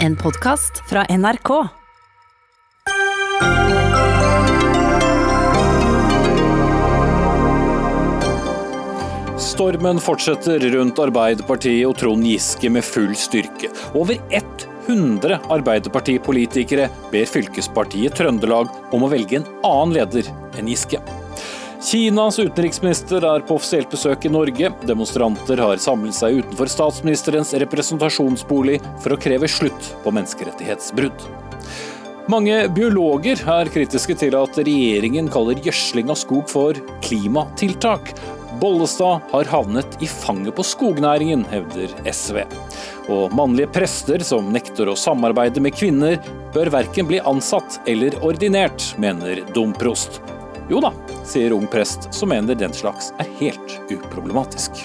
En 0.00 0.16
podkast 0.16 0.82
fra 0.86 1.02
NRK. 1.10 1.68
Stormen 9.38 9.98
fortsetter 9.98 10.62
rundt 10.70 10.98
Arbeiderpartiet 11.02 11.82
og 11.88 11.96
Trond 11.98 12.26
Giske 12.26 12.70
med 12.70 12.86
full 12.86 13.10
styrke. 13.18 13.72
Over 13.98 14.20
100 14.30 15.40
Arbeiderpartipolitikere 15.50 16.86
ber 17.10 17.26
fylkespartiet 17.26 18.14
Trøndelag 18.20 18.70
om 18.94 19.02
å 19.02 19.10
velge 19.10 19.40
en 19.40 19.50
annen 19.66 19.98
leder 19.98 20.30
enn 20.54 20.70
Giske. 20.70 21.02
Kinas 21.78 22.38
utenriksminister 22.38 23.22
er 23.22 23.44
på 23.46 23.54
offisielt 23.54 23.90
besøk 23.92 24.24
i 24.26 24.30
Norge. 24.34 24.72
Demonstranter 24.82 25.60
har 25.62 25.78
samlet 25.78 26.16
seg 26.16 26.40
utenfor 26.40 26.70
statsministerens 26.72 27.52
representasjonsbolig 27.62 28.80
for 28.98 29.14
å 29.14 29.18
kreve 29.22 29.46
slutt 29.46 29.92
på 30.02 30.12
menneskerettighetsbrudd. 30.16 31.22
Mange 32.28 32.56
biologer 32.74 33.38
er 33.48 33.70
kritiske 33.72 34.16
til 34.18 34.34
at 34.36 34.58
regjeringen 34.58 35.30
kaller 35.32 35.60
gjødsling 35.64 36.10
av 36.10 36.18
skog 36.18 36.50
for 36.50 36.80
klimatiltak. 37.06 38.10
Bollestad 38.58 39.22
har 39.30 39.48
havnet 39.52 40.00
i 40.02 40.08
fanget 40.10 40.56
på 40.58 40.66
skognæringen, 40.66 41.44
hevder 41.52 41.94
SV. 42.10 42.40
Og 43.06 43.30
mannlige 43.38 43.70
prester 43.78 44.24
som 44.26 44.50
nekter 44.52 44.90
å 44.90 44.98
samarbeide 44.98 45.62
med 45.62 45.78
kvinner, 45.78 46.18
bør 46.56 46.72
verken 46.74 47.06
bli 47.06 47.22
ansatt 47.22 47.78
eller 47.86 48.18
ordinert, 48.26 48.90
mener 48.98 49.44
domprost. 49.54 50.18
Jo 50.68 50.82
da, 50.84 50.90
sier 51.24 51.54
ung 51.56 51.64
prest 51.72 52.10
som 52.12 52.28
mener 52.28 52.52
den 52.60 52.74
slags 52.76 53.06
er 53.16 53.28
helt 53.38 53.76
uproblematisk. 53.88 54.82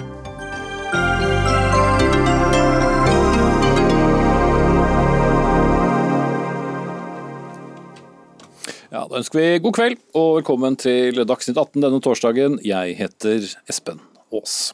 Ja, 8.93 9.03
Da 9.09 9.19
ønsker 9.19 9.41
vi 9.41 9.59
god 9.59 9.75
kveld 9.75 9.99
og 10.15 10.39
velkommen 10.39 10.79
til 10.79 11.19
Dagsnytt 11.27 11.59
18 11.59 11.83
denne 11.83 11.99
torsdagen. 11.99 12.61
Jeg 12.63 12.95
heter 13.03 13.51
Espen 13.67 13.99
Aas. 14.31 14.71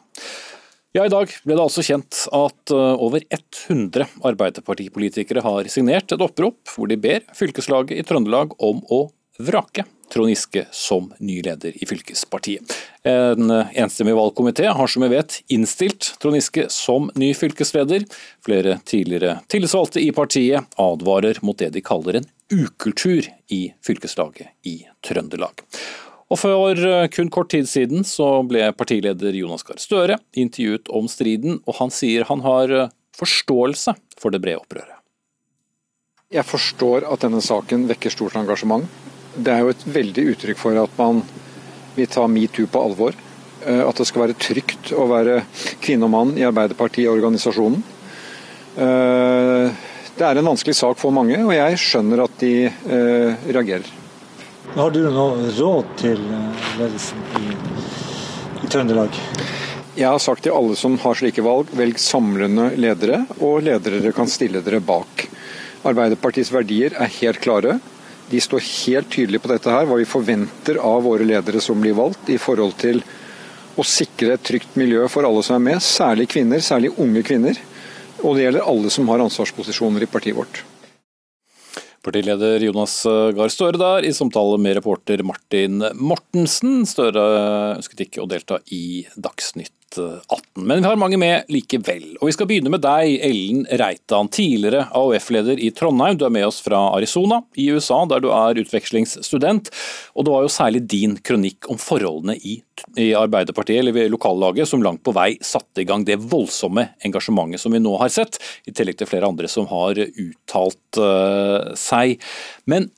Ja, 0.93 1.07
I 1.07 1.09
dag 1.09 1.33
ble 1.41 1.57
det 1.57 1.63
altså 1.63 1.81
kjent 1.85 2.27
at 2.29 2.73
eh, 2.73 3.01
over 3.01 3.25
100 3.25 4.05
Arbeiderpartipolitikere 4.29 5.41
har 5.41 5.73
signert 5.73 6.13
et 6.13 6.21
opprop 6.21 6.69
hvor 6.69 6.89
de 6.89 7.01
ber 7.01 7.25
fylkeslaget 7.33 7.97
i 7.97 8.05
Trøndelag 8.05 8.53
om 8.61 8.85
å 8.93 9.07
vrake 9.41 9.89
Trond 10.09 10.31
Giske 10.31 10.65
som 10.75 11.11
ny 11.19 11.39
leder 11.45 11.75
i 11.75 11.87
fylkespartiet. 11.89 12.73
En 13.07 13.51
enstemmig 13.51 14.15
valgkomité 14.17 14.67
har 14.73 14.91
som 14.91 15.05
vi 15.05 15.11
vet 15.13 15.39
innstilt 15.53 16.15
Trond 16.19 16.37
Giske 16.39 16.67
som 16.73 17.11
ny 17.15 17.31
fylkesleder. 17.37 18.05
Flere 18.45 18.79
tidligere 18.89 19.39
tillitsvalgte 19.47 20.03
i 20.03 20.11
partiet 20.15 20.79
advarer 20.81 21.39
mot 21.45 21.57
det 21.57 21.71
de 21.77 21.85
kaller 21.85 22.19
en 22.19 22.29
ukultur 22.49 23.29
i 23.53 23.63
fylkeslaget 23.85 24.51
i 24.67 24.81
Trøndelag. 25.05 25.65
Og 26.29 26.37
For 26.37 27.07
kun 27.13 27.31
kort 27.33 27.49
tid 27.53 27.65
siden 27.69 28.05
så 28.05 28.43
ble 28.45 28.69
partileder 28.77 29.33
Jonas 29.33 29.65
Gahr 29.65 29.81
Støre 29.81 30.19
intervjuet 30.37 30.89
om 30.93 31.09
striden, 31.09 31.57
og 31.65 31.79
han 31.81 31.93
sier 31.93 32.27
han 32.29 32.45
har 32.45 32.91
forståelse 33.17 33.95
for 34.19 34.33
det 34.33 34.41
brede 34.43 34.61
opprøret. 34.61 34.99
Jeg 36.29 36.45
forstår 36.45 37.07
at 37.09 37.23
denne 37.25 37.41
saken 37.41 37.87
vekker 37.89 38.13
stort 38.13 38.35
engasjement. 38.37 38.85
Det 39.35 39.53
er 39.53 39.63
jo 39.63 39.73
et 39.73 39.85
veldig 39.85 40.25
uttrykk 40.33 40.59
for 40.59 40.77
at 40.81 40.95
man 40.97 41.21
vil 41.95 42.09
ta 42.09 42.25
metoo 42.29 42.69
på 42.71 42.81
alvor. 42.81 43.17
Eh, 43.65 43.83
at 43.83 43.99
det 43.99 44.07
skal 44.07 44.27
være 44.27 44.39
trygt 44.39 44.93
å 44.95 45.05
være 45.09 45.41
kvinne 45.83 46.07
og 46.07 46.13
mann 46.13 46.35
i 46.39 46.45
Arbeiderpartiorganisasjonen. 46.47 47.83
Eh, 48.79 49.85
det 50.19 50.27
er 50.27 50.39
en 50.39 50.49
vanskelig 50.51 50.75
sak 50.75 50.99
for 50.99 51.15
mange, 51.15 51.37
og 51.43 51.53
jeg 51.55 51.79
skjønner 51.79 52.25
at 52.25 52.41
de 52.41 52.53
eh, 52.67 53.47
reagerer. 53.49 53.95
Har 54.75 54.91
du 54.93 55.01
noe 55.09 55.49
råd 55.57 55.93
til 55.97 56.19
ledelsen 56.77 57.23
i, 57.39 57.55
i 58.63 58.69
Trøndelag? 58.69 59.15
Jeg 59.99 60.07
har 60.07 60.19
sagt 60.23 60.45
til 60.45 60.53
alle 60.55 60.77
som 60.79 60.93
har 61.01 61.17
slike 61.17 61.43
valg, 61.43 61.71
velg 61.75 61.97
samlende 61.99 62.69
ledere, 62.79 63.23
og 63.43 63.63
ledere 63.65 63.99
dere 63.99 64.15
kan 64.15 64.29
stille 64.31 64.61
dere 64.63 64.79
bak. 64.79 65.25
Arbeiderpartiets 65.89 66.51
verdier 66.53 66.95
er 66.95 67.11
helt 67.19 67.41
klare. 67.43 67.79
De 68.29 68.41
står 68.41 68.61
helt 68.61 69.09
tydelig 69.09 69.41
på 69.41 69.49
dette 69.49 69.71
her, 69.73 69.87
hva 69.89 69.97
vi 69.97 70.07
forventer 70.07 70.77
av 70.85 71.01
våre 71.07 71.25
ledere 71.25 71.61
som 71.63 71.79
blir 71.81 71.95
valgt, 71.97 72.29
i 72.29 72.37
forhold 72.41 72.75
til 72.81 73.01
å 73.79 73.85
sikre 73.85 74.35
et 74.35 74.45
trygt 74.45 74.75
miljø 74.77 75.07
for 75.09 75.25
alle 75.25 75.41
som 75.45 75.57
er 75.57 75.65
med, 75.71 75.83
særlig 75.83 76.27
kvinner, 76.33 76.61
særlig 76.61 76.93
unge 76.99 77.23
kvinner. 77.25 77.57
Og 78.19 78.35
det 78.35 78.45
gjelder 78.45 78.67
alle 78.67 78.91
som 78.93 79.09
har 79.09 79.23
ansvarsposisjoner 79.23 80.03
i 80.03 80.11
partiet 80.11 80.37
vårt. 80.37 80.61
Partileder 82.03 82.63
Jonas 82.63 83.01
Gahr 83.35 83.51
Støre 83.51 83.79
der, 83.79 84.05
i 84.07 84.13
samtale 84.15 84.59
med 84.61 84.77
reporter 84.77 85.23
Martin 85.25 85.81
Mortensen. 85.99 86.85
Støre 86.87 87.25
ønsket 87.75 88.05
ikke 88.07 88.23
å 88.23 88.29
delta 88.29 88.61
i 88.75 89.03
Dagsnytt 89.19 89.78
18. 89.97 90.65
Men 90.67 90.81
vi 90.81 90.87
har 90.87 90.99
mange 90.99 91.17
med 91.19 91.49
likevel. 91.51 92.17
Og 92.19 92.29
vi 92.29 92.33
skal 92.35 92.49
begynne 92.49 92.71
med 92.73 92.83
deg, 92.83 93.15
Ellen 93.25 93.63
Reitan, 93.79 94.29
tidligere 94.33 94.85
AUF-leder 94.95 95.61
i 95.61 95.71
Trondheim. 95.75 96.17
Du 96.19 96.25
er 96.27 96.33
med 96.33 96.47
oss 96.47 96.59
fra 96.65 96.81
Arizona 96.95 97.41
i 97.59 97.69
USA, 97.73 98.01
der 98.09 98.23
du 98.23 98.29
er 98.35 98.59
utvekslingsstudent. 98.61 99.71
Og 100.13 100.27
det 100.27 100.35
var 100.35 100.45
jo 100.45 100.53
særlig 100.53 100.83
din 100.91 101.17
kronikk 101.25 101.69
om 101.71 101.79
forholdene 101.81 102.37
i, 102.37 102.59
i 102.99 103.09
Arbeiderpartiet, 103.17 103.81
eller 103.81 103.95
ved 103.95 104.13
lokallaget, 104.13 104.69
som 104.69 104.83
langt 104.85 105.03
på 105.05 105.15
vei 105.15 105.33
satte 105.41 105.83
i 105.83 105.87
gang 105.89 106.05
det 106.07 106.19
voldsomme 106.21 106.89
engasjementet 107.07 107.63
som 107.63 107.75
vi 107.75 107.83
nå 107.83 107.95
har 108.01 108.13
sett, 108.13 108.39
i 108.69 108.75
tillegg 108.75 108.99
til 108.99 109.09
flere 109.09 109.29
andre 109.31 109.49
som 109.51 109.67
har 109.71 109.99
uttalt 109.99 111.01
uh, 111.01 111.75
seg. 111.79 112.19
Men 112.69 112.91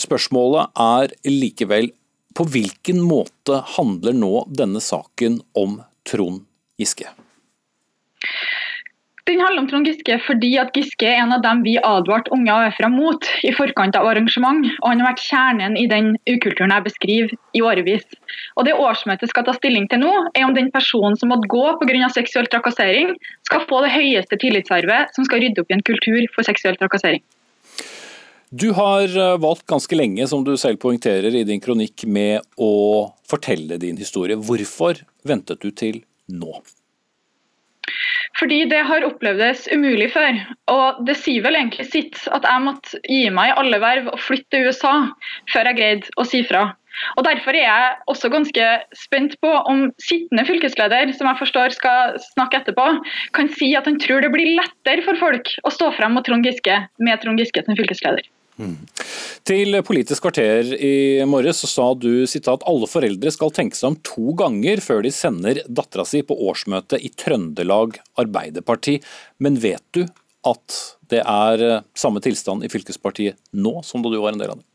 spørsmålet 0.00 0.74
er 0.76 1.16
likevel 1.30 1.90
på 2.36 2.44
hvilken 2.52 3.00
måte 3.00 3.62
handler 3.78 4.16
nå 4.16 4.32
denne 4.52 4.82
saken 4.84 5.40
om 5.56 5.78
Trond 6.06 6.44
Giske? 6.80 7.08
Den 9.26 9.40
handler 9.42 9.64
om 9.64 9.66
Trond 9.66 9.88
Giske 9.88 10.20
fordi 10.22 10.52
at 10.62 10.76
Giske 10.76 11.06
er 11.10 11.18
en 11.18 11.32
av 11.34 11.40
dem 11.42 11.64
vi 11.64 11.72
advarte 11.82 12.30
unge 12.34 12.52
AUF-ere 12.54 12.90
mot 12.92 13.26
i 13.42 13.50
forkant 13.56 13.96
av 13.98 14.06
arrangement. 14.06 14.68
og 14.78 14.86
Han 14.86 15.02
har 15.02 15.08
vært 15.08 15.24
kjernen 15.26 15.74
i 15.80 15.88
den 15.90 16.12
ukulturen 16.30 16.70
jeg 16.70 16.84
beskriver 16.84 17.34
i 17.58 17.62
årevis. 17.70 18.06
Og 18.54 18.68
Det 18.68 18.76
årsmøtet 18.86 19.32
skal 19.32 19.48
ta 19.48 19.56
stilling 19.56 19.88
til 19.90 20.04
nå, 20.04 20.12
er 20.38 20.46
om 20.46 20.54
den 20.54 20.70
personen 20.70 21.18
som 21.18 21.34
måtte 21.34 21.50
gå 21.50 21.64
pga. 21.80 22.08
seksuell 22.14 22.46
trakassering, 22.46 23.16
skal 23.50 23.66
få 23.66 23.82
det 23.82 23.96
høyeste 23.96 24.38
tillitsarvet 24.38 25.10
som 25.18 25.26
skal 25.26 25.42
rydde 25.42 25.60
opp 25.60 25.74
i 25.74 25.74
en 25.74 25.82
kultur 25.90 26.22
for 26.36 26.46
seksuell 26.46 26.78
trakassering. 26.78 27.24
Du 28.50 28.70
har 28.76 29.10
valgt 29.42 29.66
ganske 29.66 29.96
lenge, 29.98 30.26
som 30.30 30.44
du 30.46 30.54
selv 30.60 30.78
poengterer 30.78 31.34
i 31.34 31.42
din 31.44 31.60
kronikk, 31.60 32.04
med 32.06 32.46
å 32.56 33.10
fortelle 33.26 33.78
din 33.82 33.98
historie. 33.98 34.38
Hvorfor 34.38 35.02
ventet 35.26 35.64
du 35.64 35.72
til 35.74 36.04
nå? 36.30 36.54
Fordi 38.36 38.64
det 38.68 38.82
har 38.86 39.04
opplevdes 39.06 39.66
umulig 39.72 40.10
før. 40.14 40.38
Og 40.72 41.04
det 41.08 41.16
sier 41.18 41.44
vel 41.44 41.56
egentlig 41.58 41.88
sitt 41.90 42.22
at 42.34 42.46
jeg 42.46 42.64
måtte 42.64 43.00
gi 43.02 43.28
meg 43.34 43.52
i 43.52 43.58
alle 43.62 43.80
verv 43.82 44.10
og 44.12 44.20
flytte 44.20 44.52
til 44.52 44.68
USA 44.68 44.96
før 45.52 45.70
jeg 45.70 45.78
greide 45.80 46.18
å 46.20 46.26
si 46.28 46.42
fra. 46.46 46.68
Og 47.16 47.26
Derfor 47.26 47.56
er 47.56 47.66
jeg 47.66 47.96
også 48.12 48.30
ganske 48.32 48.68
spent 48.96 49.36
på 49.44 49.50
om 49.72 49.86
sittende 50.00 50.46
fylkesleder, 50.48 51.12
som 51.16 51.28
jeg 51.28 51.40
forstår 51.42 51.76
skal 51.76 52.16
snakke 52.30 52.62
etterpå, 52.62 52.86
kan 53.36 53.50
si 53.52 53.74
at 53.76 53.88
han 53.88 54.00
tror 54.00 54.24
det 54.24 54.32
blir 54.32 54.54
lettere 54.56 55.04
for 55.04 55.20
folk 55.20 55.52
å 55.66 55.74
stå 55.74 55.92
frem 55.98 56.16
mot 56.16 56.24
Trond 56.24 56.46
med 56.46 57.20
Trond 57.20 57.42
Giske 57.42 57.66
som 57.66 57.76
fylkesleder. 57.76 58.24
Til 59.46 59.78
Politisk 59.86 60.24
kvarter 60.24 60.72
i 60.74 61.24
morges 61.28 61.60
sa 61.68 61.90
du 61.94 62.24
at 62.24 62.66
alle 62.66 62.88
foreldre 62.90 63.32
skal 63.34 63.52
tenke 63.54 63.78
seg 63.78 63.92
om 63.92 63.98
to 64.06 64.36
ganger 64.38 64.82
før 64.84 65.02
de 65.04 65.12
sender 65.14 65.60
dattera 65.68 66.06
si 66.08 66.22
på 66.26 66.36
årsmøte 66.48 67.00
i 67.00 67.12
Trøndelag 67.12 68.00
Arbeiderparti. 68.20 68.98
Men 69.44 69.60
vet 69.62 69.84
du 69.96 70.06
at 70.46 70.80
det 71.12 71.22
er 71.22 71.82
samme 71.98 72.22
tilstand 72.24 72.64
i 72.64 72.72
fylkespartiet 72.72 73.38
nå 73.52 73.80
som 73.86 74.02
da 74.02 74.12
du 74.12 74.18
var 74.22 74.34
en 74.34 74.42
del 74.42 74.54
av 74.54 74.62
det? 74.62 74.66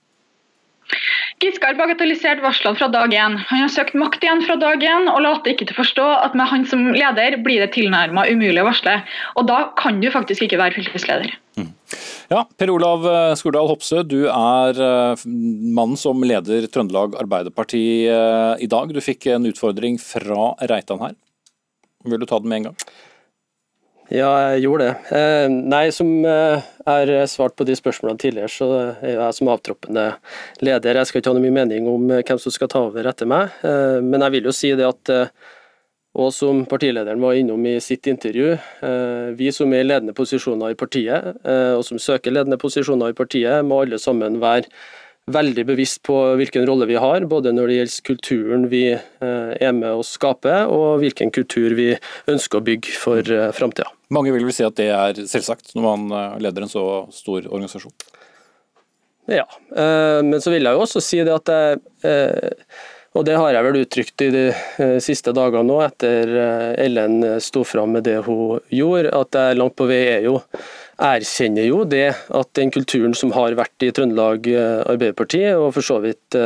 Giske 1.42 1.66
har 1.66 1.78
bagatellisert 1.80 2.42
varslene 2.44 2.78
fra 2.78 2.88
dag 2.94 3.14
én. 3.18 3.38
Han 3.50 3.64
har 3.64 3.72
søkt 3.74 3.96
makt 3.98 4.22
igjen 4.22 4.44
fra 4.46 4.58
dag 4.62 4.84
én 4.86 5.08
og 5.10 5.24
later 5.26 5.54
ikke 5.54 5.66
til 5.70 5.76
å 5.76 5.82
forstå 5.82 6.08
at 6.28 6.36
med 6.38 6.50
han 6.52 6.68
som 6.70 6.84
leder 6.94 7.40
blir 7.42 7.64
det 7.64 7.72
tilnærmet 7.74 8.30
umulig 8.30 8.62
å 8.62 8.68
varsle. 8.68 9.00
Og 9.40 9.48
da 9.50 9.64
kan 9.80 9.98
du 10.04 10.10
faktisk 10.14 10.46
ikke 10.46 10.60
være 10.62 10.78
fylkesleder. 10.78 11.34
Mm. 11.58 11.72
Ja, 12.32 12.46
Per 12.58 12.72
Olav 12.72 13.08
eh, 13.10 13.34
Skurdal 13.40 13.68
Hopsø, 13.72 14.04
du 14.08 14.22
er 14.30 14.78
eh, 14.86 15.26
mannen 15.26 15.98
som 16.00 16.22
leder 16.24 16.70
Trøndelag 16.72 17.18
Arbeiderparti 17.20 17.84
eh, 18.08 18.54
i 18.62 18.70
dag. 18.72 18.94
Du 18.94 19.02
fikk 19.04 19.32
en 19.34 19.50
utfordring 19.50 19.98
fra 20.02 20.54
Reitan 20.72 21.02
her. 21.04 21.18
Vil 22.06 22.22
du 22.22 22.30
ta 22.30 22.40
den 22.42 22.54
med 22.54 22.62
en 22.62 22.70
gang? 22.70 22.78
Ja, 24.12 24.30
jeg 24.52 24.66
gjorde 24.66 24.90
det. 24.90 25.16
Eh, 25.16 25.46
nei, 25.72 25.86
som 25.96 26.10
eh, 26.28 26.66
er 26.90 27.12
svart 27.31 27.56
på 27.56 27.63
de 27.68 27.78
spørsmålene 27.80 28.19
tidligere, 28.19 28.52
så 28.52 28.68
er 29.00 29.13
jeg 29.16 29.38
som 29.38 29.52
avtroppende 29.54 30.10
leder. 30.60 31.00
Jeg 31.00 31.08
skal 31.08 31.22
ikke 31.22 31.31
ha 31.31 31.38
noe 31.38 31.46
mye 31.46 31.56
mening 31.62 31.88
om 31.88 32.12
eh, 32.12 32.24
hvem 32.28 32.42
som 32.44 32.52
skal 32.52 32.68
ta 32.72 32.84
over 32.90 33.08
etter 33.08 33.30
meg, 33.30 33.56
men 34.04 34.25
jeg 34.25 34.36
vil 34.36 34.50
jo 34.50 34.56
si 34.56 34.74
det 34.75 34.88
at 34.90 35.16
Og 36.12 36.34
som 36.36 36.66
partilederen 36.68 37.22
var 37.24 37.38
innom 37.40 37.63
i 37.66 37.78
sitt 37.80 38.04
intervju, 38.12 38.58
vi 39.40 39.52
som 39.56 39.72
er 39.72 39.80
i 39.80 39.86
ledende 39.86 40.12
posisjoner 40.12 40.74
i 40.74 40.75
partiet, 40.75 41.38
og 41.48 41.86
som 41.88 42.02
søker 42.04 42.34
ledende 42.36 42.58
posisjoner 42.60 43.13
i 43.13 43.16
partiet, 43.16 43.63
må 43.63 43.80
alle 43.80 43.96
sammen 43.96 44.36
være 44.42 44.68
veldig 45.32 45.66
bevisst 45.70 46.02
på 46.08 46.16
hvilken 46.40 46.66
rolle 46.68 46.88
vi 46.90 46.98
har, 47.00 47.26
både 47.30 47.54
når 47.54 47.70
det 47.70 47.76
gjelder 47.78 48.06
kulturen 48.08 48.64
vi 48.72 48.84
er 48.92 49.76
med 49.78 49.90
å 49.94 50.06
skape, 50.06 50.56
og 50.66 51.04
hvilken 51.04 51.30
kultur 51.32 51.76
vi 51.78 51.92
ønsker 52.32 52.60
å 52.60 52.66
bygge 52.66 52.96
for 53.00 53.34
framtida. 53.56 53.88
Mange 54.12 54.34
vil 54.34 54.48
vel 54.48 54.56
si 54.56 54.66
at 54.66 54.80
det 54.80 54.90
er 54.92 55.22
selvsagt, 55.30 55.76
når 55.78 55.86
man 55.86 56.42
leder 56.44 56.66
en 56.66 56.74
så 56.74 56.86
stor 57.16 57.46
organisasjon? 57.46 57.94
Ja, 59.32 59.46
men 60.26 60.42
så 60.42 60.52
vil 60.52 60.66
jeg 60.66 60.76
jo 60.76 60.84
også 60.84 61.04
si 61.06 61.22
det 61.24 61.38
at 61.38 61.54
jeg 61.54 62.58
og 63.12 63.26
det 63.28 63.36
har 63.36 63.52
jeg 63.52 63.66
vel 63.66 63.82
uttrykt 63.82 64.24
i 64.24 64.30
de 64.32 64.44
eh, 64.54 64.98
siste 65.04 65.34
dagene 65.36 65.68
nå, 65.68 65.82
etter 65.84 66.30
eh, 66.32 66.68
Ellen 66.86 67.26
sto 67.44 67.66
fram 67.68 67.98
med 67.98 68.06
det 68.08 68.22
hun 68.28 68.62
gjorde, 68.72 69.12
at 69.12 69.36
jeg 69.36 69.58
langt 69.60 69.76
på 69.80 69.88
vei 69.90 70.00
er 70.14 70.28
jo 70.30 70.38
erkjenner 71.01 71.68
jo 71.68 71.83
det 71.89 72.09
at 72.13 72.50
den 72.57 72.71
kulturen 72.74 73.15
som 73.18 73.33
har 73.36 73.57
vært 73.59 73.86
i 73.86 73.92
Trøndelag 73.95 74.50
eh, 74.51 74.81
Arbeiderparti, 74.86 75.44
og 75.57 75.71
for 75.77 75.86
så 75.86 76.00
vidt 76.03 76.38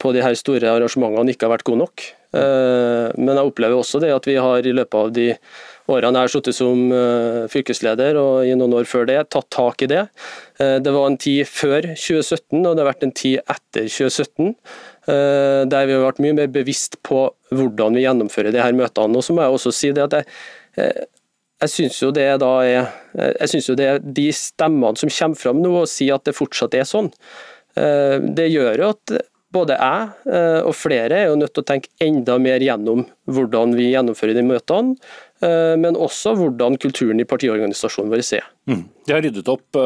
på 0.00 0.12
de 0.14 0.24
her 0.24 0.36
store 0.38 0.72
arrangementene, 0.72 1.34
ikke 1.34 1.48
har 1.48 1.56
vært 1.58 1.68
god 1.68 1.84
nok. 1.86 2.10
Men 2.36 3.30
jeg 3.30 3.48
opplever 3.48 3.78
også 3.78 3.96
det 4.02 4.10
at 4.12 4.26
vi 4.28 4.34
har 4.36 4.66
i 4.66 4.72
løpet 4.74 4.96
av 4.98 5.12
de 5.14 5.30
årene 5.88 6.18
jeg 6.18 6.26
har 6.26 6.32
sittet 6.34 6.56
som 6.58 6.82
fylkesleder, 7.48 8.18
og 8.20 8.44
i 8.44 8.52
noen 8.58 8.74
år 8.76 8.88
før 8.90 9.06
det, 9.08 9.16
tatt 9.32 9.46
tak 9.54 9.86
i 9.86 9.88
det. 9.88 10.02
Det 10.58 10.92
var 10.92 11.06
en 11.08 11.16
tid 11.22 11.48
før 11.48 11.86
2017, 11.94 12.58
og 12.58 12.74
det 12.74 12.82
har 12.82 12.90
vært 12.90 13.06
en 13.06 13.14
tid 13.16 13.38
etter 13.40 13.88
2017 13.88 14.52
Eh, 15.06 15.62
der 15.70 15.86
vi 15.86 15.94
har 15.94 16.02
vært 16.02 16.22
mye 16.22 16.34
mer 16.34 16.48
bevisst 16.50 16.96
på 17.06 17.28
hvordan 17.54 17.94
vi 17.94 18.02
gjennomfører 18.02 18.50
de 18.54 18.62
her 18.62 18.74
møtene. 18.74 19.14
Og 19.14 19.22
så 19.22 19.36
må 19.36 19.44
jeg 19.44 19.54
også 19.54 19.72
si 19.74 19.90
det 19.94 20.02
at 20.02 20.16
jeg, 20.18 20.26
eh, 20.82 21.04
jeg 21.62 21.72
syns 21.72 22.00
jo 22.02 22.10
det 22.14 22.26
da 22.42 22.50
er 22.64 22.90
jeg 23.16 23.52
synes 23.52 23.70
jo 23.70 23.76
det 23.78 23.86
er 23.88 24.02
de 24.02 24.26
stemmene 24.34 24.98
som 25.00 25.12
kommer 25.12 25.40
fram 25.40 25.62
nå 25.62 25.72
og 25.82 25.88
sier 25.90 26.18
at 26.18 26.26
det 26.28 26.36
fortsatt 26.36 26.76
er 26.76 26.84
sånn, 26.88 27.08
eh, 27.78 28.18
det 28.20 28.50
gjør 28.52 28.82
jo 28.82 28.90
at 28.92 29.16
både 29.56 29.76
jeg 29.78 30.34
og 30.68 30.74
flere 30.76 31.16
er 31.16 31.30
jo 31.30 31.36
nødt 31.38 31.54
til 31.54 31.62
å 31.62 31.68
tenke 31.70 31.88
enda 32.02 32.34
mer 32.42 32.60
gjennom 32.60 33.06
hvordan 33.30 33.72
vi 33.78 33.86
gjennomfører 33.92 34.36
de 34.36 34.42
møtene, 34.44 34.98
men 35.80 35.96
også 35.96 36.34
hvordan 36.36 36.76
kulturen 36.82 37.22
i 37.22 37.28
partiorganisasjonen 37.30 38.12
vår 38.12 38.24
er. 38.36 38.50
Mm. 38.68 38.82
De 39.06 39.14
har 39.14 39.24
ryddet 39.24 39.48
opp, 39.48 39.78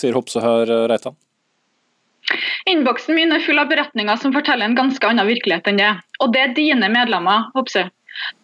sier 0.00 0.16
Hopse 0.16 0.40
her, 0.40 0.72
Reitan? 0.88 1.18
Innboksen 2.66 3.14
min 3.14 3.34
er 3.34 3.44
full 3.44 3.60
av 3.60 3.68
beretninger 3.70 4.18
som 4.22 4.32
forteller 4.34 4.66
en 4.66 4.78
ganske 4.78 5.06
annen 5.06 5.28
virkelighet 5.28 5.68
enn 5.70 5.78
det. 5.80 5.92
Og 6.22 6.32
det 6.34 6.42
er 6.42 6.56
dine 6.56 6.90
medlemmer, 6.90 7.50
Hopse. 7.54 7.86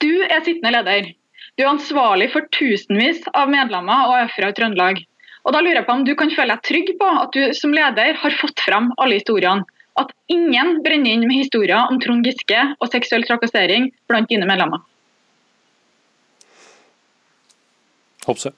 Du 0.02 0.10
er 0.22 0.44
sittende 0.44 0.74
leder. 0.76 1.10
Du 1.58 1.64
er 1.66 1.68
ansvarlig 1.68 2.30
for 2.32 2.46
tusenvis 2.54 3.26
av 3.36 3.50
medlemmer 3.52 4.06
og 4.08 4.14
AUF-ere 4.22 4.52
i 4.52 4.56
Trøndelag. 4.56 5.02
Og 5.42 5.52
da 5.52 5.60
lurer 5.60 5.82
jeg 5.82 5.88
på 5.88 5.96
om 5.98 6.04
du 6.06 6.14
kan 6.16 6.32
føle 6.32 6.54
deg 6.54 6.64
trygg 6.64 6.92
på 7.00 7.08
at 7.18 7.36
du 7.36 7.52
som 7.58 7.74
leder 7.76 8.16
har 8.22 8.38
fått 8.40 8.62
fram 8.64 8.92
alle 8.96 9.18
historiene. 9.18 9.66
At 10.00 10.14
ingen 10.32 10.78
brenner 10.84 11.12
inn 11.12 11.26
med 11.28 11.42
historier 11.42 11.90
om 11.90 11.98
Trond 12.00 12.24
Giske 12.24 12.62
og 12.78 12.88
seksuell 12.88 13.26
trakassering 13.28 13.90
blant 14.08 14.30
dine 14.32 14.48
medlemmer. 14.48 14.80
Hopse. 18.24 18.54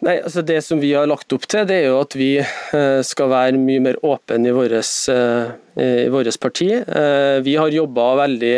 Nei, 0.00 0.16
altså 0.22 0.40
Det 0.40 0.62
som 0.64 0.80
vi 0.80 0.94
har 0.96 1.10
lagt 1.10 1.32
opp 1.36 1.44
til, 1.44 1.66
det 1.68 1.82
er 1.82 1.90
jo 1.90 1.98
at 2.00 2.16
vi 2.16 2.30
eh, 2.40 3.00
skal 3.04 3.28
være 3.34 3.60
mye 3.60 3.82
mer 3.84 4.00
åpne 4.00 4.48
i 4.48 4.54
vårt 4.56 4.88
i 5.76 6.08
vårt 6.08 6.40
parti. 6.40 6.72
Eh, 6.72 7.40
vi 7.42 7.56
har 7.56 7.68
jobba 7.68 8.14
veldig 8.24 8.54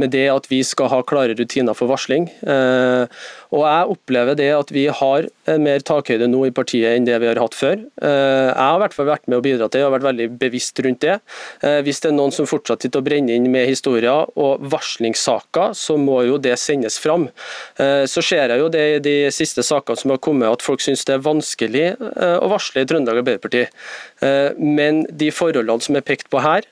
med 0.00 0.10
det 0.10 0.26
at 0.32 0.48
vi 0.50 0.62
skal 0.64 0.90
ha 0.92 1.02
klare 1.06 1.36
rutiner 1.36 1.76
for 1.76 1.90
varsling. 1.90 2.28
Eh, 2.42 3.06
og 3.54 3.62
jeg 3.62 3.92
opplever 3.94 4.36
det 4.38 4.50
at 4.56 4.72
vi 4.74 4.86
har 4.90 5.28
mer 5.62 5.84
takhøyde 5.86 6.26
nå 6.28 6.46
i 6.48 6.54
partiet 6.54 6.96
enn 6.96 7.06
det 7.06 7.18
vi 7.22 7.28
har 7.30 7.40
hatt 7.40 7.56
før. 7.56 7.78
Eh, 8.02 8.48
jeg 8.50 8.58
har 8.58 8.78
i 8.78 8.82
hvert 8.82 8.96
fall 8.96 9.10
vært 9.10 9.28
med 9.28 9.38
å 9.38 9.44
bidra 9.44 9.70
til 9.72 9.86
og 9.86 9.94
vært 9.94 10.08
veldig 10.08 10.28
bevisst 10.40 10.82
rundt 10.84 11.04
det. 11.04 11.18
Hvis 11.86 12.02
det 12.02 12.10
er 12.10 12.16
noen 12.16 12.34
som 12.34 12.48
fortsatt 12.48 12.84
sitter 12.84 13.02
og 13.02 13.06
brenner 13.08 13.36
inn 13.36 13.48
med 13.52 13.68
historier 13.68 14.26
og 14.34 14.64
varslingssaker, 14.72 15.74
så 15.76 15.96
må 16.00 16.22
jo 16.26 16.40
det 16.42 16.56
sendes 16.60 16.98
fram. 17.00 17.28
Så 17.76 18.22
ser 18.24 18.52
jeg 18.52 18.60
jo 18.60 18.68
det 18.72 18.84
i 18.96 19.00
de 19.02 19.14
siste 19.34 19.64
sakene 19.66 19.98
som 20.00 20.12
har 20.14 20.20
kommet, 20.22 20.48
at 20.50 20.64
folk 20.64 20.82
syns 20.84 21.04
det 21.08 21.16
er 21.16 21.24
vanskelig 21.24 21.86
å 21.98 22.50
varsle 22.50 22.82
i 22.82 22.88
Trøndelag 22.88 23.22
Arbeiderparti. 23.22 23.66
Men 24.58 25.04
de 25.10 25.30
forholdene 25.34 25.84
som 25.84 25.98
er 25.98 26.06
pekt 26.06 26.30
på 26.32 26.42
her, 26.44 26.65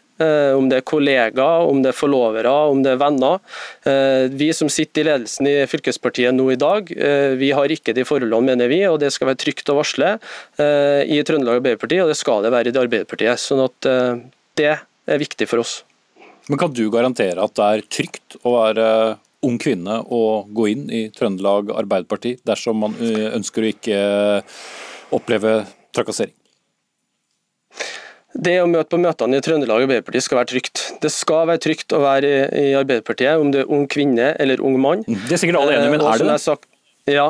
om 0.54 0.68
det 0.70 0.78
er 0.78 0.86
kollegaer, 0.86 1.66
om 1.66 1.80
det 1.82 1.90
er 1.90 1.96
forlovere, 1.96 2.52
om 2.70 2.82
det 2.84 2.92
er 2.94 3.00
venner. 3.00 3.40
Eh, 3.82 4.30
vi 4.30 4.52
som 4.54 4.70
sitter 4.70 5.02
i 5.02 5.08
ledelsen 5.08 5.48
i 5.50 5.54
fylkespartiet 5.70 6.34
nå 6.36 6.46
i 6.52 6.58
dag, 6.60 6.90
eh, 6.94 7.34
vi 7.40 7.50
har 7.56 7.66
ikke 7.66 7.94
de 7.96 8.06
forholdene, 8.06 8.44
mener 8.46 8.70
vi. 8.70 8.84
og 8.86 9.00
Det 9.00 9.10
skal 9.12 9.32
være 9.32 9.42
trygt 9.42 9.70
å 9.70 9.78
varsle 9.80 10.14
i 10.58 11.18
Trøndelag 11.26 11.58
Arbeiderparti, 11.58 12.00
og 12.02 12.08
det 12.08 12.16
skal 12.16 12.42
det 12.42 12.52
være 12.52 12.68
i 12.68 12.74
det 12.74 12.82
Arbeiderpartiet. 12.82 13.38
sånn 13.38 13.64
at 13.64 13.88
det 14.56 14.78
er 14.78 15.18
viktig 15.18 15.48
for 15.48 15.58
oss. 15.58 15.82
Men 16.48 16.58
Kan 16.58 16.72
du 16.72 16.90
garantere 16.90 17.42
at 17.42 17.54
det 17.54 17.64
er 17.64 17.82
trygt 17.88 18.36
å 18.44 18.54
være 18.54 19.18
ung 19.42 19.58
kvinne 19.58 20.04
og 20.10 20.48
gå 20.54 20.70
inn 20.72 20.90
i 20.90 21.10
Trøndelag 21.10 21.74
Arbeiderparti 21.74 22.38
dersom 22.44 22.78
man 22.84 22.94
ønsker 22.94 23.62
å 23.62 23.72
ikke 23.72 24.44
oppleve 25.10 25.66
trakassering? 25.92 26.34
Det 28.34 28.56
å 28.58 28.66
møte 28.66 28.90
på 28.90 28.98
møtene 28.98 29.38
i 29.38 29.42
Trøndelag 29.44 29.84
Arbeiderparti 29.84 30.22
skal 30.24 30.40
være 30.40 30.50
trygt. 30.50 30.82
Det 31.02 31.10
skal 31.12 31.46
være 31.52 31.62
trygt 31.62 31.94
å 31.94 32.00
være 32.02 32.30
i 32.58 32.72
Arbeiderpartiet, 32.74 33.38
om 33.38 33.52
du 33.54 33.60
er 33.62 33.70
ung 33.70 33.86
kvinne 33.90 34.32
eller 34.42 34.62
ung 34.64 34.80
mann. 34.82 35.04
Mm, 35.06 35.20
det 35.28 35.36
er 35.36 35.42
sikkert 35.44 35.60
alle 35.60 35.76
enige, 35.76 35.92
men 35.94 36.02
er 36.02 36.24
det 36.24 36.32
det? 36.32 37.14
Ja. 37.14 37.28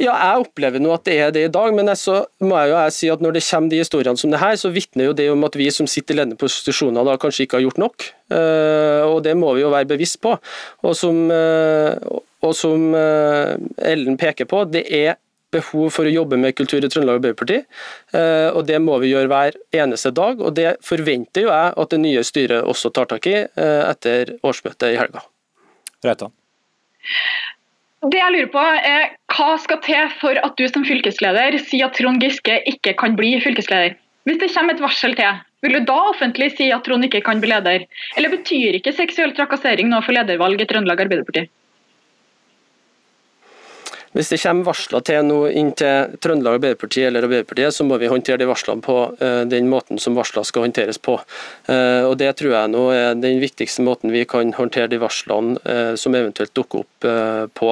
ja. 0.00 0.14
jeg 0.14 0.46
opplever 0.46 0.80
nå 0.80 0.94
at 0.96 1.04
det 1.04 1.18
er 1.20 1.36
det 1.36 1.44
i 1.50 1.52
dag, 1.52 1.76
men 1.76 1.92
så 2.00 2.22
må 2.40 2.56
jeg 2.56 2.72
jo 2.72 2.78
jeg 2.78 2.96
si 2.96 3.12
at 3.12 3.24
når 3.24 3.36
det 3.36 3.44
kommer 3.50 3.74
de 3.74 3.82
historiene 3.84 4.22
som 4.24 4.32
det 4.32 4.40
her, 4.40 4.56
så 4.56 4.72
vitner 4.72 5.10
jo 5.10 5.18
det 5.20 5.28
om 5.34 5.44
at 5.50 5.60
vi 5.60 5.68
som 5.76 5.90
sitter 5.90 6.16
i 6.16 6.22
ledende 6.22 6.40
posisjoner 6.40 7.04
da 7.04 7.20
kanskje 7.20 7.44
ikke 7.44 7.60
har 7.60 7.66
gjort 7.68 7.84
nok. 7.84 8.08
Eh, 8.32 9.04
og 9.04 9.20
det 9.28 9.36
må 9.36 9.52
vi 9.58 9.66
jo 9.66 9.74
være 9.76 9.92
bevisst 9.92 10.22
på. 10.24 10.38
Og 10.88 10.96
som, 10.96 11.26
eh, 11.36 11.92
og 12.48 12.56
som 12.56 12.94
eh, 12.96 13.56
Ellen 13.92 14.16
peker 14.16 14.48
på, 14.48 14.64
det 14.72 14.86
er 14.88 15.20
behov 15.54 15.92
for 15.94 16.08
å 16.08 16.12
jobbe 16.12 16.38
med 16.40 16.56
kultur 16.58 16.84
i 16.84 16.90
Trøndelag 16.90 17.20
Arbeiderparti. 17.20 17.62
Eh, 18.12 18.48
og 18.52 18.66
Det 18.68 18.78
må 18.84 18.98
vi 19.02 19.12
gjøre 19.12 19.30
hver 19.32 19.58
eneste 19.72 20.12
dag, 20.14 20.40
og 20.40 20.54
det 20.58 20.76
forventer 20.84 21.46
jo 21.46 21.52
jeg 21.52 21.74
at 21.84 21.94
det 21.94 22.00
nye 22.02 22.24
styret 22.26 22.68
også 22.68 22.92
tar 22.94 23.08
tak 23.10 23.26
i 23.30 23.36
eh, 23.44 23.82
etter 23.88 24.36
årsmøtet 24.42 24.92
i 24.92 24.98
helga. 25.00 25.24
Reitan. 26.04 26.34
Det 28.06 28.20
jeg 28.20 28.30
lurer 28.30 28.50
på 28.52 28.62
er 28.62 29.08
Hva 29.34 29.56
skal 29.58 29.80
til 29.82 30.12
for 30.20 30.38
at 30.38 30.54
du 30.60 30.68
som 30.70 30.84
fylkesleder 30.86 31.56
sier 31.58 31.88
at 31.88 31.96
Trond 31.98 32.22
Giske 32.22 32.60
ikke 32.70 32.94
kan 33.00 33.16
bli 33.18 33.34
fylkesleder? 33.42 33.96
Hvis 34.28 34.38
det 34.42 34.52
kommer 34.52 34.76
et 34.76 34.82
varsel 34.84 35.16
til, 35.18 35.40
vil 35.64 35.74
du 35.74 35.86
da 35.88 35.96
offentlig 36.12 36.52
si 36.54 36.68
at 36.74 36.84
Trond 36.86 37.06
ikke 37.08 37.24
kan 37.26 37.40
bli 37.42 37.50
leder? 37.50 37.86
Eller 38.14 38.30
betyr 38.30 38.78
ikke 38.78 38.94
seksuell 38.94 39.34
trakassering 39.34 39.90
noe 39.90 40.04
for 40.06 40.14
ledervalg 40.14 40.62
i 40.62 40.68
Trøndelag 40.68 41.02
Arbeiderparti? 41.06 41.48
Hvis 44.18 44.32
det 44.32 44.40
kommer 44.42 44.66
varsler 44.66 45.02
til 45.06 45.26
noe 45.28 45.52
inn 45.54 45.68
til 45.78 46.16
Trøndelag 46.18 46.56
Arbeiderparti 46.58 47.04
eller 47.06 47.22
Arbeiderpartiet, 47.22 47.70
så 47.76 47.84
må 47.86 48.00
vi 48.02 48.08
håndtere 48.10 48.40
de 48.40 48.48
varslene 48.50 48.82
på 48.82 48.96
uh, 49.20 49.44
den 49.46 49.68
måten 49.70 50.00
som 50.02 50.16
varsler 50.18 50.42
skal 50.48 50.64
håndteres 50.66 50.98
på. 50.98 51.14
Uh, 51.68 52.02
og 52.08 52.16
Det 52.18 52.32
tror 52.40 52.56
jeg 52.56 52.72
nå 52.72 52.82
er 52.96 53.14
den 53.14 53.38
viktigste 53.38 53.84
måten 53.86 54.10
vi 54.10 54.24
kan 54.26 54.50
håndtere 54.58 54.90
de 54.90 54.98
varslene 54.98 55.62
uh, 55.62 55.94
som 55.94 56.18
eventuelt 56.18 56.50
dukker 56.58 56.82
opp 56.82 57.06
på. 57.54 57.68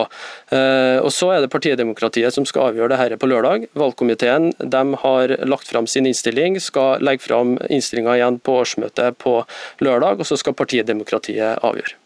Og 1.03 1.11
Så 1.11 1.33
er 1.35 1.43
det 1.43 1.51
partidemokratiet 1.51 2.35
som 2.35 2.47
skal 2.47 2.71
avgjøre 2.71 2.93
det 2.93 3.01
dette 3.01 3.19
på 3.19 3.29
lørdag. 3.33 3.67
Valgkomiteen 3.75 4.53
de 4.63 4.83
har 5.03 5.35
lagt 5.51 5.75
fram 5.75 5.91
sin 5.91 6.07
innstilling, 6.07 6.61
skal 6.63 7.03
legge 7.03 7.27
fram 7.27 7.57
innstillinga 7.67 8.15
igjen 8.21 8.39
på 8.39 8.61
årsmøtet 8.63 9.19
på 9.19 9.41
lørdag, 9.83 10.23
og 10.23 10.31
så 10.31 10.39
skal 10.39 10.55
partidemokratiet 10.55 11.59
avgjøre. 11.67 12.06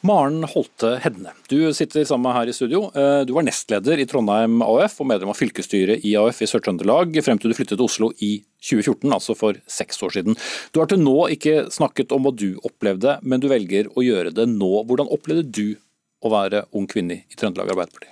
Maren 0.00 0.44
Holte 0.48 0.94
Hedne, 1.04 1.34
du 1.52 1.74
sitter 1.76 2.06
sammen 2.08 2.24
med 2.24 2.32
her 2.32 2.48
i 2.48 2.54
studio. 2.56 2.86
Eh, 2.96 3.20
du 3.28 3.34
var 3.36 3.44
nestleder 3.44 4.00
i 4.00 4.06
Trondheim 4.08 4.62
AUF 4.64 4.94
og 5.02 5.10
medlem 5.10 5.28
av 5.28 5.36
fylkesstyret 5.36 6.06
i 6.08 6.14
AUF 6.16 6.40
i 6.40 6.48
Sør-Trøndelag 6.48 7.18
frem 7.20 7.40
til 7.40 7.52
du 7.52 7.56
flyttet 7.58 7.76
til 7.76 7.84
Oslo 7.84 8.08
i 8.24 8.30
2014, 8.64 9.12
altså 9.12 9.36
for 9.36 9.58
seks 9.68 10.00
år 10.06 10.14
siden. 10.16 10.38
Du 10.72 10.80
har 10.80 10.88
til 10.88 11.02
nå 11.04 11.18
ikke 11.36 11.66
snakket 11.74 12.14
om 12.16 12.24
hva 12.24 12.32
du 12.32 12.54
opplevde, 12.64 13.18
men 13.20 13.44
du 13.44 13.50
velger 13.52 13.90
å 13.92 14.06
gjøre 14.06 14.32
det 14.38 14.48
nå. 14.48 14.70
Hvordan 14.88 15.10
opplevde 15.12 15.44
du 15.52 15.66
å 16.24 16.32
være 16.32 16.64
ung 16.72 16.88
kvinne 16.88 17.20
i 17.20 17.36
Trøndelag 17.36 17.68
Arbeiderparti? 17.74 18.08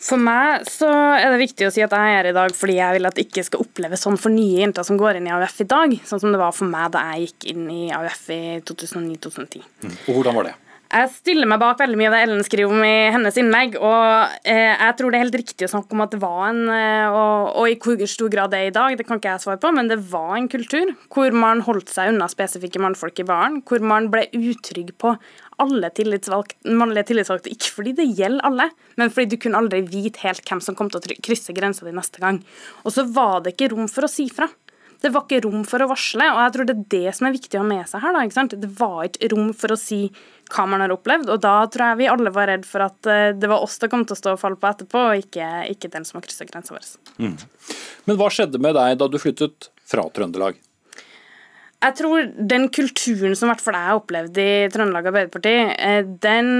For 0.00 0.16
meg 0.16 0.64
så 0.72 0.88
er 1.18 1.26
det 1.28 1.42
viktig 1.42 1.68
å 1.68 1.74
si 1.74 1.84
at 1.84 1.92
jeg 1.92 2.00
er 2.00 2.16
her 2.16 2.30
i 2.30 2.32
dag 2.32 2.54
fordi 2.56 2.78
jeg 2.78 2.96
vil 2.96 3.10
at 3.10 3.18
det 3.18 3.26
ikke 3.26 3.44
skal 3.44 3.66
oppleves 3.66 4.00
sånn 4.06 4.16
for 4.16 4.32
nye 4.32 4.62
jenter 4.62 4.88
som 4.88 4.96
går 4.96 5.20
inn 5.20 5.28
i 5.28 5.36
AUF 5.36 5.60
i 5.60 5.68
dag, 5.68 5.92
sånn 6.08 6.24
som 6.24 6.32
det 6.32 6.40
var 6.40 6.56
for 6.56 6.72
meg 6.72 6.88
da 6.96 7.04
jeg 7.10 7.28
gikk 7.28 7.50
inn 7.52 7.68
i 7.68 7.82
AUF 7.92 8.24
i 8.32 8.40
2009-2010. 8.64 9.68
Mm. 9.84 9.96
Og 10.08 10.12
Hvordan 10.16 10.40
var 10.40 10.48
det? 10.48 10.56
Jeg 10.90 11.06
stiller 11.14 11.46
meg 11.46 11.60
bak 11.62 11.78
veldig 11.78 11.98
mye 12.00 12.08
av 12.08 12.14
det 12.16 12.20
Ellen 12.24 12.40
skriver 12.42 12.72
om 12.74 12.80
i 12.82 13.10
hennes 13.14 13.36
innlegg. 13.38 13.76
og 13.78 14.32
eh, 14.42 14.72
Jeg 14.74 14.94
tror 14.98 15.12
det 15.12 15.18
er 15.20 15.22
helt 15.22 15.36
riktig 15.38 15.68
å 15.68 15.70
snakke 15.70 15.94
om 15.94 16.02
at 16.02 16.16
det 16.16 16.18
var 16.18 16.40
en, 16.48 16.64
eh, 16.74 17.06
og, 17.06 17.52
og, 17.60 17.68
i 17.70 17.76
hvor 17.78 18.10
stor 18.10 18.32
grad 18.32 18.50
det 18.50 18.58
er 18.58 18.70
i 18.72 18.74
dag, 18.74 18.96
det 18.98 19.06
kan 19.06 19.20
ikke 19.20 19.36
jeg 19.36 19.44
svare 19.44 19.60
på, 19.62 19.70
men 19.76 19.86
det 19.86 20.00
var 20.10 20.32
en 20.34 20.48
kultur 20.50 20.90
hvor 21.14 21.36
man 21.36 21.62
holdt 21.62 21.92
seg 21.94 22.10
unna 22.10 22.26
spesifikke 22.32 22.82
mannfolk 22.82 23.22
i 23.22 23.28
baren. 23.28 23.60
Hvor 23.62 23.86
man 23.86 24.08
ble 24.10 24.26
utrygg 24.34 24.90
på 24.98 25.14
alle 25.62 25.92
tillitsvalgte, 25.94 26.58
mannlige 26.74 27.12
tillitsvalgte, 27.12 27.54
ikke 27.54 27.70
fordi 27.76 27.94
det 28.00 28.08
gjelder 28.18 28.50
alle, 28.50 28.66
men 28.98 29.14
fordi 29.14 29.36
du 29.36 29.42
kunne 29.44 29.62
aldri 29.62 29.84
vite 29.86 30.24
helt 30.24 30.42
hvem 30.42 30.64
som 30.64 30.74
kom 30.74 30.90
til 30.90 30.98
å 30.98 31.20
krysse 31.22 31.54
grensa 31.54 31.86
di 31.86 31.94
neste 31.94 32.18
gang. 32.18 32.42
Og 32.82 32.96
så 32.96 33.06
var 33.06 33.44
det 33.44 33.54
ikke 33.54 33.70
rom 33.76 33.86
for 33.92 34.08
å 34.08 34.10
si 34.10 34.26
fra. 34.34 34.50
Det 35.00 35.08
var 35.14 35.24
ikke 35.24 35.40
rom 35.46 35.62
for 35.64 35.80
å 35.80 35.88
varsle, 35.88 36.26
og 36.34 36.42
jeg 36.44 36.52
tror 36.54 36.68
det 36.68 36.74
er 36.74 36.88
det 36.92 37.14
som 37.16 37.28
er 37.28 37.34
viktig 37.34 37.56
å 37.56 37.62
ha 37.62 37.68
med 37.70 37.88
seg 37.88 38.02
her. 38.04 38.16
Da? 38.16 38.44
Det 38.52 38.70
var 38.76 39.06
ikke 39.08 39.30
rom 39.32 39.50
for 39.56 39.72
å 39.72 39.78
si 39.80 40.00
hva 40.50 40.66
man 40.68 40.82
har 40.84 40.92
opplevd, 40.92 41.30
og 41.32 41.40
da 41.40 41.54
tror 41.72 41.92
jeg 41.92 42.00
vi 42.02 42.08
alle 42.10 42.32
var 42.34 42.50
redd 42.50 42.66
for 42.68 42.84
at 42.84 43.08
eh, 43.08 43.30
det 43.38 43.48
var 43.48 43.64
oss 43.64 43.78
det 43.80 43.88
kom 43.92 44.02
til 44.04 44.16
å 44.16 44.20
stå 44.20 44.34
og 44.34 44.42
falle 44.42 44.58
på 44.60 44.68
etterpå, 44.68 45.04
og 45.12 45.22
ikke, 45.22 45.48
ikke 45.72 45.92
den 45.92 46.04
som 46.04 46.18
har 46.18 46.26
kryssa 46.26 46.48
grensa 46.48 46.74
vår. 46.76 46.88
Mm. 47.22 47.36
Men 48.10 48.18
hva 48.20 48.28
skjedde 48.34 48.60
med 48.60 48.76
deg 48.76 48.98
da 49.00 49.08
du 49.08 49.16
flyttet 49.22 49.70
fra 49.88 50.04
Trøndelag? 50.12 50.58
Jeg 51.80 51.96
tror 51.96 52.26
den 52.36 52.68
kulturen 52.68 53.36
som 53.38 53.48
i 53.48 53.54
hvert 53.54 53.64
fall 53.64 53.78
jeg 53.78 54.00
opplevde 54.02 54.44
i 54.44 54.56
Trøndelag 54.72 55.06
Arbeiderparti, 55.08 55.54
eh, 55.80 56.02
den 56.20 56.50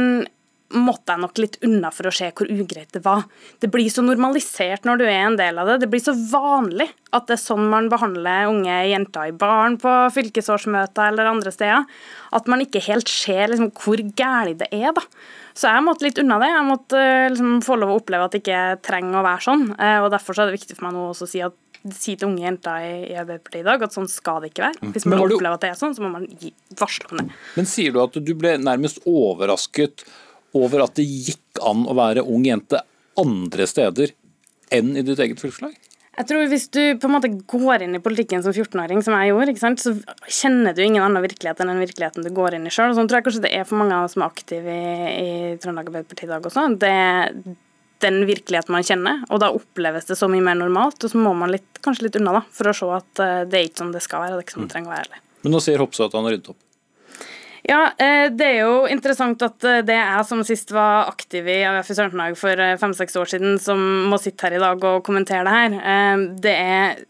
måtte 0.76 1.14
jeg 1.14 1.22
nok 1.24 1.38
litt 1.42 1.56
unna 1.66 1.90
for 1.94 2.06
å 2.06 2.12
se 2.14 2.28
hvor 2.36 2.50
ugreit 2.50 2.92
det 2.94 3.02
var. 3.02 3.24
Det 3.62 3.70
blir 3.72 3.90
så 3.90 4.04
normalisert 4.06 4.86
når 4.86 5.00
du 5.00 5.04
er 5.08 5.24
en 5.24 5.38
del 5.38 5.58
av 5.58 5.66
det. 5.66 5.80
Det 5.82 5.90
blir 5.90 6.02
så 6.04 6.14
vanlig 6.14 6.86
at 7.16 7.26
det 7.26 7.36
er 7.36 7.42
sånn 7.42 7.66
man 7.72 7.88
behandler 7.90 8.50
unge 8.50 8.76
jenter 8.90 9.32
i 9.32 9.36
baren 9.36 9.78
på 9.82 9.94
fylkesårsmøter 10.14 11.10
eller 11.10 11.32
andre 11.32 11.52
steder, 11.54 11.88
at 12.38 12.50
man 12.50 12.62
ikke 12.62 12.82
helt 12.86 13.10
ser 13.10 13.50
liksom, 13.50 13.72
hvor 13.74 13.98
gærent 13.98 14.62
det 14.62 14.70
er. 14.70 14.92
da. 14.94 15.02
Så 15.58 15.66
jeg 15.66 15.84
måtte 15.84 16.06
litt 16.06 16.20
unna 16.22 16.38
det. 16.42 16.52
Jeg 16.52 16.68
måtte 16.68 17.02
liksom, 17.34 17.58
få 17.66 17.80
lov 17.80 17.96
å 17.96 17.98
oppleve 17.98 18.28
at 18.28 18.36
det 18.36 18.44
ikke 18.44 18.62
trenger 18.86 19.18
å 19.18 19.26
være 19.26 19.46
sånn. 19.48 19.66
Eh, 19.74 19.98
og 20.04 20.12
Derfor 20.14 20.38
er 20.38 20.48
det 20.48 20.60
viktig 20.60 20.78
for 20.78 20.86
meg 20.86 20.96
nå 20.96 21.10
også 21.10 21.26
å 21.26 21.32
si 21.32 21.42
at 21.44 21.58
si 21.96 22.12
til 22.12 22.28
unge 22.28 22.44
jenter 22.44 22.84
i, 22.84 22.96
Arbeiderpartiet 23.16 23.62
i 23.62 23.66
dag 23.66 23.82
at 23.86 23.94
sånn 23.94 24.08
skal 24.10 24.42
det 24.42 24.50
ikke 24.52 24.66
være. 24.66 24.90
Hvis 24.94 25.06
man 25.08 25.22
du... 25.22 25.34
opplever 25.34 25.56
at 25.56 25.64
det 25.64 25.70
er 25.72 25.78
sånn, 25.80 25.94
så 25.96 26.04
må 26.04 26.10
man 26.12 26.26
varsle 26.78 27.08
om 27.08 27.22
det. 27.22 27.30
Men 27.56 27.68
sier 27.68 27.94
du 27.94 28.02
at 28.04 28.18
du 28.20 28.34
ble 28.36 28.58
nærmest 28.60 29.00
overrasket 29.08 30.04
over 30.56 30.86
at 30.86 30.96
det 30.98 31.06
gikk 31.06 31.60
an 31.66 31.86
å 31.88 31.94
være 31.98 32.24
ung 32.26 32.46
jente 32.46 32.82
andre 33.20 33.66
steder 33.68 34.14
enn 34.74 34.92
i 34.96 35.04
ditt 35.06 35.20
eget 35.22 35.40
fylkeslag? 35.42 35.76
Jeg 36.20 36.26
tror 36.28 36.50
Hvis 36.50 36.66
du 36.74 36.80
på 37.00 37.08
en 37.08 37.14
måte 37.14 37.30
går 37.48 37.86
inn 37.86 37.96
i 37.96 38.02
politikken 38.02 38.42
som 38.44 38.52
14-åring, 38.52 39.00
som 39.04 39.14
jeg 39.16 39.30
gjorde, 39.30 39.54
så 39.80 39.94
kjenner 40.26 40.74
du 40.76 40.82
ingen 40.84 41.04
annen 41.04 41.22
virkelighet 41.24 41.62
enn 41.62 41.70
den 41.72 41.80
virkeligheten 41.80 42.26
du 42.26 42.32
går 42.36 42.58
inn 42.58 42.66
i 42.68 42.72
sjøl. 42.74 42.92
Sånn 42.96 43.08
tror 43.08 43.20
jeg 43.20 43.28
kanskje 43.28 43.44
det 43.46 43.52
er 43.56 43.64
for 43.68 43.80
mange 43.80 43.96
av 43.96 44.04
oss 44.04 44.16
som 44.18 44.26
er 44.26 44.34
aktive 44.34 44.74
i, 44.74 45.14
i 45.16 45.30
Trøndelag 45.62 45.88
Arbeiderparti 45.88 46.26
i 46.26 46.32
dag 46.32 46.48
også. 46.50 46.66
Det, 46.82 46.90
er 46.90 47.32
den 48.04 48.20
virkeligheten 48.28 48.74
man 48.74 48.84
kjenner, 48.86 49.22
og 49.30 49.40
da 49.42 49.50
oppleves 49.54 50.08
det 50.08 50.18
så 50.18 50.28
mye 50.30 50.44
mer 50.44 50.58
normalt. 50.60 51.00
Og 51.04 51.12
så 51.12 51.20
må 51.20 51.32
man 51.36 51.52
litt, 51.54 51.80
kanskje 51.84 52.08
litt 52.08 52.18
unna 52.20 52.38
da, 52.40 52.42
for 52.52 52.68
å 52.68 52.76
se 52.76 52.90
at 52.96 53.24
eh, 53.24 53.42
det 53.48 53.58
er 53.58 53.70
ikke 53.70 53.84
sånn 53.84 53.94
det 53.94 54.04
skal 54.04 54.24
være. 54.24 54.34
og 54.34 54.40
det 54.40 54.44
er 54.44 54.48
ikke 54.48 54.58
sånn 54.58 54.68
det 54.68 54.74
trenger 54.74 54.92
å 54.92 54.96
være. 54.98 55.22
Men 55.44 55.56
nå 55.56 55.62
sier 55.64 55.80
Hopsa 55.80 56.08
at 56.08 56.16
han 56.16 56.26
har 56.26 56.36
ryddet 56.36 56.52
opp. 56.52 56.60
Ja, 57.66 57.90
eh, 57.98 58.28
det 58.32 58.46
er 58.46 58.60
jo 58.62 58.76
interessant 58.90 59.42
at 59.44 59.64
eh, 59.68 59.82
det 59.86 59.96
er 59.96 60.14
jeg 60.16 60.28
som 60.30 60.44
sist 60.46 60.72
var 60.72 61.10
aktiv 61.10 61.48
i 61.50 61.60
AUF 61.68 61.90
i 61.90 61.96
Sør-Trøndelag 61.96 62.38
for 62.40 62.62
eh, 62.64 62.76
fem-seks 62.80 63.18
år 63.20 63.32
siden, 63.34 63.58
som 63.62 63.80
må 64.10 64.20
sitte 64.20 64.46
her 64.46 64.56
i 64.56 64.62
dag 64.62 64.86
og 64.92 65.02
kommentere 65.06 65.44
det 65.46 65.56
her. 65.56 66.24
Det 66.40 66.54
er 66.56 67.02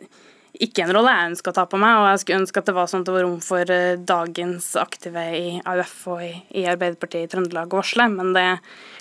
ikke 0.60 0.84
en 0.84 0.92
rolle 0.92 1.12
jeg 1.14 1.30
ønsker 1.30 1.52
å 1.52 1.56
ta 1.56 1.64
på 1.70 1.78
meg, 1.80 1.96
og 1.96 2.08
jeg 2.10 2.22
skulle 2.22 2.40
ønske 2.42 2.60
at 2.60 2.68
det 2.68 2.76
var 2.76 2.88
sånn 2.90 3.04
at 3.04 3.08
det 3.08 3.14
var 3.14 3.24
rom 3.24 3.38
for 3.44 3.74
dagens 4.10 4.66
aktive 4.80 5.22
i 5.38 5.44
AUF 5.62 5.94
og 6.12 6.24
i, 6.26 6.66
Arbeiderpartiet 6.68 7.28
i 7.28 7.30
Trøndelag 7.32 7.72
å 7.72 7.80
varsle, 7.80 8.10
men 8.12 8.34
det 8.36 8.48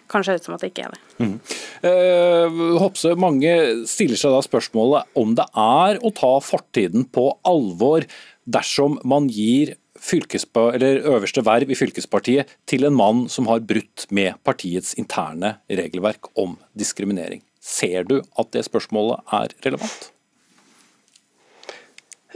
kan 0.10 0.24
se 0.26 0.38
ut 0.38 0.46
som 0.46 0.56
at 0.56 0.64
det 0.64 0.72
ikke 0.72 0.88
er 0.88 0.96
det. 0.96 1.02
Mm. 1.20 1.36
Eh, 1.90 2.62
Hopse, 2.82 3.12
mange 3.20 3.52
stiller 3.90 4.20
seg 4.20 4.34
da 4.34 4.40
spørsmålet 4.46 5.20
om 5.20 5.36
det 5.38 5.46
er 5.52 6.00
å 6.00 6.14
ta 6.16 6.32
fortiden 6.44 7.06
på 7.12 7.28
alvor 7.48 8.08
dersom 8.50 8.98
man 9.08 9.28
gir 9.30 9.76
øverste 10.14 11.46
verv 11.46 11.70
i 11.70 11.78
fylkespartiet 11.78 12.56
til 12.68 12.86
en 12.86 12.96
mann 12.96 13.28
som 13.30 13.48
har 13.48 13.60
brutt 13.60 14.08
med 14.10 14.34
partiets 14.44 14.94
interne 14.98 15.58
regelverk 15.70 16.32
om 16.36 16.58
diskriminering. 16.78 17.42
Ser 17.60 18.04
du 18.04 18.22
at 18.40 18.54
det 18.54 18.66
spørsmålet 18.66 19.20
er 19.32 19.54
relevant? 19.66 20.12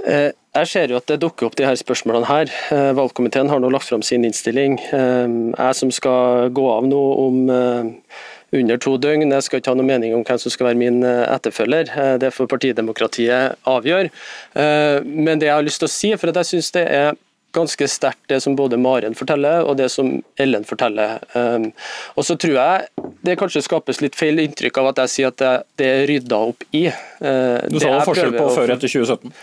Eh, 0.03 0.31
jeg 0.53 0.69
ser 0.69 0.91
jo 0.91 0.99
at 0.99 1.07
det 1.07 1.21
dukker 1.23 1.47
opp 1.47 1.55
de 1.57 1.65
her 1.65 1.77
spørsmålene 1.79 2.27
her. 2.27 2.51
Eh, 2.75 2.91
valgkomiteen 2.97 3.49
har 3.49 3.61
nå 3.63 3.71
lagt 3.71 3.87
fram 3.87 4.03
sin 4.03 4.25
innstilling. 4.27 4.77
Eh, 4.91 5.35
jeg 5.55 5.79
som 5.79 5.91
skal 5.95 6.51
gå 6.53 6.65
av 6.69 6.87
nå 6.89 7.03
om 7.23 7.43
under 8.53 8.77
to 8.77 8.97
døgn, 9.01 9.31
jeg 9.31 9.43
skal 9.43 9.61
ikke 9.61 9.71
ha 9.71 9.77
noe 9.79 9.87
mening 9.87 10.11
om 10.13 10.21
hvem 10.27 10.37
som 10.37 10.51
skal 10.53 10.67
være 10.67 10.77
min 10.77 10.99
etterfølger. 11.01 11.89
Det 12.21 12.29
får 12.35 12.51
partidemokratiet 12.51 13.55
avgjøre. 13.65 14.11
Men 15.07 15.41
det 15.41 15.47
jeg 15.47 15.55
har 15.55 15.65
lyst 15.65 15.81
til 15.81 15.89
å 15.89 15.93
si, 15.95 16.11
for 16.21 16.29
jeg 16.29 16.51
synes 16.51 16.69
det 16.75 16.83
er 16.85 17.17
ganske 17.53 17.87
sterkt 17.89 18.25
det 18.31 18.39
som 18.43 18.55
både 18.57 18.79
Maren 18.81 19.15
forteller 19.17 19.67
og 19.67 19.77
det 19.79 19.89
som 19.93 20.15
Ellen 20.41 20.65
forteller. 20.67 21.21
Um, 21.33 21.69
og 22.17 22.27
så 22.27 22.37
tror 22.39 22.57
jeg 22.57 23.09
det 23.23 23.37
kanskje 23.39 23.63
skapes 23.65 24.01
litt 24.03 24.17
feil 24.19 24.41
inntrykk 24.43 24.81
av 24.81 24.91
at 24.93 25.03
jeg 25.03 25.13
sier 25.15 25.33
at 25.33 25.41
det, 25.41 25.53
det 25.81 25.91
er 25.91 26.07
rydda 26.09 26.41
opp 26.51 26.65
i. 26.71 26.87
Uh, 27.21 27.61
du 27.69 27.79
sa 27.79 27.93
det 27.93 28.07
forskjell 28.09 28.35
på 28.37 28.49
før 28.57 28.75
etter 28.75 28.89
2017? 28.89 29.35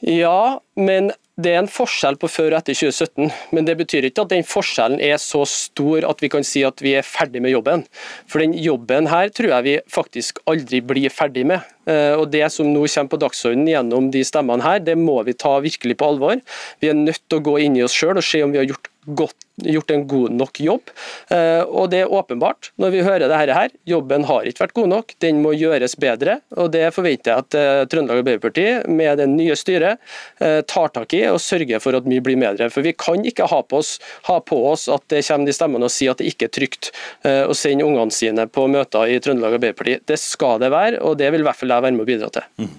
Ja, 0.00 0.60
men 0.80 1.10
det 1.40 1.52
er 1.54 1.60
en 1.62 1.70
forskjell 1.70 2.16
på 2.20 2.28
før 2.28 2.54
og 2.54 2.58
etter 2.58 2.76
2017, 2.76 3.30
men 3.54 3.66
det 3.68 3.76
betyr 3.80 4.06
ikke 4.08 4.24
at 4.26 4.32
den 4.32 4.44
forskjellen 4.46 5.00
er 5.04 5.16
så 5.20 5.42
stor 5.48 6.04
at 6.08 6.20
vi 6.24 6.30
kan 6.32 6.44
si 6.46 6.62
at 6.66 6.80
vi 6.84 6.94
er 6.98 7.06
ferdig 7.06 7.42
med 7.44 7.54
jobben. 7.54 7.84
For 8.28 8.42
den 8.42 8.56
jobben 8.60 9.08
her 9.12 9.32
tror 9.32 9.54
jeg 9.54 9.66
vi 9.66 9.76
faktisk 9.92 10.42
aldri 10.50 10.82
blir 10.84 11.12
ferdig 11.12 11.46
med. 11.52 11.64
Eh, 11.88 12.14
og 12.16 12.30
Det 12.32 12.44
som 12.52 12.68
nå 12.68 12.84
kommer 12.86 13.12
på 13.12 13.20
dagsordenen 13.24 13.72
gjennom 13.72 14.10
de 14.12 14.24
stemmene 14.26 14.64
her, 14.64 14.80
det 14.84 14.96
må 15.00 15.20
vi 15.24 15.36
ta 15.36 15.56
virkelig 15.60 15.96
på 16.00 16.12
alvor. 16.12 16.40
Vi 16.80 16.92
er 16.92 16.98
nødt 16.98 17.22
til 17.28 17.40
å 17.40 17.46
gå 17.50 17.58
inn 17.64 17.76
i 17.76 17.84
oss 17.84 17.96
sjøl 17.96 18.16
og 18.16 18.24
se 18.26 18.42
om 18.44 18.52
vi 18.52 18.60
har 18.60 18.68
gjort 18.68 18.90
godt, 19.16 19.36
gjort 19.60 19.90
en 19.92 20.04
god 20.08 20.34
nok 20.36 20.60
jobb. 20.62 20.92
Eh, 21.34 21.62
og 21.64 21.90
det 21.92 22.02
er 22.04 22.12
åpenbart, 22.12 22.70
når 22.80 22.94
vi 22.94 23.02
hører 23.04 23.26
dette 23.26 23.56
her, 23.56 23.74
jobben 23.88 24.26
har 24.28 24.48
ikke 24.48 24.64
vært 24.64 24.76
god 24.78 24.90
nok, 24.92 25.14
den 25.24 25.40
må 25.44 25.54
gjøres 25.56 25.96
bedre. 26.00 26.38
og 26.56 26.72
Det 26.74 26.86
forventer 26.94 27.32
jeg 27.32 27.44
at 27.44 27.58
eh, 27.58 27.84
Trøndelag 27.90 28.22
Arbeiderparti 28.22 28.66
med 28.90 29.20
det 29.20 29.28
nye 29.32 29.56
styret 29.58 30.00
eh, 30.40 30.60
tar 30.68 30.92
tak 30.96 31.16
i 31.16 31.24
og 31.30 31.40
sørger 31.42 31.82
for 31.82 31.98
at 31.98 32.08
mye 32.08 32.24
blir 32.24 32.40
bedre. 32.40 32.70
For 32.72 32.86
Vi 32.86 32.94
kan 32.96 33.26
ikke 33.26 33.48
ha 33.50 33.62
på 33.62 33.80
oss, 33.82 33.96
ha 34.28 34.40
på 34.40 34.60
oss 34.70 34.88
at 34.92 35.06
det 35.12 35.24
kommer 35.28 35.50
de 35.50 35.56
stemmene 35.56 35.88
og 35.88 35.94
sier 35.94 36.14
at 36.14 36.22
det 36.22 36.30
ikke 36.32 36.48
er 36.48 36.54
trygt 36.54 36.92
å 37.24 37.54
sende 37.56 37.84
ungene 37.86 38.14
sine 38.14 38.46
på 38.50 38.64
møter 38.70 39.10
i 39.10 39.18
Trøndelag 39.22 39.58
Arbeiderparti. 39.58 39.98
Det 40.08 40.18
skal 40.20 40.60
det 40.62 40.72
være, 40.72 41.02
og 41.04 41.18
det 41.20 41.30
vil 41.34 41.44
i 41.44 41.48
hvert 41.48 41.58
fall 41.58 41.74
jeg 41.74 41.86
være 41.86 41.96
med 41.96 42.06
å 42.06 42.08
bidra 42.08 42.30
til. 42.34 42.48
Mm. 42.60 42.72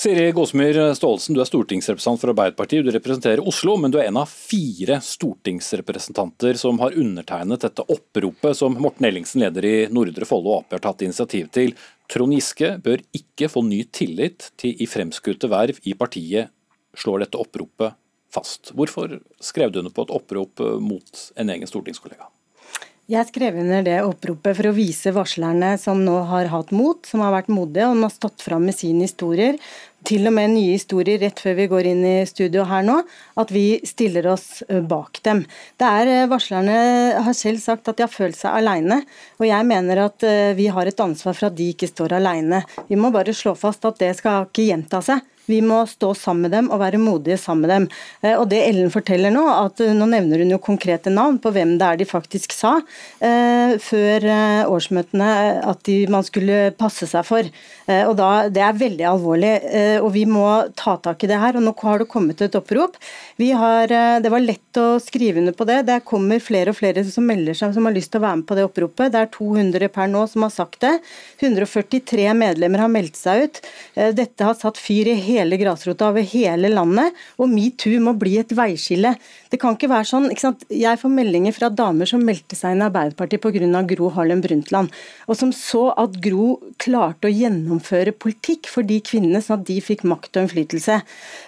Siri 0.00 0.30
Gåsmyr 0.32 0.94
Staalesen, 0.96 1.34
du 1.36 1.42
er 1.42 1.48
stortingsrepresentant 1.50 2.22
for 2.22 2.30
Arbeiderpartiet. 2.32 2.86
Du 2.86 2.94
representerer 2.94 3.42
Oslo, 3.44 3.74
men 3.76 3.92
du 3.92 3.98
er 4.00 4.06
en 4.08 4.16
av 4.16 4.30
fire 4.32 4.96
stortingsrepresentanter 5.04 6.56
som 6.56 6.80
har 6.80 6.96
undertegnet 6.96 7.66
dette 7.66 7.84
oppropet 7.84 8.56
som 8.56 8.78
Morten 8.80 9.10
Ellingsen, 9.10 9.44
leder 9.44 9.68
i 9.68 9.74
Nordre 9.92 10.24
Follo 10.24 10.54
Ap, 10.56 10.72
har 10.72 10.80
tatt 10.86 11.04
initiativ 11.04 11.52
til. 11.52 11.76
Trond 12.08 12.32
Giske 12.32 12.72
bør 12.80 13.04
ikke 13.20 13.52
få 13.52 13.60
ny 13.68 13.82
tillit 13.92 14.48
til 14.56 14.80
i 14.80 14.88
fremskutte 14.88 15.52
verv 15.52 15.84
i 15.84 15.92
partiet, 15.92 16.48
slår 16.96 17.26
dette 17.26 17.44
oppropet 17.44 17.92
fast. 18.32 18.72
Hvorfor 18.72 19.18
skrev 19.36 19.68
du 19.68 19.82
under 19.84 19.92
på 19.92 20.08
et 20.08 20.16
opprop 20.16 20.64
mot 20.80 21.26
en 21.36 21.52
egen 21.58 21.68
stortingskollega? 21.68 22.32
Jeg 23.10 23.26
skrev 23.26 23.56
under 23.58 23.82
det 23.82 23.96
oppropet 24.06 24.54
for 24.54 24.68
å 24.70 24.74
vise 24.76 25.10
varslerne 25.10 25.72
som 25.82 25.98
nå 26.06 26.12
har 26.30 26.46
hatt 26.52 26.68
mot, 26.70 27.00
som 27.02 27.24
har 27.24 27.32
vært 27.34 27.48
modige 27.50 27.88
og 27.90 28.04
har 28.04 28.12
stått 28.14 28.44
fram 28.44 28.68
med 28.68 28.76
sine 28.76 29.02
historier, 29.02 29.56
til 30.06 30.30
og 30.30 30.36
med 30.36 30.52
nye 30.52 30.76
historier 30.76 31.18
rett 31.18 31.42
før 31.42 31.56
vi 31.58 31.66
går 31.72 31.88
inn 31.90 32.04
i 32.06 32.14
studio 32.30 32.62
her 32.70 32.84
nå, 32.86 33.00
at 33.42 33.50
vi 33.50 33.80
stiller 33.88 34.28
oss 34.30 34.62
bak 34.86 35.18
dem. 35.26 35.42
Det 35.74 35.90
er 35.90 36.30
Varslerne 36.30 36.78
har 37.26 37.34
selv 37.34 37.58
sagt 37.64 37.90
at 37.90 37.98
de 37.98 38.06
har 38.06 38.14
følt 38.14 38.38
seg 38.38 38.60
alene, 38.60 39.00
og 39.42 39.48
jeg 39.48 39.68
mener 39.72 40.04
at 40.06 40.28
vi 40.54 40.70
har 40.70 40.86
et 40.86 41.02
ansvar 41.02 41.34
for 41.34 41.50
at 41.50 41.58
de 41.58 41.66
ikke 41.74 41.90
står 41.90 42.14
alene. 42.20 42.62
Vi 42.86 43.00
må 43.00 43.10
bare 43.10 43.34
slå 43.34 43.58
fast 43.58 43.90
at 43.90 43.98
det 43.98 44.14
skal 44.22 44.46
ikke 44.46 44.70
gjenta 44.70 45.02
seg. 45.02 45.26
Vi 45.50 45.60
må 45.64 45.82
stå 45.90 46.12
sammen 46.14 46.46
med 46.46 46.54
dem 46.54 46.70
og 46.70 46.80
være 46.82 47.00
modige 47.00 47.38
sammen 47.40 47.66
med 47.66 47.72
dem. 47.74 47.86
Eh, 48.22 48.36
og 48.36 48.46
det 48.52 48.60
Ellen 48.68 48.92
forteller 48.92 49.32
nå, 49.34 49.42
at 49.50 49.82
eh, 49.82 49.94
nå 49.96 50.06
nevner 50.10 50.44
hun 50.44 50.54
jo 50.54 50.60
konkrete 50.62 51.12
navn 51.12 51.40
på 51.42 51.52
hvem 51.54 51.76
det 51.80 51.88
er 51.88 52.00
de 52.00 52.06
faktisk 52.08 52.54
sa 52.54 52.76
eh, 53.18 53.76
før 53.82 54.26
årsmøtene 54.70 55.30
at 55.70 55.82
de, 55.88 55.96
man 56.12 56.24
skulle 56.26 56.70
passe 56.78 57.08
seg 57.10 57.26
for. 57.26 57.46
Og 57.90 58.12
da, 58.18 58.28
Det 58.52 58.62
er 58.62 58.76
veldig 58.76 59.06
alvorlig. 59.08 59.50
og 60.04 60.10
vi 60.14 60.22
må 60.28 60.44
ta 60.78 60.94
tak 61.02 61.24
i 61.24 61.30
det 61.30 61.38
her. 61.40 61.56
og 61.58 61.64
Nå 61.64 61.72
har 61.80 61.98
det 61.98 62.08
kommet 62.10 62.40
et 62.44 62.54
opprop. 62.54 62.96
Har, 63.60 63.90
det 64.22 64.30
var 64.30 64.42
lett 64.44 64.78
å 64.78 65.00
skrive 65.02 65.40
under 65.42 65.56
på 65.56 65.66
det. 65.68 65.80
Det 65.88 65.98
kommer 66.06 66.42
flere 66.42 66.70
og 66.70 66.78
flere 66.78 67.02
som 67.08 67.26
melder 67.26 67.56
seg, 67.56 67.74
som 67.74 67.88
har 67.88 67.96
lyst 67.96 68.12
til 68.12 68.20
å 68.20 68.26
være 68.26 68.40
med 68.42 68.46
på 68.48 68.58
det 68.58 68.66
oppropet. 68.68 69.10
Det 69.12 69.22
er 69.24 69.32
200 69.34 69.90
per 69.94 70.10
nå 70.12 70.22
som 70.30 70.46
har 70.46 70.54
sagt 70.54 70.80
det. 70.84 70.92
143 71.42 72.28
medlemmer 72.38 72.84
har 72.84 72.92
meldt 72.92 73.18
seg 73.18 73.46
ut. 73.46 73.62
Dette 74.20 74.46
har 74.46 74.58
satt 74.58 74.78
fyr 74.80 75.10
i 75.10 75.18
hele 75.18 75.39
grasrota 75.60 76.10
over 76.10 76.26
hele 76.26 76.68
landet. 76.72 77.16
Og 77.40 77.48
metoo 77.48 78.00
må 78.04 78.16
bli 78.18 78.36
et 78.42 78.52
veiskille. 78.56 79.14
Det 79.50 79.58
kan 79.58 79.74
ikke 79.74 79.90
være 79.90 80.06
sånn, 80.06 80.28
ikke 80.30 80.44
sant? 80.44 80.64
Jeg 80.70 80.98
får 81.00 81.10
meldinger 81.10 81.54
fra 81.56 81.70
damer 81.74 82.06
som 82.06 82.22
meldte 82.22 82.54
seg 82.58 82.76
inn 82.76 82.84
i 82.84 82.86
Arbeiderpartiet 82.86 83.42
pga. 83.42 83.82
Gro 83.90 84.10
Harlem 84.14 84.42
Brundtland, 84.44 84.92
og 85.26 85.38
som 85.38 85.50
så 85.54 85.88
at 85.98 86.14
Gro 86.22 86.60
klarte 86.80 87.26
å 87.26 87.32
gjennomføre 87.32 88.12
politikk 88.14 88.68
for 88.70 88.86
de 88.86 89.00
kvinnene, 89.02 89.40
sånn 89.42 89.60
at 89.60 89.66
de 89.68 89.78
fikk 89.82 90.04
makt 90.08 90.36
og 90.36 90.46
innflytelse. 90.46 91.00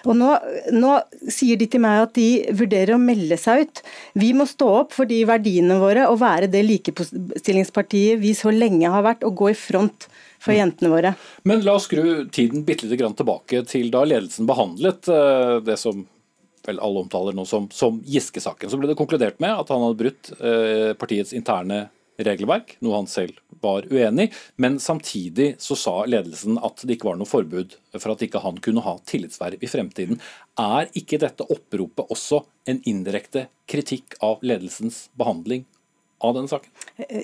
Og 0.09 0.17
nå, 0.19 0.33
nå 0.75 0.97
sier 1.31 1.59
de 1.59 1.69
til 1.71 1.83
meg 1.83 2.07
at 2.07 2.15
de 2.17 2.27
vurderer 2.51 2.97
å 2.97 3.01
melde 3.01 3.37
seg 3.39 3.63
ut. 3.63 3.83
Vi 4.19 4.33
må 4.35 4.47
stå 4.49 4.69
opp 4.81 4.95
for 4.97 5.09
de 5.09 5.21
verdiene 5.29 5.79
våre 5.81 6.09
og 6.09 6.19
være 6.23 6.51
det 6.51 6.65
likestillingspartiet 6.67 8.19
vi 8.21 8.35
så 8.37 8.51
lenge 8.53 8.91
har 8.91 9.05
vært, 9.05 9.23
og 9.23 9.37
gå 9.39 9.53
i 9.53 9.57
front 9.57 10.09
for 10.43 10.55
jentene 10.55 10.91
våre. 10.91 11.13
Men 11.47 11.63
la 11.63 11.77
oss 11.77 11.87
skru 11.87 12.27
tiden 12.33 12.65
bitte 12.67 12.89
litt 12.89 13.03
tilbake 13.17 13.63
til 13.69 13.91
da 13.93 14.03
ledelsen 14.07 14.49
behandlet 14.49 15.07
eh, 15.11 15.59
det 15.63 15.79
som 15.79 16.03
vel 16.67 16.79
alle 16.83 17.03
omtaler 17.03 17.35
nå 17.35 17.45
som, 17.49 17.67
som 17.73 17.99
Giske-saken. 18.05 18.71
Så 18.71 18.79
ble 18.79 18.91
det 18.91 18.99
konkludert 18.99 19.41
med 19.43 19.53
at 19.55 19.73
han 19.73 19.83
hadde 19.83 19.99
brutt 19.99 20.31
eh, 20.39 20.93
partiets 20.99 21.35
interne 21.35 21.87
regelverk, 22.23 22.75
noe 22.85 22.99
han 22.99 23.09
selv 23.09 23.39
var 23.63 23.87
uenig 23.89 24.27
i. 24.27 24.31
Men 24.61 24.79
samtidig 24.79 25.55
så 25.61 25.75
sa 25.79 25.95
ledelsen 26.09 26.59
at 26.61 26.83
det 26.85 26.97
ikke 26.97 27.09
var 27.09 27.19
noe 27.19 27.29
forbud 27.29 27.75
for 27.97 28.13
at 28.13 28.23
ikke 28.25 28.43
han 28.43 28.59
kunne 28.63 28.83
ha 28.85 28.97
tillitsverv 29.09 29.63
i 29.63 29.69
fremtiden. 29.69 30.21
Er 30.59 30.91
ikke 30.99 31.21
dette 31.23 31.47
oppropet 31.47 32.11
også 32.13 32.43
en 32.69 32.81
indirekte 32.89 33.47
kritikk 33.69 34.17
av 34.23 34.43
ledelsens 34.45 35.07
behandling 35.19 35.65
av 36.23 36.35
denne 36.37 36.51
saken? 36.51 36.71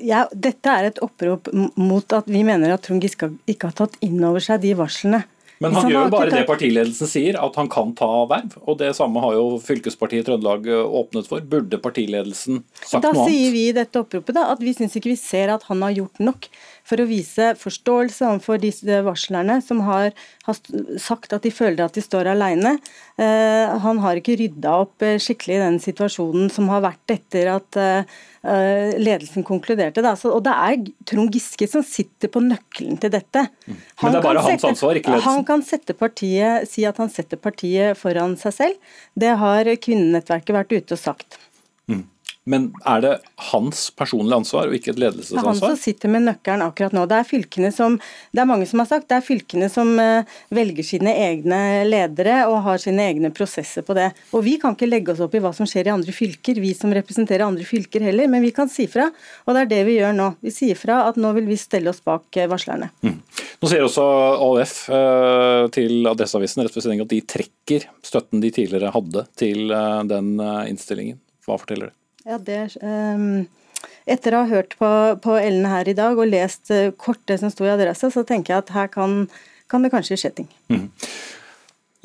Ja, 0.03 0.25
dette 0.33 0.73
er 0.73 0.89
et 0.89 1.03
opprop 1.05 1.51
mot 1.79 2.15
at 2.15 2.29
vi 2.29 2.43
mener 2.47 2.73
at 2.75 2.87
Trond 2.87 3.03
Giske 3.03 3.31
ikke 3.49 3.71
har 3.71 3.77
tatt 3.83 3.99
inn 4.05 4.19
over 4.25 4.43
seg 4.43 4.63
de 4.65 4.73
varslene 4.79 5.23
men 5.59 5.75
han 5.75 5.89
gjør 5.91 6.05
jo 6.05 6.11
bare 6.13 6.31
det 6.31 6.45
partiledelsen 6.47 7.09
sier, 7.09 7.37
at 7.39 7.57
han 7.59 7.67
kan 7.71 7.91
ta 7.97 8.07
verv. 8.29 8.55
Og 8.63 8.77
det 8.79 8.93
samme 8.95 9.19
har 9.23 9.35
jo 9.35 9.57
fylkespartiet 9.63 10.27
Trøndelag 10.29 10.69
eh, 10.71 10.95
åpnet 11.01 11.27
for. 11.27 11.43
Burde 11.43 11.81
partiledelsen 11.83 12.61
sagt 12.79 13.03
da 13.03 13.11
noe 13.11 13.25
annet? 13.25 13.27
Da 13.27 13.27
sier 13.27 13.55
vi 13.55 13.65
i 13.67 13.75
dette 13.75 13.99
oppropet 13.99 14.37
da, 14.37 14.47
at 14.53 14.63
vi 14.63 14.73
syns 14.77 14.95
ikke 14.95 15.11
vi 15.11 15.19
ser 15.19 15.51
at 15.51 15.67
han 15.67 15.83
har 15.83 15.97
gjort 15.97 16.23
nok 16.23 16.47
for 16.89 17.01
å 17.01 17.07
vise 17.09 17.51
forståelse 17.59 18.25
overfor 18.25 18.59
disse 18.61 19.01
varslerne 19.05 19.59
som 19.65 19.83
har, 19.87 20.13
har, 20.47 20.57
sagt 21.01 21.35
at 21.35 21.45
de 21.45 21.51
føler 21.53 21.83
at 21.85 21.97
de 21.97 22.03
står 22.03 22.31
alene. 22.31 22.75
Eh, 23.19 23.77
han 23.83 24.01
har 24.03 24.19
ikke 24.19 24.37
rydda 24.39 24.73
opp 24.85 25.05
eh, 25.05 25.19
skikkelig 25.21 25.57
i 25.57 25.61
den 25.61 25.79
situasjonen 25.83 26.49
som 26.53 26.69
har 26.73 26.83
vært 26.87 27.15
etter 27.19 27.51
at 27.57 27.79
eh, 27.79 28.17
eh 28.39 28.95
ledelsen 28.99 29.43
konkluderte. 29.43 30.01
Da. 30.03 30.15
Og 30.29 30.41
det 30.45 30.53
er 30.55 30.77
Trond 31.11 31.33
Giske 31.35 31.67
som 31.69 31.83
sitter 31.85 32.31
på 32.31 32.41
nøkkelen 32.43 32.99
til 33.01 33.11
dette. 33.13 33.45
Han 33.67 33.75
Men 34.01 34.15
det 34.15 34.21
er 34.21 34.27
bare 34.29 34.45
hans 34.45 34.55
sette, 34.55 34.71
ansvar, 34.73 34.99
ikke 34.99 35.11
ledelsen? 35.11 35.29
Han 35.29 35.45
kan 35.45 35.99
partiet, 35.99 36.69
si 36.71 36.87
at 36.87 36.97
han 36.97 37.11
setter 37.11 37.37
partiet 37.37 37.99
foran 37.99 38.37
seg 38.39 38.55
selv. 38.55 38.95
Det 39.13 39.35
har 39.43 39.69
kvinnenettverket 39.83 40.55
vært 40.55 40.73
ute 40.73 40.95
og 40.95 41.03
sagt. 41.03 41.39
Men 42.49 42.69
er 42.87 43.01
det 43.03 43.11
hans 43.51 43.89
personlige 43.93 44.39
ansvar 44.41 44.69
og 44.69 44.73
ikke 44.73 44.95
et 44.95 44.99
ledelsesansvar? 45.01 45.37
Det 45.37 45.45
er 45.45 45.67
han 45.67 45.75
som 45.75 45.77
sitter 45.77 46.09
med 46.09 46.23
nøkkelen 46.25 46.63
akkurat 46.65 46.95
nå. 46.97 47.03
Det 47.09 47.19
er 47.19 47.27
fylkene 47.29 47.69
som, 47.75 47.97
det 48.33 48.41
er 48.41 48.47
mange 48.49 48.65
som 48.69 48.81
har 48.81 48.87
sagt, 48.89 49.05
det 49.11 49.19
er 49.19 49.25
fylkene 49.25 49.67
som 49.69 49.91
uh, 50.01 50.39
velger 50.55 50.87
sine 50.87 51.13
egne 51.27 51.59
ledere 51.85 52.39
og 52.49 52.63
har 52.65 52.81
sine 52.81 53.05
egne 53.11 53.29
prosesser 53.35 53.85
på 53.85 53.93
det. 53.97 54.07
Og 54.33 54.41
Vi 54.47 54.55
kan 54.61 54.73
ikke 54.73 54.89
legge 54.89 55.13
oss 55.13 55.21
opp 55.21 55.37
i 55.37 55.43
hva 55.43 55.51
som 55.53 55.69
skjer 55.69 55.91
i 55.91 55.93
andre 55.93 56.15
fylker, 56.15 56.57
vi 56.63 56.73
som 56.77 56.95
representerer 56.95 57.45
andre 57.45 57.67
fylker 57.69 58.07
heller, 58.07 58.31
men 58.33 58.41
vi 58.45 58.53
kan 58.55 58.71
si 58.71 58.87
fra. 58.89 59.05
Og 59.45 59.53
det 59.53 59.67
er 59.67 59.71
det 59.75 59.83
vi 59.91 59.99
gjør 59.99 60.17
nå. 60.17 60.31
Vi 60.41 60.55
sier 60.55 60.79
fra 60.79 61.03
at 61.11 61.21
nå 61.21 61.35
vil 61.37 61.45
vi 61.51 61.59
stelle 61.59 61.93
oss 61.93 62.01
bak 62.01 62.41
uh, 62.41 62.47
varslerne. 62.49 62.89
Mm. 63.05 63.21
Nå 63.61 63.69
sier 63.69 63.85
også 63.85 64.07
AUF 64.41 64.75
uh, 64.89 65.69
til 65.75 66.09
Adresseavisen 66.09 66.65
at 66.65 67.13
de 67.13 67.21
trekker 67.21 67.85
støtten 68.01 68.41
de 68.41 68.49
tidligere 68.57 68.89
hadde 68.95 69.27
til 69.37 69.69
den 70.09 70.35
innstillingen. 70.41 71.21
Hva 71.45 71.61
forteller 71.61 71.91
det? 71.91 71.99
Ja, 72.27 72.37
det, 72.37 72.61
um, 72.83 73.47
etter 74.09 74.35
å 74.35 74.43
ha 74.43 74.51
hørt 74.51 74.75
på, 74.79 74.91
på, 75.23 75.37
Ellen 75.39 75.67
her 75.69 75.87
i 75.87 75.95
dag 75.97 76.19
og 76.19 76.31
lest 76.31 76.71
uh, 76.73 76.89
kort 76.99 77.21
det 77.31 77.39
som 77.41 77.51
sto 77.53 77.67
i 77.67 77.73
adressa, 77.73 78.11
så 78.11 78.25
tenker 78.27 78.55
jeg 78.55 78.65
at 78.65 78.73
her 78.75 78.89
kan, 78.91 79.21
kan 79.71 79.85
det 79.85 79.93
kanskje 79.93 80.19
skje 80.19 80.33
ting. 80.41 80.49
Mm. 80.73 80.89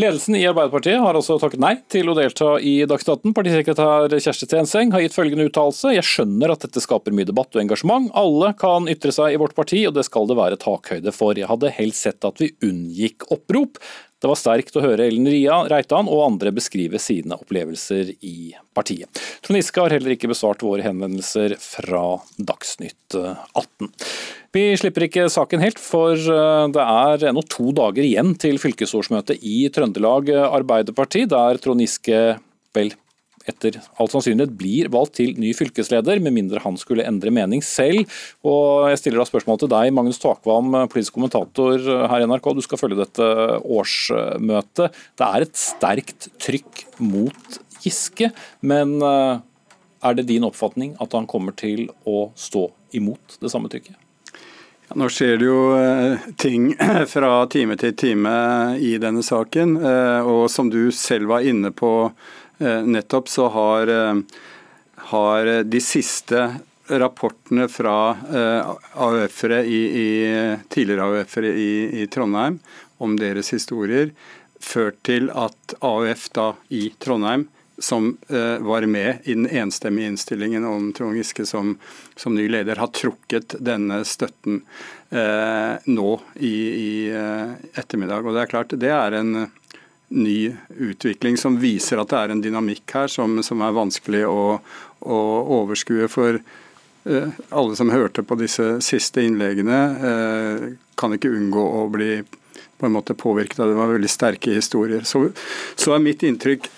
Ledelsen 0.02 0.35
i 0.35 0.47
Arbeiderpartiet 0.50 0.99
har 0.99 1.14
altså 1.14 1.37
takket 1.38 1.61
nei 1.62 1.76
til 1.92 2.09
å 2.11 2.16
delta 2.18 2.56
i 2.59 2.80
Dagsnytt 2.90 3.28
18. 3.28 3.35
Partisekretær 3.37 4.16
Kjersti 4.16 4.49
Tenseng 4.50 4.90
har 4.90 5.04
gitt 5.04 5.14
følgende 5.14 5.47
uttalelse. 5.47 5.92
Jeg 5.94 6.06
skjønner 6.09 6.50
at 6.50 6.64
dette 6.66 6.83
skaper 6.83 7.14
mye 7.14 7.28
debatt 7.28 7.54
og 7.54 7.62
engasjement. 7.62 8.09
Alle 8.18 8.50
kan 8.59 8.90
ytre 8.90 9.14
seg 9.14 9.37
i 9.37 9.38
vårt 9.38 9.54
parti, 9.54 9.85
og 9.87 9.94
det 9.94 10.02
skal 10.09 10.26
det 10.26 10.38
være 10.40 10.59
takhøyde 10.64 11.14
for. 11.14 11.38
Jeg 11.38 11.47
hadde 11.47 11.71
helst 11.76 12.09
sett 12.09 12.26
at 12.26 12.42
vi 12.42 12.50
unngikk 12.66 13.28
opprop. 13.37 13.78
Det 14.25 14.31
var 14.31 14.38
sterkt 14.40 14.76
å 14.81 14.81
høre 14.81 15.04
Ellen 15.04 15.28
Reitan 15.69 16.08
og 16.08 16.23
andre 16.25 16.49
beskrive 16.56 16.97
sine 16.97 17.37
opplevelser 17.37 18.15
i 18.25 18.54
partiet. 18.73 19.21
Trond 19.45 19.60
Giske 19.60 19.84
har 19.84 19.93
heller 19.93 20.15
ikke 20.15 20.30
besvart 20.30 20.65
våre 20.65 20.80
henvendelser 20.87 21.58
fra 21.60 22.06
Dagsnytt 22.41 23.19
18. 23.21 23.93
Vi 24.56 24.65
slipper 24.80 25.04
ikke 25.04 25.28
saken 25.28 25.60
helt, 25.60 25.82
for 25.82 26.17
eh, 26.17 26.65
det 26.73 26.89
er 27.04 27.28
ennå 27.28 27.45
to 27.52 27.69
dager 27.76 28.06
igjen 28.06 28.32
til 28.41 28.56
fylkesårsmøtet 28.63 29.45
i 29.45 29.67
Trøndelag 29.75 30.32
Arbeiderparti, 30.47 31.26
der 31.28 31.60
Trond 31.60 31.84
Giske 31.84 32.25
vel 32.75 32.95
etter 33.50 33.78
all 34.00 34.11
sannsynlighet 34.11 34.54
blir 34.59 34.91
valgt 34.93 35.19
til 35.21 35.35
ny 35.41 35.52
fylkesleder, 35.57 36.21
med 36.25 36.35
mindre 36.37 36.63
han 36.65 36.78
skulle 36.80 37.07
endre 37.07 37.33
mening 37.35 37.63
selv. 37.65 38.09
Og 38.47 38.91
Jeg 38.91 39.02
stiller 39.02 39.23
da 39.23 39.28
spørsmål 39.28 39.61
til 39.63 39.73
deg, 39.73 39.93
Magnus 39.95 40.21
Takvam, 40.23 40.73
politisk 40.93 41.17
kommentator 41.17 41.80
her 42.11 42.25
i 42.25 42.28
NRK. 42.28 42.50
Du 42.57 42.63
skal 42.65 42.80
følge 42.80 43.02
dette 43.02 43.28
årsmøtet. 43.63 45.02
Det 45.19 45.28
er 45.28 45.47
et 45.47 45.59
sterkt 45.59 46.30
trykk 46.43 46.87
mot 47.02 47.61
Giske, 47.85 48.30
men 48.65 48.97
eh, 49.04 49.43
er 50.04 50.17
det 50.17 50.28
din 50.30 50.47
oppfatning 50.47 50.95
at 51.02 51.13
han 51.17 51.28
kommer 51.28 51.57
til 51.57 51.91
å 52.09 52.30
stå 52.37 52.69
imot 52.97 53.39
det 53.43 53.52
samme 53.52 53.71
trykket? 53.73 53.99
Nå 54.95 55.09
skjer 55.11 55.39
det 55.41 55.47
jo 55.49 55.61
eh, 55.78 56.25
ting 56.41 56.75
fra 57.15 57.33
time 57.50 57.76
til 57.80 57.95
time 57.99 58.35
i 58.78 58.95
denne 59.02 59.25
saken. 59.25 59.78
Eh, 59.80 60.28
og 60.28 60.47
som 60.52 60.69
du 60.73 60.93
selv 60.95 61.33
var 61.33 61.47
inne 61.49 61.73
på 61.75 62.13
nettopp 62.58 63.28
så 63.28 63.49
har, 63.49 63.88
eh, 63.88 64.14
har 64.97 65.47
de 65.64 65.80
siste 65.80 66.60
rapportene 66.86 67.69
fra 67.69 68.10
eh, 68.10 68.76
AUF-ere 68.93 69.62
tidligere 70.69 71.02
AUF-ere 71.02 71.49
i, 71.49 72.02
i, 72.02 72.06
Trondheim 72.06 72.58
om 72.99 73.17
deres 73.17 73.50
historier 73.54 74.12
ført 74.60 75.00
til 75.04 75.30
at 75.32 75.76
AUF 75.84 76.28
da 76.36 76.52
i 76.73 76.88
Trondheim, 77.00 77.47
som 77.78 78.12
eh, 78.28 78.60
var 78.64 78.86
med 78.86 79.25
i 79.25 79.34
den 79.34 79.49
enstemmige 79.49 80.12
innstillingen 80.12 80.64
om 80.64 80.93
Trond 80.93 81.17
Giske 81.17 81.47
som, 81.49 81.75
som, 82.17 82.36
ny 82.36 82.47
leder, 82.49 82.76
har 82.76 82.93
trukket 82.95 83.56
denne 83.58 84.02
støtten 84.08 84.62
eh, 85.10 85.75
nå 85.88 86.10
i, 86.36 86.54
i 86.54 86.93
ettermiddag. 87.75 88.25
Og 88.25 88.36
det 88.36 88.45
er 88.45 88.52
klart, 88.52 88.76
det 88.80 88.93
er 88.95 89.19
en 89.19 89.49
ny 90.08 90.56
utvikling 90.69 91.36
som 91.36 91.56
viser 91.60 92.00
at 92.00 92.10
det 92.12 92.19
er 92.19 92.34
en 92.34 92.43
dynamikk 92.45 92.95
her 92.95 93.10
som, 93.10 93.38
som 93.43 93.62
er 93.64 93.75
vanskelig 93.76 94.25
å, 94.28 94.58
å 95.00 95.21
overskue 95.60 96.08
for 96.12 96.38
eh, 96.38 97.40
alle 97.49 97.78
som 97.78 97.93
hørte 97.93 98.25
på 98.26 98.38
disse 98.40 98.78
siste 98.84 99.25
innleggene, 99.25 99.80
eh, 100.10 100.67
kan 101.00 101.17
ikke 101.17 101.32
unngå 101.34 101.64
å 101.80 101.86
bli 101.93 102.19
på 102.78 102.88
en 102.88 102.95
måte 102.95 103.17
påvirket 103.19 103.62
av 103.62 103.71
det. 103.71 103.78
Var 103.78 103.95
veldig 103.97 104.12
sterke 104.12 104.54
historier. 104.54 105.06
Så, 105.08 105.26
så 105.78 105.95
er 105.95 106.04
mitt 106.04 106.23
inntrykk 106.26 106.69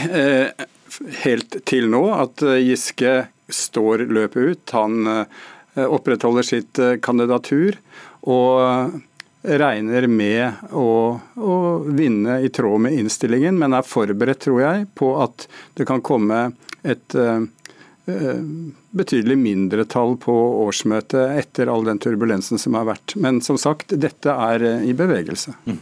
eh, 0.00 0.66
helt 1.22 1.60
til 1.68 1.88
nå 1.92 2.06
at 2.16 2.44
Giske 2.60 3.14
står 3.52 4.06
løpet 4.08 4.52
ut. 4.52 4.74
Han 4.76 5.26
opprettholder 5.72 6.44
sitt 6.44 6.78
kandidatur. 7.04 7.76
og 8.28 9.00
regner 9.42 10.06
med 10.06 10.68
å, 10.70 11.20
å, 11.34 11.56
vinne 11.86 12.40
i 12.42 12.50
tråd 12.54 12.84
med 12.86 12.94
innstillingen, 12.98 13.58
men 13.58 13.74
er 13.74 13.86
forberedt, 13.86 14.44
tror 14.46 14.62
jeg, 14.62 14.86
på 14.98 15.12
at 15.22 15.48
det 15.78 15.86
kan 15.88 16.02
komme 16.04 16.44
et 16.82 17.16
uh, 17.18 17.42
betydelig 18.90 19.38
mindretall 19.38 20.16
på 20.22 20.34
årsmøtet 20.64 21.38
etter 21.42 21.70
all 21.70 21.86
den 21.86 22.00
turbulensen 22.02 22.58
som 22.58 22.78
har 22.78 22.86
vært. 22.90 23.16
Men 23.18 23.40
som 23.42 23.58
sagt, 23.58 23.94
dette 23.98 24.34
er 24.34 24.66
uh, 24.66 24.86
i 24.86 24.94
bevegelse. 24.98 25.54
Mm. 25.66 25.80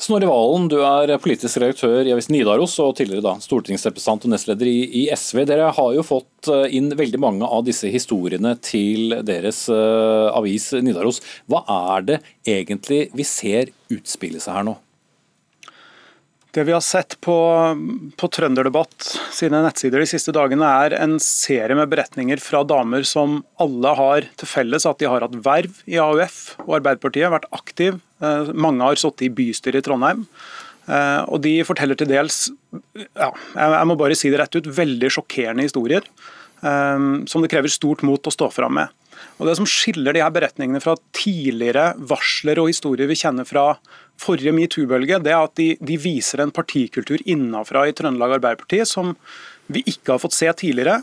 Snorre 0.00 0.26
Valen, 0.26 0.66
du 0.68 0.80
er 0.82 1.12
politisk 1.22 1.60
redaktør 1.62 2.02
i 2.02 2.12
avisen 2.12 2.34
Nidaros 2.34 2.74
og 2.82 2.96
tidligere 2.98 3.22
da 3.24 3.34
stortingsrepresentant 3.42 4.26
og 4.26 4.32
nestleder 4.34 4.68
i, 4.68 4.78
i, 4.84 5.04
SV. 5.14 5.44
Dere 5.48 5.70
har 5.76 5.92
jo 5.94 6.04
fått 6.06 6.50
eh, 6.50 6.74
inn 6.74 6.90
veldig 6.98 7.20
mange 7.22 7.46
av 7.46 7.62
disse 7.66 7.90
historiene 7.92 8.56
til 8.64 9.14
deres 9.26 9.64
uh, 9.70 10.34
avis 10.34 10.72
Nidaros. 10.82 11.22
Hva 11.46 11.62
er 11.94 12.08
det 12.10 12.18
egentlig 12.56 13.06
vi 13.14 13.28
ser 13.28 13.70
utspille 13.94 14.42
seg 14.42 14.58
her 14.58 14.66
nå? 14.72 14.78
Det 16.54 16.62
vi 16.62 16.74
har 16.74 16.82
sett 16.86 17.16
på, 17.24 17.34
på 18.14 18.28
Trønderdebatt 18.30 19.08
sine 19.34 19.58
nettsider 19.64 19.98
de 19.98 20.06
siste 20.06 20.30
dagene, 20.34 20.68
er 20.86 20.94
en 21.00 21.16
serie 21.22 21.74
med 21.74 21.90
beretninger 21.90 22.38
fra 22.38 22.60
damer 22.62 23.02
som 23.10 23.40
alle 23.58 23.94
har 23.98 24.28
til 24.38 24.50
felles 24.50 24.86
at 24.86 25.00
de 25.02 25.08
har 25.10 25.26
hatt 25.26 25.34
verv 25.42 25.80
i 25.90 25.98
AUF 25.98 26.36
og 26.68 26.76
Arbeiderpartiet, 26.78 27.32
vært 27.34 27.50
aktiv. 27.58 27.98
Eh, 28.24 28.52
mange 28.56 28.84
har 28.84 29.00
sittet 29.00 29.28
i 29.28 29.32
bystyret 29.34 29.82
i 29.82 29.86
Trondheim. 29.86 30.24
Eh, 30.84 31.22
og 31.32 31.40
de 31.44 31.56
forteller 31.64 31.98
til 31.98 32.10
dels, 32.10 32.46
ja, 33.16 33.30
jeg 33.56 33.88
må 33.88 33.96
bare 34.00 34.16
si 34.18 34.32
det 34.32 34.40
rett 34.40 34.58
ut, 34.58 34.72
veldig 34.80 35.12
sjokkerende 35.12 35.66
historier. 35.66 36.06
Eh, 36.64 37.08
som 37.30 37.44
det 37.44 37.52
krever 37.52 37.72
stort 37.72 38.04
mot 38.06 38.20
å 38.20 38.34
stå 38.34 38.50
fram 38.54 38.78
med. 38.80 39.00
Og 39.38 39.48
Det 39.48 39.56
som 39.58 39.66
skiller 39.66 40.14
de 40.14 40.22
her 40.22 40.30
beretningene 40.30 40.82
fra 40.82 40.94
tidligere 41.16 41.92
varsler 41.98 42.60
og 42.62 42.70
historier 42.70 43.08
vi 43.10 43.18
kjenner 43.18 43.46
fra 43.48 43.74
forrige 44.20 44.54
metoo-bølge, 44.54 45.18
det 45.22 45.32
er 45.32 45.42
at 45.42 45.54
de, 45.58 45.72
de, 45.80 45.96
viser 45.98 46.42
en 46.42 46.54
partikultur 46.54 47.18
innafra 47.26 47.88
i 47.88 47.94
Trøndelag 47.96 48.36
Arbeiderparti 48.36 48.84
som 48.86 49.16
vi 49.66 49.82
ikke 49.90 50.14
har 50.14 50.22
fått 50.22 50.36
se 50.36 50.50
tidligere. 50.54 51.00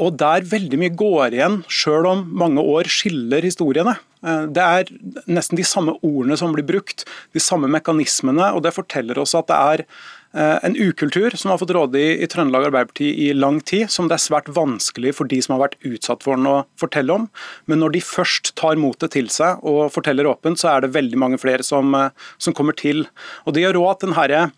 Og 0.00 0.16
der 0.18 0.46
veldig 0.50 0.80
mye 0.80 0.94
går 0.98 1.36
igjen, 1.36 1.60
sjøl 1.70 2.08
om 2.10 2.24
mange 2.34 2.62
år 2.62 2.90
skiller 2.90 3.46
historiene. 3.46 3.96
Uh, 4.24 4.46
det 4.50 4.64
er 4.64 4.90
nesten 5.30 5.60
de 5.60 5.66
samme 5.68 5.96
ordene 6.00 6.38
som 6.40 6.54
blir 6.56 6.66
brukt, 6.66 7.06
de 7.36 7.42
samme 7.42 7.70
mekanismene. 7.70 8.52
og 8.54 8.64
Det 8.64 8.74
forteller 8.74 9.20
oss 9.22 9.36
at 9.38 9.50
det 9.52 9.60
er 9.60 9.86
Eh, 10.34 10.58
en 10.66 10.74
ukultur 10.76 11.30
som 11.38 11.52
har 11.52 11.60
fått 11.60 11.70
råde 11.76 12.00
i, 12.00 12.06
i 12.24 12.26
Trøndelag 12.26 12.66
Arbeiderparti 12.66 13.06
i 13.22 13.28
lang 13.36 13.60
tid, 13.62 13.86
som 13.92 14.08
det 14.10 14.16
er 14.16 14.24
svært 14.24 14.48
vanskelig 14.56 15.12
for 15.14 15.30
de 15.30 15.38
som 15.44 15.54
har 15.54 15.62
vært 15.62 15.76
utsatt 15.86 16.26
for 16.26 16.34
den 16.34 16.48
å 16.50 16.64
fortelle 16.80 17.14
om. 17.14 17.28
Men 17.70 17.78
når 17.78 17.94
de 17.94 18.02
først 18.02 18.50
tar 18.58 18.80
motet 18.80 19.14
til 19.14 19.30
seg 19.30 19.62
og 19.62 19.92
forteller 19.94 20.26
åpent, 20.26 20.58
så 20.58 20.72
er 20.72 20.82
det 20.82 20.94
veldig 20.96 21.20
mange 21.22 21.38
flere 21.38 21.62
som, 21.62 21.94
eh, 21.94 22.10
som 22.42 22.56
kommer 22.56 22.74
til. 22.74 23.06
Og 23.46 23.54
Det 23.54 23.62
gjør 23.62 23.78
òg 23.84 23.90
at 23.92 24.02
den 24.02 24.18
herre 24.18 24.42
eh, 24.42 24.52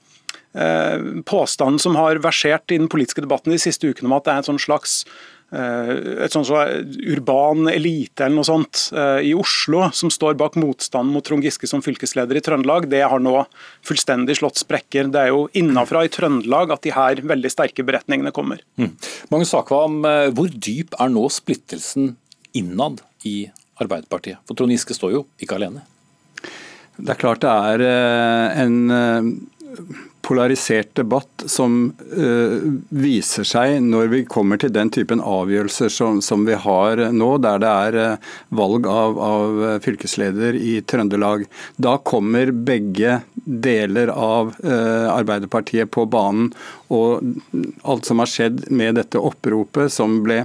påstanden 1.28 1.80
som 1.82 1.98
har 1.98 2.16
versert 2.24 2.72
i 2.72 2.78
den 2.80 2.88
politiske 2.88 3.20
debatten 3.20 3.52
de 3.52 3.58
siste 3.60 3.90
ukene 3.90 4.08
om 4.08 4.14
at 4.16 4.24
det 4.24 4.32
er 4.32 4.46
en 4.54 4.60
slags 4.62 5.02
Eh, 5.54 5.90
et 6.24 6.34
sånt 6.34 6.48
så 6.48 6.58
urban 7.06 7.68
elite 7.70 8.24
eller 8.24 8.40
noe 8.40 8.46
sånt 8.48 8.88
eh, 8.90 9.28
i 9.28 9.34
Oslo 9.38 9.84
som 9.94 10.10
står 10.10 10.34
bak 10.40 10.56
motstanden 10.58 11.14
mot 11.14 11.22
Trond 11.26 11.46
Giske 11.46 11.68
som 11.70 11.84
fylkesleder 11.84 12.38
i 12.38 12.42
Trøndelag, 12.42 12.88
det 12.90 13.04
har 13.06 13.22
nå 13.22 13.44
fullstendig 13.86 14.40
slått 14.40 14.58
sprekker. 14.58 15.12
Det 15.14 15.22
er 15.22 15.30
jo 15.30 15.46
innafra 15.54 16.02
i 16.06 16.10
Trøndelag 16.10 16.74
at 16.74 16.82
de 16.86 16.94
her 16.96 17.22
veldig 17.22 17.52
sterke 17.52 17.86
beretningene 17.86 18.34
kommer. 18.34 18.62
Mm. 18.80 18.96
Magnus 19.30 19.54
Akvam, 19.54 20.00
om 20.02 20.34
hvor 20.34 20.50
dyp 20.50 20.98
er 20.98 21.12
nå 21.14 21.28
splittelsen 21.30 22.16
innad 22.56 23.04
i 23.28 23.44
Arbeiderpartiet? 23.78 24.42
For 24.48 24.58
Trond 24.58 24.74
Giske 24.74 24.98
står 24.98 25.14
jo 25.14 25.26
ikke 25.38 25.60
alene. 25.60 25.86
Det 26.96 27.12
er 27.12 27.20
klart 27.20 27.44
det 27.44 27.52
er 27.52 27.84
en 28.64 28.90
polarisert 30.26 30.90
debatt 30.98 31.44
som 31.46 31.76
uh, 32.16 32.56
viser 32.90 33.46
seg 33.46 33.78
når 33.84 34.10
vi 34.12 34.22
kommer 34.26 34.58
til 34.60 34.72
den 34.74 34.90
typen 34.94 35.22
avgjørelser 35.22 35.92
som, 35.92 36.20
som 36.24 36.46
vi 36.48 36.58
har 36.58 37.02
nå, 37.14 37.30
der 37.44 37.62
det 37.62 37.72
er 37.72 37.98
uh, 38.16 38.32
valg 38.58 38.88
av, 38.90 39.20
av, 39.22 39.64
fylkesleder 39.84 40.58
i 40.58 40.80
Trøndelag. 40.82 41.46
Da 41.78 41.96
kommer 42.02 42.50
begge 42.50 43.20
deler 43.46 44.10
av 44.12 44.54
uh, 44.64 45.12
Arbeiderpartiet 45.14 45.92
på 45.94 46.08
banen. 46.10 46.50
Og 46.90 47.22
alt 47.86 48.06
som 48.06 48.22
har 48.22 48.30
skjedd 48.30 48.66
med 48.70 48.98
dette 48.98 49.22
oppropet, 49.22 49.92
som 49.94 50.20
ble 50.26 50.44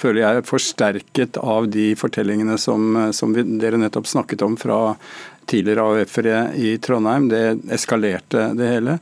føler 0.00 0.22
jeg 0.22 0.46
forsterket 0.48 1.38
av 1.40 1.68
de 1.72 1.90
fortellingene 1.98 2.56
som, 2.60 3.10
som 3.16 3.34
vi, 3.36 3.44
dere 3.60 3.80
nettopp 3.80 4.08
snakket 4.08 4.44
om 4.46 4.56
fra 4.60 4.80
tidligere 5.50 5.86
AUF-ere 5.86 6.38
i 6.56 6.76
Trondheim. 6.82 7.28
Det 7.30 7.44
eskalerte 7.76 8.50
det 8.58 8.70
hele. 8.74 8.96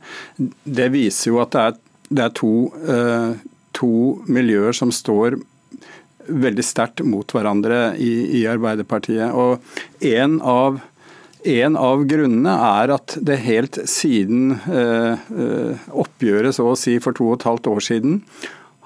Det 0.63 0.89
viser 0.93 1.31
jo 1.31 1.39
at 1.43 1.53
det 1.55 1.63
er, 1.67 1.79
det 2.09 2.25
er 2.25 2.35
to, 2.39 2.53
uh, 2.89 3.31
to, 3.77 3.93
miljøer 4.27 4.75
som 4.75 4.93
står 4.93 5.39
veldig 6.29 6.65
sterkt 6.65 7.01
mot 7.05 7.29
hverandre 7.33 7.95
i, 7.97 8.13
i 8.41 8.45
Arbeiderpartiet. 8.49 9.33
Og 9.33 10.05
en 10.05 10.39
av 10.41 10.81
en 11.47 11.77
av 11.79 12.01
grunnene 12.03 12.51
er 12.51 12.91
at 12.91 13.13
det 13.23 13.37
helt 13.45 13.77
siden 13.87 14.57
uh, 14.67 15.15
uh, 15.31 15.85
oppgjøret 16.01 16.57
så 16.57 16.65
å 16.67 16.75
si 16.75 16.97
for 16.99 17.15
to 17.15 17.29
og 17.29 17.37
et 17.37 17.45
halvt 17.47 17.69
år 17.71 17.85
siden 17.85 18.17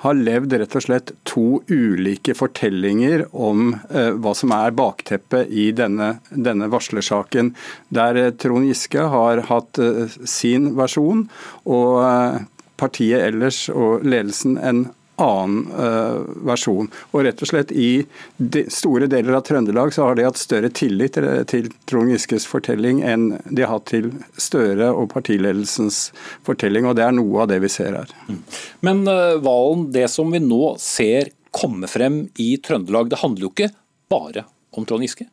har 0.04 0.18
levd 0.20 0.58
rett 0.60 0.76
og 0.78 0.84
slett 0.86 1.14
to 1.28 1.46
ulike 1.72 2.36
fortellinger 2.36 3.26
om 3.32 3.74
eh, 3.90 4.12
hva 4.20 4.34
som 4.36 4.52
er 4.56 4.76
bakteppet 4.76 5.52
i 5.52 5.70
denne, 5.76 6.18
denne 6.30 6.70
varslersaken. 6.72 7.54
Der 7.96 8.20
eh, 8.20 8.34
Trond 8.36 8.68
Giske 8.68 9.08
har 9.14 9.46
hatt 9.50 9.80
eh, 9.80 10.18
sin 10.28 10.74
versjon, 10.80 11.28
og 11.64 12.02
eh, 12.04 12.42
partiet 12.80 13.30
ellers 13.30 13.66
og 13.72 14.04
ledelsen 14.04 14.60
en 14.60 14.88
annen 15.22 15.68
uh, 15.72 16.24
versjon. 16.48 16.90
Og 17.12 17.26
rett 17.28 17.42
og 17.44 17.50
slett 17.50 17.72
I 17.72 18.06
de 18.38 18.66
store 18.74 19.08
deler 19.12 19.38
av 19.38 19.46
Trøndelag 19.48 19.94
så 19.94 20.08
har 20.08 20.18
de 20.18 20.26
hatt 20.28 20.42
større 20.42 20.72
tillit 20.74 21.18
til, 21.18 21.28
til 21.50 21.70
Trond 21.90 22.14
Giskes 22.14 22.48
fortelling 22.50 23.04
enn 23.06 23.30
de 23.46 23.66
har 23.66 23.76
hatt 23.76 23.90
til 23.92 24.10
Støre 24.42 24.90
og 24.92 25.12
partiledelsens 25.14 26.08
fortelling, 26.46 26.88
og 26.90 26.98
det 26.98 27.06
er 27.06 27.16
noe 27.16 27.44
av 27.44 27.52
det 27.52 27.60
vi 27.64 27.72
ser 27.72 27.98
her. 28.00 28.12
Mm. 28.28 28.42
Men 28.86 29.06
uh, 29.10 29.38
Valen, 29.44 29.88
det 29.94 30.10
som 30.12 30.34
vi 30.34 30.42
nå 30.44 30.76
ser 30.82 31.34
komme 31.54 31.88
frem 31.92 32.24
i 32.42 32.56
Trøndelag, 32.58 33.12
det 33.14 33.22
handler 33.22 33.48
jo 33.48 33.54
ikke 33.54 33.72
bare 34.12 34.48
om 34.74 34.88
Trond 34.90 35.06
Giske? 35.06 35.30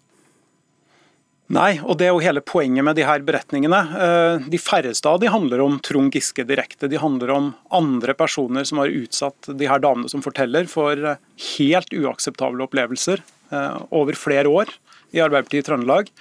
Nei, 1.51 1.81
og 1.83 1.97
det 1.99 2.07
er 2.07 2.13
jo 2.15 2.23
hele 2.23 2.43
poenget 2.47 2.85
med 2.87 2.95
de 2.95 3.03
her 3.03 3.25
beretningene. 3.27 3.79
Eh, 4.07 4.45
de 4.53 4.59
færreste 4.63 5.11
av 5.11 5.19
de 5.19 5.33
handler 5.33 5.63
om 5.65 5.81
Trond 5.83 6.15
Giske 6.15 6.45
direkte. 6.47 6.87
De 6.87 7.01
handler 7.03 7.33
om 7.35 7.49
andre 7.75 8.15
personer 8.15 8.69
som 8.69 8.79
har 8.79 8.93
utsatt 8.95 9.51
de 9.59 9.67
her 9.67 9.83
damene 9.83 10.11
som 10.13 10.23
forteller, 10.23 10.69
for 10.71 10.95
eh, 10.95 11.19
helt 11.57 11.91
uakseptable 11.91 12.63
opplevelser 12.69 13.25
eh, 13.51 13.81
over 13.91 14.15
flere 14.15 14.47
år 14.47 14.71
i 15.11 15.19
Arbeiderpartiet 15.25 15.65
i 15.65 15.67
Trøndelag. 15.67 16.13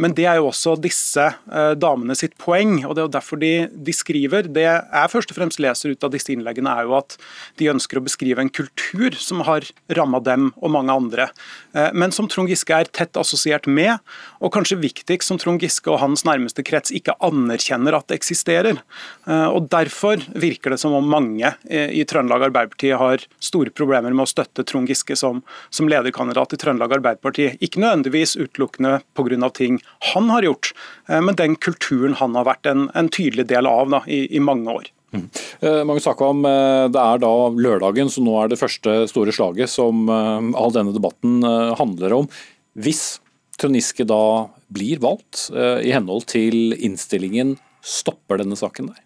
Men 0.00 0.14
det 0.16 0.26
er 0.28 0.38
jo 0.40 0.50
også 0.50 0.74
disse 0.80 1.24
eh, 1.24 1.72
damene 1.80 2.16
sitt 2.18 2.36
poeng, 2.40 2.82
og 2.84 2.94
det 2.94 3.02
er 3.02 3.06
jo 3.06 3.14
derfor 3.16 3.40
de, 3.40 3.52
de, 3.72 3.94
skriver. 3.96 4.48
Det 4.52 4.64
jeg 4.66 5.12
først 5.12 5.32
og 5.32 5.38
fremst 5.38 5.62
leser 5.62 5.94
ut 5.94 6.04
av 6.04 6.12
disse 6.12 6.32
innleggene, 6.34 6.72
er 6.72 6.88
jo 6.88 6.96
at 6.98 7.16
de 7.60 7.70
ønsker 7.72 8.00
å 8.00 8.04
beskrive 8.04 8.44
en 8.44 8.52
kultur 8.52 9.16
som 9.20 9.40
har 9.48 9.64
ramma 9.96 10.20
dem 10.24 10.50
og 10.60 10.72
mange 10.74 10.92
andre, 10.92 11.28
eh, 11.72 11.88
men 11.96 12.12
som 12.14 12.28
Trond 12.28 12.52
Giske 12.52 12.76
er 12.76 12.90
tett 12.92 13.16
assosiert 13.16 13.68
med, 13.68 13.96
og 14.44 14.52
kanskje 14.54 14.78
viktigst 14.82 15.32
som 15.32 15.40
Trond 15.40 15.64
Giske 15.64 15.90
og 15.92 16.02
hans 16.02 16.26
nærmeste 16.28 16.64
krets 16.66 16.92
ikke 16.94 17.16
anerkjenner 17.24 17.96
at 17.96 18.10
det 18.10 18.20
eksisterer. 18.20 18.82
Eh, 19.26 19.48
og 19.48 19.70
Derfor 19.76 20.20
virker 20.38 20.72
det 20.72 20.78
som 20.78 20.94
om 20.94 21.08
mange 21.10 21.48
i 21.66 22.04
Trøndelag 22.08 22.46
Arbeiderparti 22.46 22.92
har 22.96 23.24
store 23.42 23.72
problemer 23.74 24.14
med 24.14 24.24
å 24.24 24.30
støtte 24.30 24.64
Trond 24.64 24.88
Giske 24.88 25.16
som, 25.18 25.42
som 25.74 25.88
lederkandidat 25.90 26.54
i 26.54 26.58
Trøndelag 26.60 26.94
Arbeiderparti. 26.96 27.48
Ikke 27.64 27.82
nødvendigvis 27.82 28.36
utelukkende 28.38 29.00
pga. 29.18 29.50
ting 29.56 29.80
han 30.12 30.30
har 30.30 30.42
gjort, 30.42 30.72
eh, 31.08 31.20
men 31.20 31.38
den 31.38 31.56
kulturen 31.56 32.16
han 32.20 32.36
har 32.38 32.46
vært 32.48 32.68
en, 32.70 32.88
en 32.94 33.08
tydelig 33.12 33.48
del 33.52 33.68
av 33.70 33.90
da, 33.92 34.02
i, 34.06 34.26
i 34.36 34.42
mange 34.42 34.70
år. 34.72 34.90
Mange 34.90 34.92
Eh, 35.16 35.82
Magnus 35.86 36.08
Akvam, 36.10 36.42
eh, 36.44 36.88
Det 36.92 37.00
er 37.00 37.22
da 37.22 37.32
lørdagen, 37.54 38.10
så 38.12 38.24
nå 38.24 38.34
er 38.42 38.50
det 38.52 38.60
første 38.60 38.98
store 39.08 39.32
slaget 39.32 39.70
som 39.72 40.10
all 40.10 40.74
denne 40.74 40.92
debatten 40.92 41.40
handler 41.78 42.20
om. 42.20 42.28
Hvis 42.76 43.20
Trond 43.56 43.78
da 44.04 44.22
blir 44.68 45.00
valgt 45.00 45.46
i 45.56 45.94
henhold 45.94 46.26
til 46.28 46.74
innstillingen, 46.76 47.54
stopper 47.80 48.42
denne 48.42 48.58
saken 48.58 48.90
der? 48.90 49.05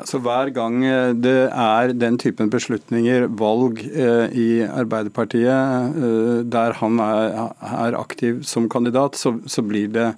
Altså, 0.00 0.18
hver 0.22 0.50
gang 0.54 0.82
eh, 0.86 1.12
det 1.14 1.36
er 1.48 1.92
den 1.94 2.18
typen 2.20 2.50
beslutninger, 2.50 3.28
valg 3.40 3.82
eh, 3.86 4.32
i 4.34 4.48
Arbeiderpartiet, 4.66 5.94
eh, 5.96 6.40
der 6.50 6.76
han 6.80 6.98
er, 7.04 7.54
er, 7.70 7.98
aktiv 7.98 8.42
som 8.46 8.68
kandidat, 8.72 9.18
så, 9.18 9.36
så 9.46 9.62
blir, 9.66 9.90
det, 9.94 10.08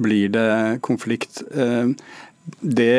blir, 0.00 0.30
det, 0.34 0.82
konflikt. 0.86 1.42
Eh, 1.50 1.94
det, 2.62 2.94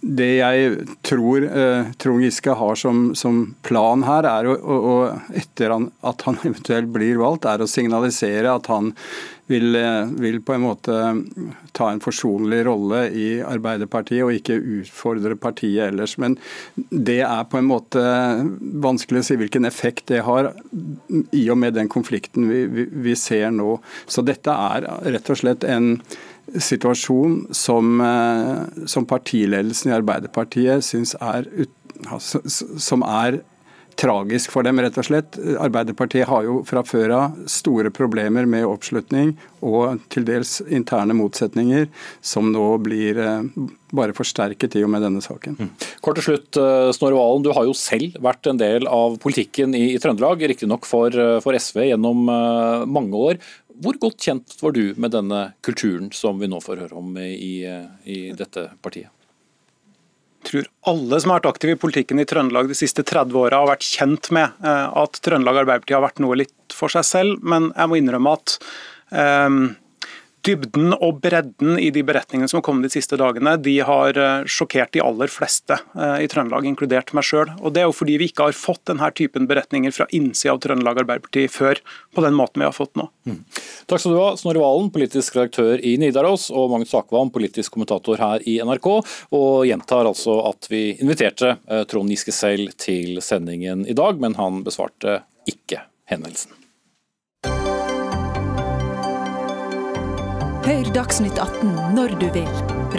det 0.00 0.30
jeg 0.38 0.84
tror 1.04 1.44
eh, 1.44 1.90
Trond 2.00 2.24
Giske 2.24 2.54
har 2.56 2.78
som, 2.80 3.10
som, 3.18 3.42
plan 3.66 4.04
her, 4.06 4.24
er 4.24 4.48
å, 4.48 4.54
å, 4.56 4.94
etter 5.36 5.74
at 5.76 6.24
han 6.24 6.40
eventuelt 6.46 6.88
blir 6.94 7.20
valgt, 7.20 7.48
er 7.48 7.60
å 7.60 7.68
signalisere 7.68 8.54
at 8.54 8.70
han 8.72 8.94
vil, 9.50 9.74
eh, 9.76 10.08
vil, 10.22 10.38
på 10.46 10.56
en 10.56 10.64
måte 10.64 10.96
ta 11.76 11.90
en 11.90 12.00
forsonlig 12.00 12.62
rolle 12.70 13.02
i 13.12 13.28
Arbeiderpartiet 13.44 14.24
og 14.24 14.32
ikke 14.38 14.56
utfordre 14.80 15.36
partiet 15.40 15.90
ellers. 15.90 16.16
Men 16.22 16.38
det 16.88 17.20
er 17.26 17.44
på 17.50 17.60
en 17.60 17.68
måte 17.68 18.00
vanskelig 18.80 19.24
å 19.24 19.28
si 19.28 19.38
hvilken 19.42 19.68
effekt 19.68 20.08
det 20.14 20.24
har, 20.24 20.52
i 21.36 21.44
og 21.52 21.60
med 21.60 21.76
den 21.76 21.92
konflikten 21.92 22.48
vi, 22.48 22.64
vi, 22.72 22.88
vi 23.10 23.18
ser 23.18 23.50
nå. 23.52 23.76
Så 24.08 24.24
dette 24.24 24.54
er 24.54 24.88
rett 25.12 25.32
og 25.32 25.42
slett 25.44 25.68
en 25.68 25.98
situasjon 26.58 27.54
som, 27.54 28.00
eh, 28.00 28.86
som 28.86 29.06
partiledelsen 29.06 29.92
i 29.92 29.96
Arbeiderpartiet 29.96 30.84
syns 30.84 31.14
er, 31.20 31.46
som 32.78 33.02
er 33.06 33.42
tragisk 34.00 34.52
for 34.54 34.64
dem, 34.64 34.80
rett 34.80 34.96
og 34.96 35.04
slett. 35.04 35.36
Arbeiderpartiet 35.60 36.28
har 36.30 36.46
jo 36.46 36.60
fra 36.64 36.82
før 36.86 37.12
av 37.16 37.40
store 37.50 37.90
problemer 37.92 38.46
med 38.48 38.64
oppslutning 38.64 39.34
og 39.60 40.00
til 40.12 40.24
dels 40.24 40.60
interne 40.72 41.12
motsetninger, 41.18 41.88
som 42.24 42.48
nå 42.54 42.66
blir 42.80 43.20
eh, 43.20 43.66
bare 43.92 44.16
forsterket 44.16 44.78
i 44.78 44.84
og 44.86 44.92
med 44.94 45.04
denne 45.04 45.20
saken. 45.20 45.58
Mm. 45.58 45.70
Kort 46.00 46.16
til 46.20 46.30
slutt, 46.30 46.56
eh, 46.56 46.90
Snorre 46.96 47.18
Valen. 47.18 47.44
Du 47.44 47.52
har 47.52 47.68
jo 47.68 47.76
selv 47.76 48.16
vært 48.24 48.48
en 48.48 48.60
del 48.60 48.88
av 48.88 49.18
politikken 49.20 49.76
i, 49.76 49.90
i 49.92 50.00
Trøndelag, 50.00 50.46
riktignok 50.48 50.88
for, 50.88 51.12
for 51.44 51.58
SV 51.58 51.90
gjennom 51.90 52.24
mange 52.88 53.26
år. 53.28 53.42
Hvor 53.80 53.96
godt 54.00 54.20
kjent 54.20 54.54
var 54.60 54.74
du 54.76 54.92
med 55.00 55.14
denne 55.14 55.40
kulturen 55.64 56.10
som 56.12 56.40
vi 56.40 56.50
nå 56.50 56.60
får 56.60 56.84
høre 56.84 57.00
om 57.00 57.16
i, 57.20 57.64
i 58.04 58.18
dette 58.36 58.68
partiet? 58.84 59.08
Jeg 60.40 60.48
tror 60.48 60.68
alle 60.88 61.18
som 61.20 61.32
har 61.32 61.40
vært 61.40 61.50
aktive 61.50 61.76
i 61.76 61.80
politikken 61.80 62.20
i 62.20 62.24
Trøndelag 62.28 62.70
de 62.70 62.76
siste 62.76 63.04
30 63.04 63.36
åra 63.36 63.60
har 63.60 63.68
vært 63.74 63.84
kjent 63.84 64.30
med 64.32 64.64
eh, 64.64 64.86
at 65.02 65.20
Trøndelag 65.20 65.62
Arbeiderparti 65.62 65.96
har 65.96 66.04
vært 66.04 66.22
noe 66.24 66.38
litt 66.40 66.76
for 66.76 66.92
seg 66.92 67.04
selv, 67.04 67.44
men 67.44 67.68
jeg 67.74 67.90
må 67.90 67.98
innrømme 68.00 68.32
at 68.38 68.56
um, 69.12 69.58
dybden 70.46 70.94
og 70.96 71.20
bredden 71.22 71.78
i 71.80 71.90
de 71.94 72.02
beretningene 72.06 72.48
som 72.50 72.60
har 72.60 72.64
kommet 72.66 72.88
de 72.88 72.94
siste 72.94 73.18
dagene, 73.20 73.56
de 73.60 73.76
har 73.86 74.18
eh, 74.18 74.48
sjokkert 74.50 74.92
de 74.94 75.02
aller 75.04 75.30
fleste 75.32 75.76
eh, 75.94 76.24
i 76.24 76.28
Trøndelag, 76.30 76.66
inkludert 76.68 77.12
meg 77.16 77.26
sjøl. 77.26 77.52
Det 77.70 77.82
er 77.82 77.88
jo 77.88 77.96
fordi 77.96 78.18
vi 78.20 78.30
ikke 78.30 78.48
har 78.48 78.56
fått 78.56 78.84
denne 78.90 79.10
typen 79.16 79.48
beretninger 79.50 79.94
fra 79.94 80.08
innsida 80.16 80.54
av 80.54 80.62
Trøndelag 80.64 81.02
Arbeiderparti 81.04 81.46
før 81.52 81.82
på 82.14 82.24
den 82.24 82.36
måten 82.38 82.62
vi 82.62 82.68
har 82.68 82.76
fått 82.76 82.96
nå. 83.00 83.08
Mm. 83.28 83.40
Takk 83.90 84.02
skal 84.02 84.14
du 84.14 84.20
ha, 84.20 84.28
Snorre 84.40 84.62
Valen, 84.62 84.92
politisk 84.94 85.38
redaktør 85.38 85.82
i 85.86 85.96
Nidaros, 86.00 86.48
og 86.54 86.70
Magnus 86.74 86.94
Akvam, 86.98 87.32
politisk 87.34 87.76
kommentator 87.76 88.20
her 88.20 88.46
i 88.48 88.58
NRK. 88.64 88.90
Og 89.36 89.66
gjentar 89.68 90.08
altså 90.08 90.40
at 90.50 90.70
vi 90.72 90.86
inviterte 90.98 91.56
eh, 91.68 91.84
Trond 91.90 92.12
Giske 92.12 92.34
selv 92.34 92.74
til 92.80 93.20
sendingen 93.24 93.86
i 93.88 93.96
dag, 93.96 94.20
men 94.22 94.38
han 94.40 94.64
besvarte 94.66 95.20
ikke 95.50 95.84
henvendelsen. 96.10 96.59
Hør 100.70 100.86
Dagsnytt 100.94 101.34
18 101.34 101.96
når 101.96 102.12
du 102.20 102.28
vil. 102.30 102.50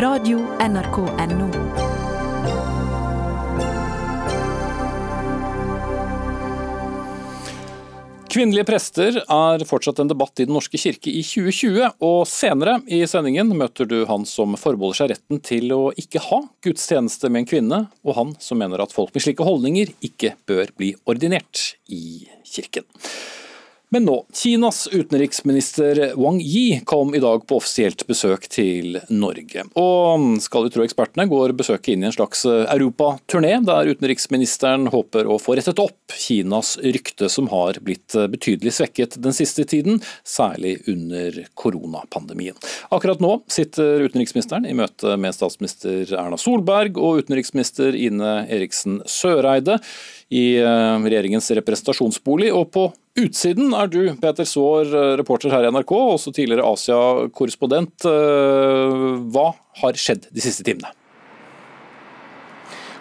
Radio 0.03 0.41
NRK 0.59 0.97
Radio.nrk.no. 1.07 1.45
Kvinnelige 8.27 8.67
prester 8.67 9.21
er 9.23 9.63
fortsatt 9.69 10.03
en 10.03 10.11
debatt 10.11 10.43
i 10.43 10.49
Den 10.49 10.57
norske 10.57 10.75
kirke 10.83 11.15
i 11.15 11.23
2020, 11.23 11.95
og 12.03 12.27
senere 12.27 12.81
i 12.91 13.05
sendingen 13.07 13.55
møter 13.55 13.87
du 13.87 14.01
han 14.09 14.27
som 14.27 14.59
forbeholder 14.59 15.05
seg 15.05 15.13
retten 15.15 15.39
til 15.39 15.71
å 15.71 15.81
ikke 15.95 16.27
ha 16.27 16.43
gudstjeneste 16.67 17.31
med 17.31 17.45
en 17.45 17.51
kvinne, 17.55 17.85
og 18.03 18.17
han 18.19 18.35
som 18.43 18.59
mener 18.59 18.83
at 18.83 18.91
folk 18.91 19.15
med 19.15 19.23
slike 19.23 19.47
holdninger 19.47 19.95
ikke 20.11 20.35
bør 20.43 20.75
bli 20.75 20.97
ordinert 21.07 21.69
i 21.87 22.25
kirken. 22.43 22.83
Men 23.93 24.05
nå, 24.07 24.25
Kinas 24.33 24.87
utenriksminister 24.87 26.13
Wang 26.15 26.41
Yi 26.41 26.79
kom 26.85 27.15
i 27.15 27.19
dag 27.19 27.41
på 27.47 27.57
offisielt 27.59 28.05
besøk 28.07 28.45
til 28.47 28.95
Norge. 29.11 29.65
Og 29.75 30.37
skal 30.39 30.63
vi 30.63 30.71
tro 30.71 30.85
ekspertene, 30.85 31.25
går 31.27 31.51
besøket 31.59 31.91
inn 31.91 32.05
i 32.05 32.07
en 32.07 32.15
slags 32.15 32.45
europaturné, 32.47 33.57
der 33.67 33.91
utenriksministeren 33.91 34.87
håper 34.93 35.27
å 35.27 35.35
få 35.43 35.57
rettet 35.59 35.81
opp 35.83 36.15
Kinas 36.15 36.77
rykte, 36.79 37.27
som 37.27 37.49
har 37.51 37.81
blitt 37.83 38.15
betydelig 38.31 38.77
svekket 38.77 39.19
den 39.19 39.35
siste 39.35 39.67
tiden, 39.67 39.99
særlig 40.23 40.77
under 40.87 41.41
koronapandemien. 41.59 42.55
Akkurat 42.95 43.19
nå 43.19 43.41
sitter 43.51 44.05
utenriksministeren 44.07 44.71
i 44.71 44.77
møte 44.79 45.19
med 45.19 45.35
statsminister 45.35 46.15
Erna 46.15 46.39
Solberg 46.39 46.95
og 46.95 47.25
utenriksminister 47.25 47.99
Ine 47.99 48.45
Eriksen 48.47 49.01
Søreide 49.03 49.81
i 50.31 50.55
eh, 50.61 51.03
regjeringens 51.03 51.51
representasjonsbolig, 51.59 52.53
og 52.55 52.69
på 52.71 52.87
Utsiden 53.19 53.73
er 53.75 53.89
du, 53.91 53.99
Peter 54.21 54.47
Svaar, 54.47 54.87
eh, 54.87 55.11
reporter 55.19 55.51
her 55.51 55.67
i 55.67 55.71
NRK, 55.73 55.91
også 55.91 56.31
tidligere 56.31 56.63
Asia-korrespondent. 56.71 58.07
Eh, 58.07 58.95
hva 59.35 59.49
har 59.81 59.99
skjedd 59.99 60.29
de 60.31 60.43
siste 60.43 60.63
timene? 60.63 60.93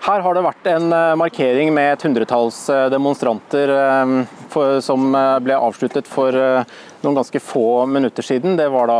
Her 0.00 0.24
har 0.24 0.34
det 0.34 0.42
vært 0.42 0.66
en 0.72 0.88
markering 1.20 1.70
med 1.76 1.92
et 1.92 2.02
hundretalls 2.06 2.56
demonstranter 2.90 3.68
som 4.80 5.10
ble 5.44 5.58
avsluttet 5.60 6.08
for 6.08 6.32
noen 7.04 7.18
ganske 7.18 7.42
få 7.44 7.84
minutter 7.84 8.24
siden. 8.24 8.56
Det 8.56 8.70
var 8.72 8.88
da 8.88 8.96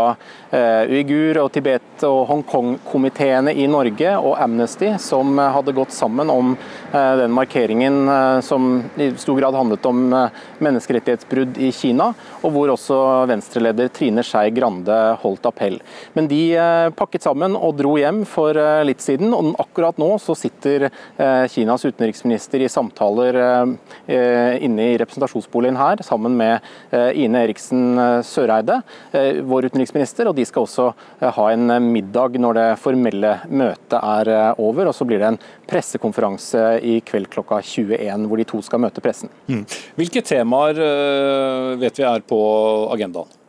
uigur- 0.52 1.38
og 1.44 1.52
Tibet- 1.52 2.04
og 2.06 2.26
Hongkong-komiteene 2.30 3.52
i 3.54 3.66
Norge 3.70 4.14
og 4.18 4.38
Amnesty 4.40 4.88
som 4.98 5.38
eh, 5.38 5.50
hadde 5.54 5.74
gått 5.76 5.92
sammen 5.94 6.30
om 6.32 6.54
eh, 6.56 7.16
den 7.20 7.34
markeringen 7.36 8.08
som 8.42 8.82
i 8.96 9.10
stor 9.20 9.38
grad 9.38 9.54
handlet 9.54 9.84
om 9.86 10.00
menneskerettighetsbrudd 10.62 11.58
i 11.60 11.70
Kina, 11.74 12.10
og 12.42 12.54
hvor 12.54 12.72
også 12.72 12.96
venstreleder 13.30 13.90
Trine 13.94 14.24
Skei 14.26 14.50
Grande 14.54 14.96
holdt 15.22 15.46
appell. 15.46 15.78
Men 16.16 16.28
de 16.30 16.40
pakket 16.96 17.24
sammen 17.26 17.54
og 17.58 17.76
dro 17.78 17.94
hjem 18.00 18.22
for 18.28 18.56
litt 18.86 19.02
siden, 19.04 19.34
og 19.36 19.52
akkurat 19.60 19.98
nå 20.00 20.08
så 20.22 20.34
sitter 20.38 20.88
Kinas 21.52 21.84
utenriksminister 21.86 22.64
i 22.64 22.70
samtaler 22.72 23.38
inne 24.08 24.88
i 24.88 24.98
representasjonsboligen 25.00 25.78
her, 25.80 26.02
sammen 26.06 26.36
med 26.40 26.64
Ine 27.20 27.44
Eriksen 27.44 27.90
Eh, 28.00 28.22
Søreide, 28.22 28.82
eh, 29.12 29.42
vår 29.42 29.64
utenriksminister. 29.64 30.28
og 30.28 30.34
De 30.34 30.39
skal 30.48 30.66
også 30.66 30.90
eh, 31.20 31.31
ha 31.37 31.48
en 31.53 31.74
middag 31.90 32.38
når 32.40 32.59
det 32.59 32.68
formelle 32.83 33.35
møtet 33.48 33.98
er 34.00 34.33
over. 34.61 34.90
og 34.90 34.96
Så 34.96 35.07
blir 35.09 35.22
det 35.22 35.33
en 35.33 35.40
pressekonferanse 35.70 36.64
i 36.87 37.00
kveld 37.07 37.31
klokka 37.33 37.61
21 37.62 38.29
hvor 38.29 38.40
de 38.40 38.48
to 38.48 38.62
skal 38.64 38.83
møte 38.83 39.05
pressen. 39.05 39.33
Mm. 39.50 39.66
Hvilke 39.98 40.24
temaer 40.26 40.81
vet 41.81 42.00
vi 42.00 42.07
er 42.07 42.24
på 42.26 42.40
agendaen? 42.94 43.39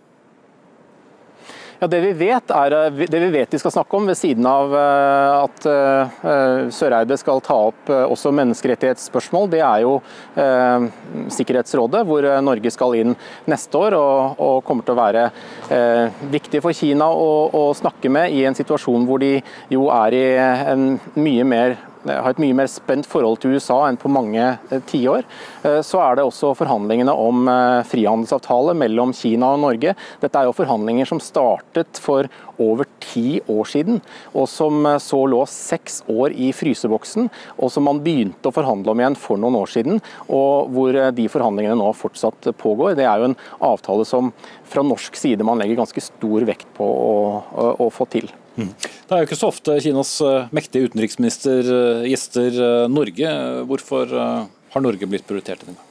Ja, 1.82 1.88
det 1.90 1.98
vi, 2.04 2.10
vet 2.14 2.52
er, 2.54 2.74
eh, 2.78 3.08
det 3.10 3.20
vi 3.24 3.28
vet 3.34 3.50
de 3.50 3.58
skal 3.58 3.72
snakke 3.74 3.98
om, 3.98 4.06
ved 4.06 4.18
siden 4.20 4.46
av 4.46 4.76
eh, 4.78 5.30
at 5.48 5.66
eh, 5.66 6.68
Søreide 6.70 7.18
skal 7.18 7.42
ta 7.42 7.58
opp 7.72 7.90
også 7.90 8.30
menneskerettighetsspørsmål, 8.38 9.50
det 9.50 9.64
er 9.66 9.82
jo 9.82 9.96
Sikkerhetsrådet, 11.34 12.04
hvor 12.06 12.28
Norge 12.46 12.70
skal 12.74 13.00
inn 13.00 13.16
neste 13.50 13.82
år. 13.82 13.96
Og, 13.98 14.38
og 14.46 14.62
kommer 14.68 14.86
til 14.86 14.94
å 14.94 15.00
være 15.00 15.26
viktig 16.32 16.62
for 16.64 16.78
Kina 16.78 17.10
å, 17.10 17.32
å 17.50 17.64
snakke 17.78 18.12
med 18.14 18.36
i 18.36 18.46
en 18.46 18.58
situasjon 18.58 19.08
hvor 19.10 19.22
de 19.24 19.40
jo 19.74 19.90
er 19.94 20.18
i 20.18 20.26
en 20.76 20.86
mye 21.18 21.48
mer 21.48 21.80
har 22.10 22.34
et 22.34 22.42
mye 22.42 22.56
mer 22.58 22.70
spent 22.72 23.08
forhold 23.10 23.42
til 23.42 23.56
USA 23.56 23.84
enn 23.88 24.00
på 24.00 24.12
mange 24.12 24.42
eh, 24.42 24.84
tiår. 24.90 25.26
Eh, 25.68 25.80
så 25.86 26.02
er 26.04 26.18
det 26.18 26.26
også 26.26 26.54
forhandlingene 26.58 27.14
om 27.14 27.46
eh, 27.52 27.82
frihandelsavtale 27.88 28.76
mellom 28.78 29.14
Kina 29.18 29.54
og 29.56 29.62
Norge. 29.66 29.94
Dette 30.22 30.40
er 30.40 30.50
jo 30.50 30.56
forhandlinger 30.58 31.10
som 31.10 31.22
startet 31.24 32.02
for 32.02 32.30
over 32.62 32.86
ti 33.02 33.40
år 33.50 33.70
siden, 33.70 34.02
og 34.38 34.46
som 34.50 34.86
så 35.02 35.22
lå 35.30 35.40
seks 35.50 36.02
år 36.12 36.36
i 36.38 36.52
fryseboksen, 36.54 37.32
og 37.58 37.72
som 37.74 37.88
man 37.90 38.04
begynte 38.06 38.52
å 38.52 38.54
forhandle 38.54 38.94
om 38.94 39.02
igjen 39.02 39.18
for 39.18 39.42
noen 39.42 39.58
år 39.64 39.72
siden, 39.74 39.98
og 40.30 40.70
hvor 40.76 41.00
de 41.18 41.26
forhandlingene 41.32 41.80
nå 41.80 41.90
fortsatt 41.98 42.52
pågår. 42.62 42.94
Det 43.00 43.08
er 43.10 43.18
jo 43.18 43.32
en 43.32 43.40
avtale 43.72 44.06
som 44.06 44.30
fra 44.70 44.86
norsk 44.86 45.18
side 45.18 45.48
man 45.48 45.58
legger 45.62 45.82
ganske 45.82 46.06
stor 46.06 46.46
vekt 46.46 46.70
på 46.78 46.86
å, 46.86 47.18
å, 47.42 47.74
å 47.88 47.90
få 47.94 48.06
til. 48.14 48.30
Det 48.56 49.16
er 49.16 49.22
jo 49.22 49.28
ikke 49.30 49.40
så 49.40 49.52
ofte 49.52 49.78
Kinas 49.84 50.16
eh, 50.26 50.50
mektige 50.56 50.90
utenriksminister 50.90 51.72
eh, 51.76 52.10
gjester 52.12 52.58
eh, 52.68 52.90
Norge. 52.92 53.32
Hvorfor 53.70 54.12
har 54.12 54.84
Norge 54.84 55.08
blitt 55.08 55.28
prioritert 55.28 55.64
denne 55.64 55.78
gang? 55.78 55.91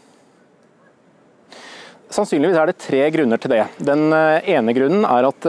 Sannsynligvis 2.11 2.59
er 2.59 2.71
det 2.71 2.81
tre 2.83 3.01
grunner 3.15 3.39
til 3.39 3.53
det. 3.53 3.61
Den 3.87 4.11
ene 4.11 4.75
grunnen 4.75 5.05
er 5.07 5.29
at 5.29 5.47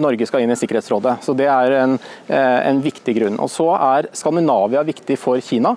Norge 0.00 0.26
skal 0.28 0.44
inn 0.44 0.52
i 0.52 0.58
Sikkerhetsrådet. 0.60 1.14
så 1.24 1.32
Det 1.36 1.46
er 1.48 1.76
en, 1.78 1.96
en 2.28 2.82
viktig 2.84 3.14
grunn. 3.16 3.38
Og 3.40 3.48
Så 3.48 3.70
er 3.72 4.10
Skandinavia 4.12 4.82
viktig 4.84 5.16
for 5.20 5.40
Kina. 5.40 5.72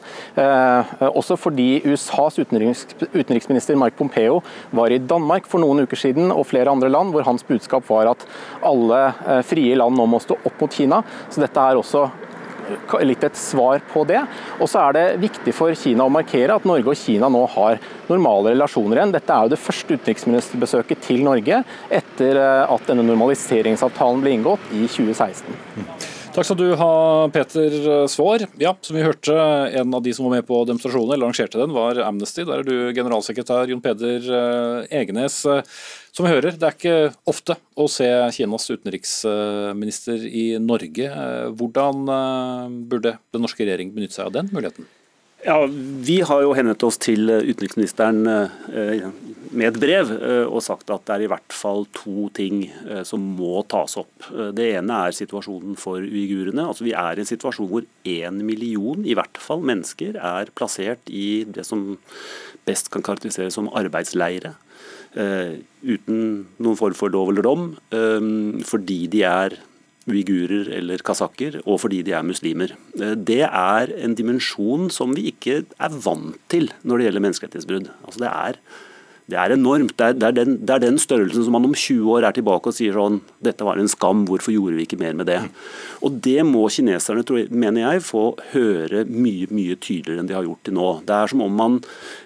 Også 1.07 1.37
fordi 1.39 1.81
USAs 1.87 2.39
utenriks, 2.41 2.83
utenriksminister 3.15 3.79
Mark 3.79 3.95
Pompeo 3.95 4.41
var 4.75 4.91
i 4.91 4.99
Danmark 4.99 5.47
for 5.47 5.63
noen 5.63 5.85
uker 5.87 6.03
siden, 6.03 6.33
og 6.35 6.49
flere 6.51 6.73
andre 6.73 6.91
land, 6.91 7.15
hvor 7.15 7.23
hans 7.27 7.47
budskap 7.47 7.87
var 7.87 8.11
at 8.11 8.27
alle 8.67 9.01
frie 9.47 9.79
land 9.79 9.95
nå 9.95 10.07
må 10.11 10.19
stå 10.23 10.35
opp 10.43 10.63
mot 10.65 10.81
Kina. 10.81 10.99
Så 11.31 11.43
dette 11.43 11.63
er 11.63 11.79
også 11.79 12.09
litt 13.07 13.23
et 13.27 13.39
svar 13.39 13.81
på 13.91 14.03
det. 14.09 14.23
Og 14.59 14.69
så 14.71 14.87
er 14.87 14.97
det 14.97 15.05
viktig 15.23 15.53
for 15.55 15.75
Kina 15.77 16.07
å 16.07 16.13
markere 16.13 16.57
at 16.57 16.67
Norge 16.67 16.93
og 16.93 16.99
Kina 16.99 17.29
nå 17.31 17.45
har 17.55 17.81
normale 18.09 18.55
relasjoner 18.55 19.01
igjen. 19.01 19.15
Dette 19.15 19.33
er 19.33 19.47
jo 19.47 19.55
det 19.55 19.61
første 19.61 19.97
utenriksministerbesøket 19.97 21.03
til 21.07 21.25
Norge 21.27 21.63
etter 21.89 22.43
eh, 22.43 22.63
at 22.67 22.91
denne 22.91 23.05
normaliseringsavtalen 23.07 24.23
ble 24.23 24.37
inngått 24.37 24.71
i 24.75 24.85
2016. 24.85 26.15
Takk 26.37 26.45
skal 26.45 26.57
du 26.59 26.67
ha, 26.77 26.93
Peter 27.33 27.75
Svaar. 28.13 28.43
Ja, 28.61 28.75
som 28.85 28.93
vi 28.93 29.01
hørte, 29.01 29.33
en 29.73 29.95
av 29.97 30.03
de 30.05 30.11
som 30.13 30.27
var 30.27 30.35
med 30.35 30.45
på 30.45 30.59
demonstrasjonen, 30.69 31.15
eller 31.15 31.25
arrangerte 31.25 31.57
den, 31.57 31.73
var 31.73 31.97
Amnesty. 32.05 32.43
Der 32.45 32.61
er 32.61 32.67
du 32.67 32.93
generalsekretær 32.93 33.71
Jon 33.71 33.81
Peder 33.81 34.27
eh, 34.37 34.99
Egenes. 34.99 35.39
Som 36.17 36.25
vi 36.25 36.31
hører, 36.33 36.55
det 36.57 36.65
er 36.65 36.73
ikke 36.73 37.29
ofte 37.29 37.53
å 37.77 37.85
se 37.93 38.07
Kinas 38.33 38.63
utenriksminister 38.73 40.23
i 40.25 40.47
Norge. 40.57 41.11
Hvordan 41.53 42.07
eh, 42.09 42.77
burde 42.89 43.11
den 43.35 43.43
norske 43.45 43.61
regjering 43.61 43.91
benytte 43.93 44.17
seg 44.17 44.31
av 44.31 44.39
den 44.39 44.49
muligheten? 44.49 44.87
Ja, 45.45 45.59
Vi 45.69 46.15
har 46.25 46.41
jo 46.41 46.55
henvendt 46.57 46.81
oss 46.87 46.97
til 46.97 47.29
utenriksministeren 47.29 48.23
med 48.25 49.67
et 49.67 49.77
brev 49.77 50.09
og 50.49 50.57
sagt 50.65 50.89
at 50.89 51.05
det 51.05 51.13
er 51.13 51.25
i 51.27 51.29
hvert 51.29 51.53
fall 51.53 51.85
to 51.93 52.25
ting 52.33 52.63
som 53.05 53.21
må 53.37 53.61
tas 53.69 53.99
opp. 54.01 54.31
Det 54.57 54.71
ene 54.79 54.97
er 55.05 55.15
situasjonen 55.15 55.77
for 55.77 56.01
uigurene. 56.01 56.65
Altså, 56.65 56.87
vi 56.89 56.97
er 56.97 57.21
i 57.21 57.23
en 57.23 57.29
situasjon 57.29 57.69
hvor 57.69 57.85
én 58.09 58.41
million 58.49 59.05
i 59.05 59.13
hvert 59.15 59.37
fall 59.37 59.61
mennesker 59.61 60.17
er 60.17 60.49
plassert 60.57 61.13
i 61.13 61.45
det 61.45 61.69
som 61.69 61.91
best 62.67 62.89
kan 62.91 63.05
karakteriseres 63.05 63.61
som 63.61 63.69
arbeidsleire. 63.69 64.57
Uten 65.17 66.19
noen 66.61 66.77
form 66.77 66.93
for 66.97 67.09
lov 67.09 67.31
eller 67.31 67.45
dom, 67.45 67.63
fordi 68.67 68.99
de 69.09 69.23
er 69.25 69.55
uigurer 70.07 70.71
eller 70.77 71.03
kasakker, 71.05 71.59
og 71.65 71.81
fordi 71.83 72.01
de 72.07 72.15
er 72.15 72.25
muslimer. 72.25 72.73
Eh, 72.99 73.15
det 73.15 73.43
er 73.47 73.93
en 73.97 74.15
dimensjon 74.17 74.89
som 74.93 75.15
vi 75.15 75.27
ikke 75.33 75.63
er 75.67 75.97
vant 76.03 76.37
til 76.51 76.71
når 76.83 76.99
det 76.99 77.07
gjelder 77.09 77.25
menneskerettighetsbrudd. 77.27 77.89
Altså 78.07 78.23
det 78.23 78.31
er 78.31 78.61
det 79.27 79.35
er 79.35 79.51
enormt. 79.57 79.91
Det 79.99 80.05
er, 80.05 80.13
det, 80.15 80.27
er 80.27 80.35
den, 80.37 80.53
det 80.63 80.71
er, 80.71 80.81
den, 80.85 80.97
størrelsen 81.01 81.43
som 81.43 81.55
man 81.57 81.67
om 81.67 81.73
20 81.75 82.13
år 82.15 82.29
er 82.29 82.35
tilbake 82.37 82.71
og 82.71 82.75
sier 82.75 82.95
sånn 82.95 83.19
Dette 83.43 83.65
var 83.67 83.79
en 83.79 83.89
skam, 83.91 84.23
hvorfor 84.27 84.53
gjorde 84.53 84.77
vi 84.77 84.85
ikke 84.87 84.99
mer 85.01 85.17
med 85.19 85.27
det? 85.27 85.41
Og 86.05 86.21
Det 86.23 86.39
må 86.47 86.63
kineserne, 86.71 87.25
mener 87.51 87.83
jeg, 87.83 88.05
få 88.07 88.23
høre 88.53 89.03
mye 89.09 89.49
mye 89.51 89.75
tydeligere 89.83 90.23
enn 90.23 90.29
de 90.29 90.37
har 90.37 90.47
gjort 90.47 90.63
til 90.63 90.77
nå. 90.77 90.87
Det 91.07 91.17
er 91.17 91.31
som 91.33 91.43
om 91.43 91.59
man 91.59 91.75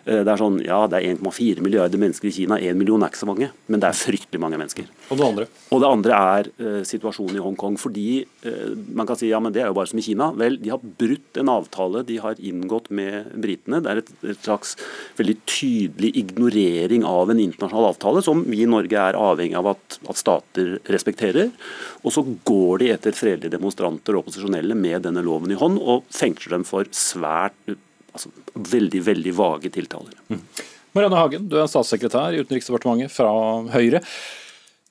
eh, 0.05 0.21
Det 0.21 0.29
er 0.29 0.41
sånn 0.41 0.59
Ja, 0.61 0.83
det 0.91 0.99
er 0.99 1.15
1,4 1.15 1.65
milliarder 1.65 2.01
mennesker 2.01 2.29
i 2.29 2.35
Kina. 2.35 2.59
1 2.61 2.77
million 2.77 3.01
er 3.01 3.09
ikke 3.09 3.23
så 3.23 3.29
mange, 3.29 3.49
men 3.65 3.81
det 3.81 3.89
er 3.89 3.97
fryktelig 3.97 4.43
mange 4.43 4.61
mennesker. 4.61 4.89
Og 5.09 5.17
det 5.17 5.27
andre? 5.27 5.47
Og 5.73 5.81
det 5.81 5.89
andre 5.89 6.21
er 6.37 6.51
uh, 6.61 6.81
situasjonen 6.85 7.39
i 7.39 7.43
Hongkong. 7.43 7.79
Fordi 7.81 8.07
uh, 8.45 8.77
man 8.93 9.09
kan 9.09 9.17
si 9.17 9.31
ja, 9.31 9.41
men 9.41 9.55
det 9.55 9.65
er 9.65 9.71
jo 9.71 9.77
bare 9.79 9.89
som 9.89 10.01
i 10.01 10.05
Kina. 10.05 10.29
Vel, 10.37 10.59
de 10.61 10.73
har 10.73 10.85
brutt 11.01 11.41
en 11.41 11.51
avtale 11.51 12.05
de 12.05 12.21
har 12.21 12.37
inngått 12.37 12.91
med 12.93 13.33
britene. 13.41 13.81
Det 13.81 13.91
er 13.91 14.03
et, 14.03 14.13
et 14.35 14.45
slags 14.45 14.77
veldig 15.17 15.37
tydelig 15.49 16.13
ignorering 16.21 16.90
respektering 16.91 17.05
av 17.05 17.31
en 17.31 17.39
internasjonal 17.39 17.85
avtale, 17.85 18.21
som 18.21 18.43
vi 18.43 18.63
i 18.63 18.67
Norge 18.67 18.97
er 18.97 19.15
avhengig 19.15 19.55
av 19.55 19.67
at, 19.67 19.99
at 20.09 20.17
stater 20.17 20.79
respekterer. 20.85 21.51
Og 22.03 22.11
så 22.11 22.23
går 22.43 22.79
de 22.79 22.91
etter 22.91 23.13
fredelige 23.13 23.55
demonstranter 23.55 24.15
og 24.15 24.25
opposisjonelle 24.25 24.75
med 24.75 25.03
denne 25.03 25.23
loven 25.23 25.51
i 25.51 25.57
hånd, 25.57 25.79
og 25.79 26.03
fengsler 26.11 26.57
dem 26.57 26.65
for 26.65 26.85
svært 26.91 27.55
altså, 28.13 28.29
veldig, 28.55 29.01
veldig 29.03 29.33
vage 29.33 29.71
tiltaler. 29.71 30.13
Mm. 30.29 30.41
Marianne 30.93 31.17
Hagen, 31.17 31.47
du 31.47 31.57
er 31.57 31.69
statssekretær 31.71 32.35
i 32.35 32.41
Utenriksdepartementet 32.41 33.13
fra 33.13 33.31
Høyre. 33.71 34.01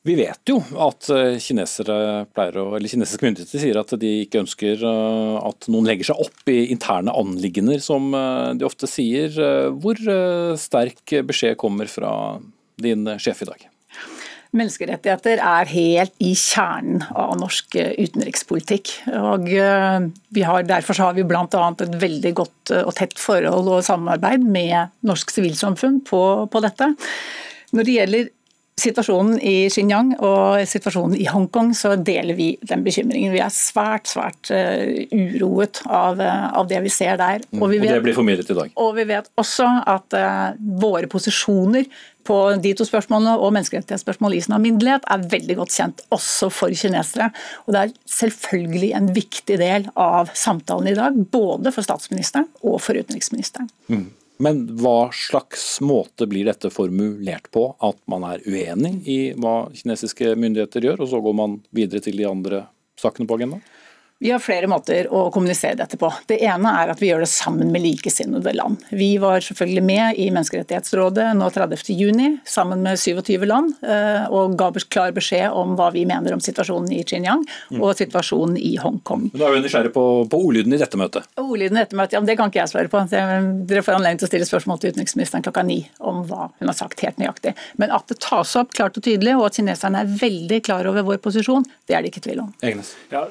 Vi 0.09 0.15
vet 0.17 0.49
jo 0.49 0.57
at 0.81 1.11
eh, 1.13 1.35
å, 1.37 2.67
eller 2.73 2.89
kinesiske 2.89 3.27
myndigheter 3.27 3.61
sier 3.61 3.77
at 3.77 3.91
de 4.01 4.13
ikke 4.23 4.41
ønsker 4.41 4.81
eh, 4.81 5.35
at 5.45 5.69
noen 5.69 5.91
legger 5.91 6.09
seg 6.09 6.23
opp 6.25 6.49
i 6.49 6.71
interne 6.73 7.13
anliggender, 7.13 7.83
som 7.85 8.09
eh, 8.17 8.55
de 8.57 8.65
ofte 8.65 8.89
sier. 8.89 9.37
Hvor 9.77 10.01
sterk 10.61 11.19
beskjed 11.29 11.59
kommer 11.61 11.91
fra 11.93 12.15
din 12.81 13.05
sjef 13.21 13.45
i 13.45 13.51
dag? 13.51 13.69
Menneskerettigheter 14.57 15.45
er 15.45 15.69
helt 15.71 16.17
i 16.25 16.33
kjernen 16.33 17.05
av 17.13 17.37
norsk 17.39 17.77
utenrikspolitikk. 17.77 18.97
og 19.21 19.47
har, 19.53 20.65
Derfor 20.67 21.05
har 21.05 21.15
vi 21.15 21.29
bl.a. 21.29 21.45
et 21.45 22.01
veldig 22.03 22.33
godt 22.41 22.73
og 22.81 22.91
tett 22.99 23.15
forhold 23.21 23.71
og 23.77 23.87
samarbeid 23.87 24.43
med 24.43 24.97
norsk 25.07 25.31
sivilsamfunn 25.37 26.01
på, 26.09 26.25
på 26.51 26.65
dette. 26.67 26.91
Når 27.77 27.87
det 27.87 27.97
gjelder 28.01 28.31
situasjonen 28.81 29.39
i 29.45 29.55
Xinjiang 29.73 30.15
og 30.19 30.61
situasjonen 30.69 31.17
i 31.21 31.27
Hongkong, 31.31 31.73
så 31.77 31.95
deler 31.97 32.37
vi 32.39 32.53
den 32.67 32.85
bekymringen. 32.87 33.35
Vi 33.35 33.43
er 33.43 33.53
svært 33.55 34.11
svært 34.11 34.51
uh, 34.53 34.85
uroet 35.13 35.83
av, 35.87 36.21
uh, 36.21 36.47
av, 36.59 36.69
det 36.71 36.81
vi 36.85 36.93
ser 36.93 37.21
der. 37.21 37.45
Og, 37.57 37.67
vi 37.73 37.81
vet, 37.81 37.93
og 37.93 38.01
det 38.01 38.07
blir 38.09 38.17
formidlet 38.17 38.53
i 38.53 38.59
dag. 38.59 38.73
Og 38.81 38.95
vi 38.99 39.07
vet 39.11 39.31
også 39.41 39.69
at 39.91 40.17
uh, 40.17 40.57
våre 40.81 41.11
posisjoner 41.11 41.89
på 42.27 42.37
de 42.63 42.73
to 42.77 42.85
spørsmålene 42.87 43.33
og 43.41 43.55
menneskerettighetsspørsmål 43.57 44.37
i 44.37 44.43
sin 44.45 44.55
alminnelighet 44.57 45.07
er 45.11 45.27
veldig 45.33 45.57
godt 45.63 45.75
kjent, 45.75 46.03
også 46.15 46.51
for 46.53 46.75
kinesere. 46.77 47.31
Og 47.67 47.75
Det 47.75 47.83
er 47.83 47.95
selvfølgelig 48.21 48.93
en 48.99 49.11
viktig 49.17 49.59
del 49.61 49.89
av 49.97 50.33
samtalen 50.37 50.93
i 50.93 50.97
dag, 50.99 51.17
både 51.33 51.73
for 51.75 51.87
statsministeren 51.87 52.49
og 52.63 52.81
for 52.85 52.99
utenriksministeren. 52.99 53.71
Mm. 53.89 54.11
Men 54.41 54.63
hva 54.81 55.11
slags 55.13 55.65
måte 55.85 56.25
blir 56.31 56.49
dette 56.49 56.71
formulert 56.73 57.51
på? 57.53 57.67
At 57.85 57.99
man 58.09 58.25
er 58.25 58.45
uenig 58.49 58.95
i 59.05 59.19
hva 59.37 59.69
kinesiske 59.77 60.33
myndigheter 60.41 60.87
gjør, 60.89 61.03
og 61.05 61.11
så 61.13 61.21
går 61.21 61.37
man 61.37 61.59
videre 61.77 62.01
til 62.05 62.17
de 62.17 62.29
andre 62.29 62.65
sakene 63.01 63.29
på 63.29 63.37
agendaen? 63.37 63.61
Vi 64.23 64.29
har 64.31 64.41
flere 64.45 64.69
måter 64.69 65.07
å 65.09 65.23
kommunisere 65.33 65.79
dette 65.79 65.97
på. 65.97 66.11
Det 66.29 66.37
ene 66.45 66.69
er 66.77 66.91
at 66.93 66.99
vi 67.01 67.09
gjør 67.09 67.23
det 67.25 67.29
sammen 67.33 67.71
med 67.73 67.81
likesinnede 67.81 68.53
land. 68.53 68.83
Vi 68.93 69.15
var 69.17 69.41
selvfølgelig 69.41 69.85
med 69.89 70.19
i 70.21 70.27
Menneskerettighetsrådet 70.29 71.31
nå 71.39 71.47
30.6 71.55 72.35
sammen 72.45 72.83
med 72.85 73.01
27 73.01 73.47
land 73.49 73.79
eh, 73.81 74.27
og 74.29 74.59
ga 74.61 74.69
klar 74.93 75.15
beskjed 75.17 75.57
om 75.57 75.73
hva 75.79 75.87
vi 75.95 76.03
mener 76.05 76.37
om 76.37 76.43
situasjonen 76.45 76.93
i 76.93 76.99
Xinjiang 77.01 77.47
mm. 77.47 77.79
og 77.81 77.95
situasjonen 77.97 78.59
i 78.61 78.75
Hongkong. 78.83 79.31
Da 79.33 79.47
er 79.49 79.57
vi 79.57 79.63
nysgjerrig 79.65 79.95
på, 79.95 80.05
på 80.29 80.43
ordlyden 80.51 80.77
i 80.77 80.83
dette 80.83 81.01
møtet. 81.01 81.31
Ordlyden 81.41 81.81
i 81.81 81.81
dette 81.81 81.97
møtet, 81.97 82.19
ja, 82.19 82.23
Det 82.29 82.37
kan 82.37 82.53
ikke 82.53 82.61
jeg 82.61 82.73
svare 82.75 82.93
på. 82.93 83.03
Dere 83.09 83.87
får 83.87 83.97
anledning 84.03 84.21
til 84.21 84.29
å 84.29 84.33
stille 84.35 84.51
spørsmål 84.51 84.85
til 84.85 84.93
utenriksministeren 84.93 85.49
klokka 85.49 85.65
ni 85.65 85.79
om 85.97 86.21
hva 86.29 86.51
hun 86.59 86.69
har 86.69 86.77
sagt 86.77 87.01
helt 87.07 87.17
nøyaktig. 87.25 87.55
Men 87.81 87.97
at 87.97 88.13
det 88.13 88.21
tas 88.21 88.53
opp 88.61 88.77
klart 88.77 89.01
og 89.01 89.09
tydelig, 89.09 89.39
og 89.41 89.49
at 89.49 89.57
kineserne 89.63 90.05
er 90.05 90.13
veldig 90.27 90.61
klar 90.69 90.93
over 90.93 91.09
vår 91.09 91.25
posisjon, 91.25 91.65
det 91.89 91.97
er 91.97 92.05
det 92.05 92.13
ikke 92.13 92.27
tvil 92.29 92.45
om. 92.45 92.53
Egnes. 92.61 92.93
Ja, 93.09 93.25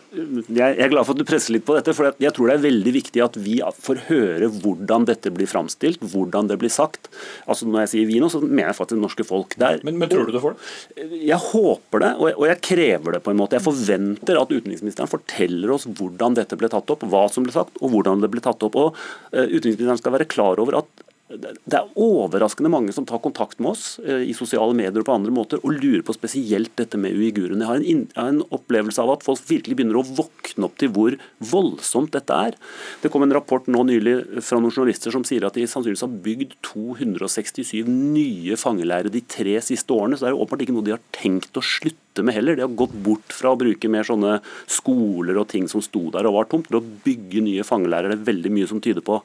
jeg 0.50 0.79
jeg 0.80 0.88
er 0.88 0.94
glad 0.94 1.04
for 1.04 1.12
at 1.12 1.20
du 1.20 1.28
presser 1.28 1.52
litt 1.52 1.66
på 1.68 1.76
dette, 1.76 1.92
for 1.96 2.14
jeg 2.24 2.32
tror 2.36 2.48
det 2.48 2.54
er 2.56 2.64
veldig 2.64 2.92
viktig 2.96 3.24
at 3.26 3.36
vi 3.44 3.58
får 3.60 3.98
høre 4.08 4.48
hvordan 4.62 5.08
dette 5.10 5.32
blir 5.36 5.50
framstilt, 5.52 6.06
hvordan 6.14 6.48
det 6.48 6.56
blir 6.62 6.72
sagt. 6.72 7.10
Altså 7.52 7.68
Når 7.68 7.84
jeg 7.84 7.92
sier 7.92 8.08
vi 8.08 8.22
nå, 8.24 8.30
så 8.32 8.40
mener 8.46 8.70
jeg 8.70 8.78
faktisk 8.78 9.02
norske 9.02 9.26
folk. 9.28 9.58
Der, 9.60 9.82
men, 9.84 10.00
men, 10.00 10.08
tror 10.12 10.30
du 10.30 10.32
du 10.32 10.40
får 10.40 10.56
det? 10.56 11.10
Jeg 11.20 11.40
håper 11.50 12.06
det, 12.06 12.14
og 12.24 12.46
jeg, 12.48 12.62
krever 12.70 13.18
det 13.18 13.22
på 13.26 13.34
en 13.34 13.42
måte. 13.42 13.60
Jeg 13.60 13.68
forventer 13.68 14.40
at 14.40 14.56
utenriksministeren 14.56 15.12
forteller 15.12 15.76
oss 15.76 15.90
hvordan 15.90 16.40
dette 16.40 16.56
ble 16.60 16.72
tatt 16.72 16.96
opp, 16.96 17.04
hva 17.12 17.26
som 17.34 17.44
ble 17.44 17.56
sagt 17.56 17.76
og 17.84 17.92
hvordan 17.92 18.24
det 18.24 18.32
ble 18.32 18.44
tatt 18.46 18.64
opp. 18.64 18.80
og 18.80 18.96
uh, 19.36 19.44
Utenriksministeren 19.44 20.00
skal 20.00 20.16
være 20.16 20.32
klar 20.32 20.64
over 20.64 20.80
at 20.80 21.09
det 21.30 21.78
er 21.78 21.90
overraskende 22.00 22.72
mange 22.74 22.94
som 22.96 23.06
tar 23.06 23.22
kontakt 23.22 23.60
med 23.62 23.76
oss 23.76 24.00
eh, 24.02 24.24
i 24.32 24.34
sosiale 24.34 24.74
medier 24.74 25.04
og 25.04 25.06
på 25.06 25.14
andre 25.14 25.34
måter 25.34 25.62
og 25.62 25.76
lurer 25.76 26.02
på 26.06 26.16
spesielt 26.16 26.72
dette 26.80 26.98
med 26.98 27.14
uigurene. 27.14 27.62
Jeg 27.62 27.70
har 27.70 27.84
en, 27.94 28.02
en 28.24 28.40
opplevelse 28.56 29.04
av 29.04 29.12
at 29.14 29.26
folk 29.28 29.44
virkelig 29.46 29.78
begynner 29.78 30.00
å 30.00 30.06
våkne 30.08 30.66
opp 30.66 30.80
til 30.82 30.90
hvor 30.96 31.18
voldsomt 31.52 32.16
dette 32.16 32.40
er. 32.50 32.58
Det 33.04 33.14
kom 33.14 33.28
en 33.28 33.36
rapport 33.38 33.70
nå 33.70 33.86
nylig 33.92 34.16
fra 34.42 34.58
noen 34.58 34.74
journalister 34.74 35.14
som 35.14 35.26
sier 35.28 35.46
at 35.46 35.60
de 35.60 35.68
sannsynligvis 35.70 36.06
har 36.08 36.20
bygd 36.26 36.58
267 36.66 37.86
nye 37.86 38.58
fangeleirer 38.58 39.14
de 39.14 39.22
tre 39.22 39.60
siste 39.62 39.94
årene. 39.94 40.18
Så 40.18 40.26
det 40.26 40.32
er 40.32 40.38
jo 40.38 40.44
åpenbart 40.48 40.66
ikke 40.66 40.80
noe 40.80 40.90
de 40.90 40.98
har 40.98 41.08
tenkt 41.14 41.62
å 41.62 41.66
slutte 41.66 42.26
med 42.26 42.40
heller. 42.40 42.58
De 42.58 42.66
har 42.66 42.78
gått 42.80 42.96
bort 43.06 43.38
fra 43.38 43.54
å 43.54 43.60
bruke 43.60 43.92
mer 43.92 44.08
sånne 44.08 44.40
skoler 44.66 45.38
og 45.38 45.52
ting 45.54 45.70
som 45.70 45.86
sto 45.86 46.08
der 46.16 46.26
og 46.26 46.40
var 46.42 46.50
tomt, 46.50 46.72
til 46.72 46.82
å 46.82 46.88
bygge 47.06 47.46
nye 47.46 47.68
fangeleirer. 47.68 48.16
Det 48.16 48.24
er 48.24 48.32
veldig 48.34 48.58
mye 48.58 48.72
som 48.72 48.82
tyder 48.82 49.06
på. 49.06 49.22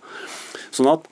Sånn 0.74 0.92
at 0.92 1.08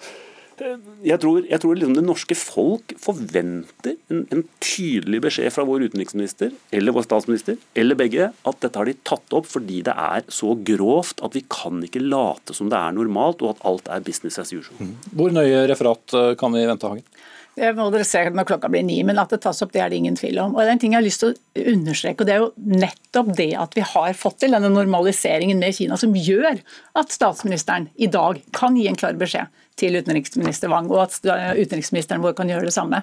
jeg 1.07 1.19
tror, 1.23 1.45
jeg 1.49 1.63
tror 1.63 1.77
liksom 1.79 1.95
det 1.97 2.05
norske 2.05 2.37
folk 2.39 2.95
forventer 3.01 3.97
en, 4.13 4.25
en, 4.33 4.45
tydelig 4.63 5.23
beskjed 5.25 5.53
fra 5.55 5.65
vår 5.69 5.89
utenriksminister 5.89 6.53
eller 6.75 6.95
vår 6.97 7.07
statsminister, 7.07 7.59
eller 7.79 7.99
begge, 7.99 8.31
at 8.33 8.61
dette 8.65 8.79
har 8.79 8.89
de 8.89 8.97
tatt 9.07 9.37
opp 9.37 9.49
fordi 9.51 9.83
det 9.87 9.95
er 9.95 10.27
så 10.33 10.55
grovt 10.69 11.23
at 11.25 11.37
vi 11.37 11.45
kan 11.53 11.83
ikke 11.87 12.05
late 12.05 12.57
som 12.57 12.71
det 12.73 12.79
er 12.79 12.97
normalt 12.97 13.43
og 13.45 13.55
at 13.55 13.65
alt 13.69 13.91
er 13.93 14.05
business 14.07 14.41
as 14.43 14.53
usual. 14.55 14.79
Mm. 14.81 14.95
Hvor 15.19 15.35
nøye 15.35 15.67
referat 15.71 16.17
eh, 16.19 16.33
kan 16.41 16.55
vi 16.55 16.67
vente, 16.69 16.89
Hagen? 16.89 17.22
Det 17.53 17.69
må 17.77 17.91
dere 17.93 18.05
se 18.09 18.23
når 18.33 18.47
klokka 18.49 18.71
blir 18.73 18.85
ni, 18.87 18.99
men 19.05 19.19
at 19.21 19.33
det 19.35 19.43
tas 19.45 19.61
opp, 19.65 19.75
det 19.75 19.83
er 19.85 19.91
det 19.93 19.99
ingen 20.01 20.17
tvil 20.17 20.39
om. 20.41 20.55
Og 20.55 20.63
det 20.63 20.71
er 20.71 20.77
en 20.77 20.81
ting 20.81 20.95
jeg 20.95 21.03
har 21.03 21.05
lyst 21.05 21.21
til 21.21 21.35
å 21.35 21.65
understreke, 21.75 22.25
og 22.25 22.29
det 22.29 22.35
er 22.35 22.41
jo 22.41 22.79
nettopp 22.81 23.35
det 23.37 23.51
at 23.61 23.77
vi 23.77 23.85
har 23.91 24.17
fått 24.17 24.39
til 24.45 24.57
denne 24.57 24.71
normaliseringen 24.73 25.61
med 25.61 25.77
Kina, 25.77 25.99
som 26.01 26.17
gjør 26.17 26.63
at 26.97 27.13
statsministeren 27.13 27.91
i 28.01 28.09
dag 28.13 28.41
kan 28.57 28.79
gi 28.81 28.89
en 28.89 28.97
klar 28.97 29.21
beskjed 29.21 29.53
til 29.81 30.01
utenriksminister 30.01 30.73
Wang, 30.73 30.89
og 30.93 31.05
at 31.05 31.21
utenriksministeren 31.21 32.25
vår 32.25 32.37
kan 32.41 32.49
gjøre 32.53 32.71
det 32.71 32.77
samme. 32.77 33.03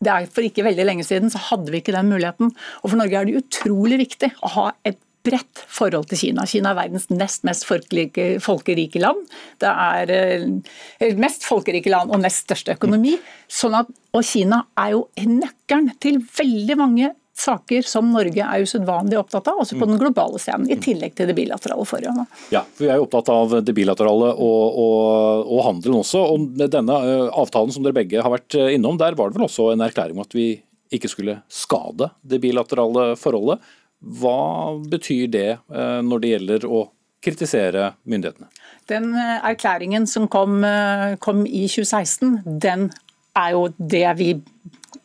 Det 0.00 0.14
er 0.14 0.30
For 0.32 0.46
ikke 0.46 0.64
veldig 0.64 0.86
lenge 0.86 1.04
siden 1.06 1.32
så 1.32 1.42
hadde 1.50 1.74
vi 1.74 1.82
ikke 1.82 1.94
den 1.96 2.08
muligheten. 2.12 2.54
Og 2.80 2.92
for 2.92 2.98
Norge 3.00 3.18
er 3.18 3.26
det 3.26 3.42
utrolig 3.42 3.98
viktig 4.06 4.30
å 4.46 4.54
ha 4.54 4.66
et 4.86 5.02
bredt 5.26 5.62
forhold 5.68 6.08
til 6.10 6.20
Kina. 6.24 6.46
Kina 6.48 6.72
er 6.72 6.78
verdens 6.78 7.08
nest 7.12 7.44
mest 7.48 7.66
folkerike, 7.68 8.32
folkerike 8.44 9.02
land. 9.02 9.22
Det 9.60 9.70
er 9.70 10.12
eh, 10.14 11.14
mest 11.20 11.46
folkerike 11.48 11.92
land 11.92 12.12
og 12.12 12.22
nest 12.24 12.46
største 12.46 12.76
økonomi. 12.78 13.16
Sånn 13.50 13.76
at, 13.82 13.90
og 14.16 14.26
Kina 14.26 14.64
er 14.80 14.94
jo 14.96 15.06
nøkkelen 15.20 15.92
til 16.02 16.22
veldig 16.38 16.78
mange 16.80 17.14
saker 17.40 17.86
som 17.86 18.10
Norge 18.12 18.44
er 18.44 18.64
usedvanlig 18.64 19.18
opptatt 19.18 19.48
av, 19.50 19.60
også 19.62 19.78
på 19.80 19.88
den 19.88 20.00
globale 20.00 20.40
scenen, 20.42 20.68
i 20.70 20.78
tillegg 20.80 21.14
til 21.16 21.30
det 21.30 21.36
bilaterale 21.38 21.86
forholdet. 21.88 22.40
Ja, 22.52 22.62
for 22.64 22.84
Vi 22.84 22.90
er 22.90 23.00
jo 23.00 23.06
opptatt 23.06 23.30
av 23.32 23.54
det 23.64 23.74
bilaterale 23.76 24.32
og, 24.34 24.80
og, 24.84 25.46
og 25.46 25.62
handelen 25.68 26.02
også. 26.02 26.24
og 26.34 26.48
med 26.60 26.72
Denne 26.74 26.98
eh, 27.06 27.28
avtalen 27.42 27.72
som 27.74 27.86
dere 27.86 27.96
begge 27.96 28.20
har 28.20 28.34
vært 28.34 28.58
eh, 28.58 28.74
innom, 28.76 29.00
der 29.00 29.16
var 29.18 29.30
det 29.30 29.40
vel 29.40 29.48
også 29.48 29.70
en 29.72 29.86
erklæring 29.86 30.18
om 30.18 30.26
at 30.26 30.36
vi 30.36 30.52
ikke 30.90 31.10
skulle 31.10 31.36
skade 31.50 32.10
det 32.26 32.40
bilaterale 32.42 33.12
forholdet. 33.18 33.62
Hva 34.00 34.80
betyr 34.88 35.28
det 35.28 35.50
eh, 35.52 36.00
når 36.04 36.22
det 36.22 36.32
gjelder 36.34 36.66
å 36.66 36.86
kritisere 37.24 37.92
myndighetene? 38.08 38.48
Den 38.88 39.12
eh, 39.12 39.36
erklæringen 39.52 40.08
som 40.08 40.28
kom, 40.32 40.62
eh, 40.64 41.16
kom 41.20 41.44
i 41.46 41.66
2016, 41.68 42.40
den 42.62 42.88
er 43.36 43.52
jo 43.56 43.68
det 43.76 44.06
vi 44.18 44.32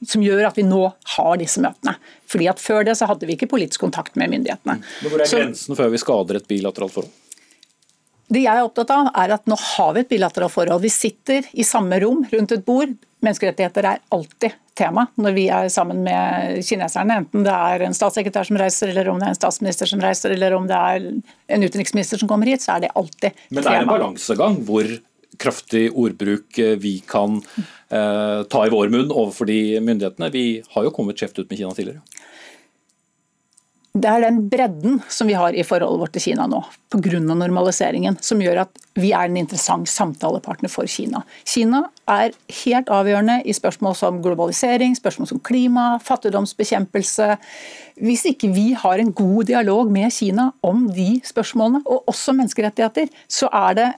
som 0.06 0.24
gjør 0.24 0.48
at 0.50 0.58
vi 0.60 0.66
nå 0.68 0.82
har 1.16 1.36
disse 1.42 1.62
møtene. 1.64 1.96
Fordi 2.30 2.48
at 2.52 2.62
Før 2.62 2.86
det 2.88 2.96
så 3.00 3.08
hadde 3.10 3.28
vi 3.28 3.36
ikke 3.38 3.50
politisk 3.52 3.84
kontakt 3.84 4.18
med 4.20 4.32
myndighetene. 4.34 4.80
Men 4.80 5.12
Hvor 5.12 5.22
er 5.22 5.32
grensen 5.32 5.78
før 5.78 5.92
vi 5.94 6.02
skader 6.02 6.40
et 6.40 6.50
bilateralt 6.50 6.96
forhold? 6.96 7.22
Det 8.26 8.42
jeg 8.42 8.58
er 8.58 8.66
opptatt 8.66 8.90
av, 8.90 9.12
er 9.22 9.36
at 9.36 9.46
nå 9.50 9.58
har 9.60 9.92
vi 9.94 10.02
et 10.02 10.10
bilateralt 10.10 10.54
forhold. 10.54 10.82
Vi 10.82 10.94
sitter 10.94 11.46
i 11.54 11.66
samme 11.68 12.00
rom 12.02 12.24
rundt 12.32 12.56
et 12.56 12.66
bord. 12.66 12.96
Menneskerettigheter 13.26 13.88
er 13.90 14.04
alltid 14.14 14.54
tema 14.78 15.08
når 15.22 15.36
vi 15.38 15.48
er 15.54 15.70
sammen 15.74 16.04
med 16.06 16.62
kineserne. 16.68 17.20
Enten 17.24 17.46
det 17.48 17.56
er 17.56 17.86
en 17.88 17.96
statssekretær 17.96 18.48
som 18.48 18.60
reiser, 18.60 18.92
eller 18.94 19.10
om 19.12 19.20
det 19.22 19.30
er 19.30 19.36
en 19.36 19.40
statsminister 19.40 19.90
som 19.90 20.04
reiser, 20.04 20.36
eller 20.36 20.56
om 20.58 20.70
det 20.70 20.78
er 20.78 21.10
en 21.58 21.66
utenriksminister 21.66 22.22
som 22.22 22.32
kommer 22.32 22.52
hit, 22.52 22.64
så 22.66 22.76
er 22.76 22.86
det 22.86 22.94
alltid 22.96 23.32
tema. 23.32 23.50
Men 23.50 23.68
det 23.68 23.74
er 23.74 23.84
en 23.84 23.94
balansegang 23.94 24.60
hvor 24.68 24.96
kraftig 25.42 25.90
ordbruk 25.92 26.60
eh, 26.64 26.78
vi 26.80 27.00
kan 27.08 27.42
eh, 27.90 28.44
ta 28.52 28.62
i 28.66 28.72
vår 28.72 28.94
munn 28.94 29.12
overfor 29.12 29.50
de 29.50 29.80
myndighetene. 29.84 30.32
Vi 30.32 30.46
har 30.76 30.88
jo 30.88 30.94
kommet 30.96 31.20
skjevt 31.20 31.42
ut 31.42 31.50
med 31.50 31.60
Kina 31.60 31.76
tidligere. 31.76 32.04
Det 33.96 34.10
er 34.12 34.26
den 34.26 34.42
bredden 34.52 34.98
som 35.08 35.30
vi 35.30 35.38
har 35.40 35.56
i 35.56 35.64
forholdet 35.64 36.02
vårt 36.02 36.12
til 36.18 36.24
Kina 36.26 36.50
nå, 36.52 36.58
pga. 36.92 37.20
normaliseringen, 37.24 38.18
som 38.20 38.42
gjør 38.44 38.66
at 38.66 38.82
vi 39.00 39.14
er 39.16 39.30
en 39.30 39.38
interessant 39.40 39.88
samtalepartner 39.88 40.72
for 40.72 40.90
Kina. 40.92 41.22
Kina 41.48 41.86
er 42.12 42.36
helt 42.66 42.92
avgjørende 42.92 43.38
i 43.48 43.56
spørsmål 43.56 43.96
som 43.96 44.20
globalisering, 44.26 44.98
spørsmål 45.00 45.32
som 45.32 45.40
klima, 45.40 45.86
fattigdomsbekjempelse. 46.04 47.30
Hvis 48.04 48.26
ikke 48.34 48.52
vi 48.52 48.74
har 48.76 49.00
en 49.00 49.16
god 49.16 49.48
dialog 49.54 49.92
med 49.92 50.12
Kina 50.12 50.50
om 50.60 50.90
de 50.92 51.22
spørsmålene, 51.24 51.86
og 51.88 52.04
også 52.12 52.36
menneskerettigheter, 52.36 53.08
så 53.32 53.48
er 53.48 53.80
det 53.80 53.90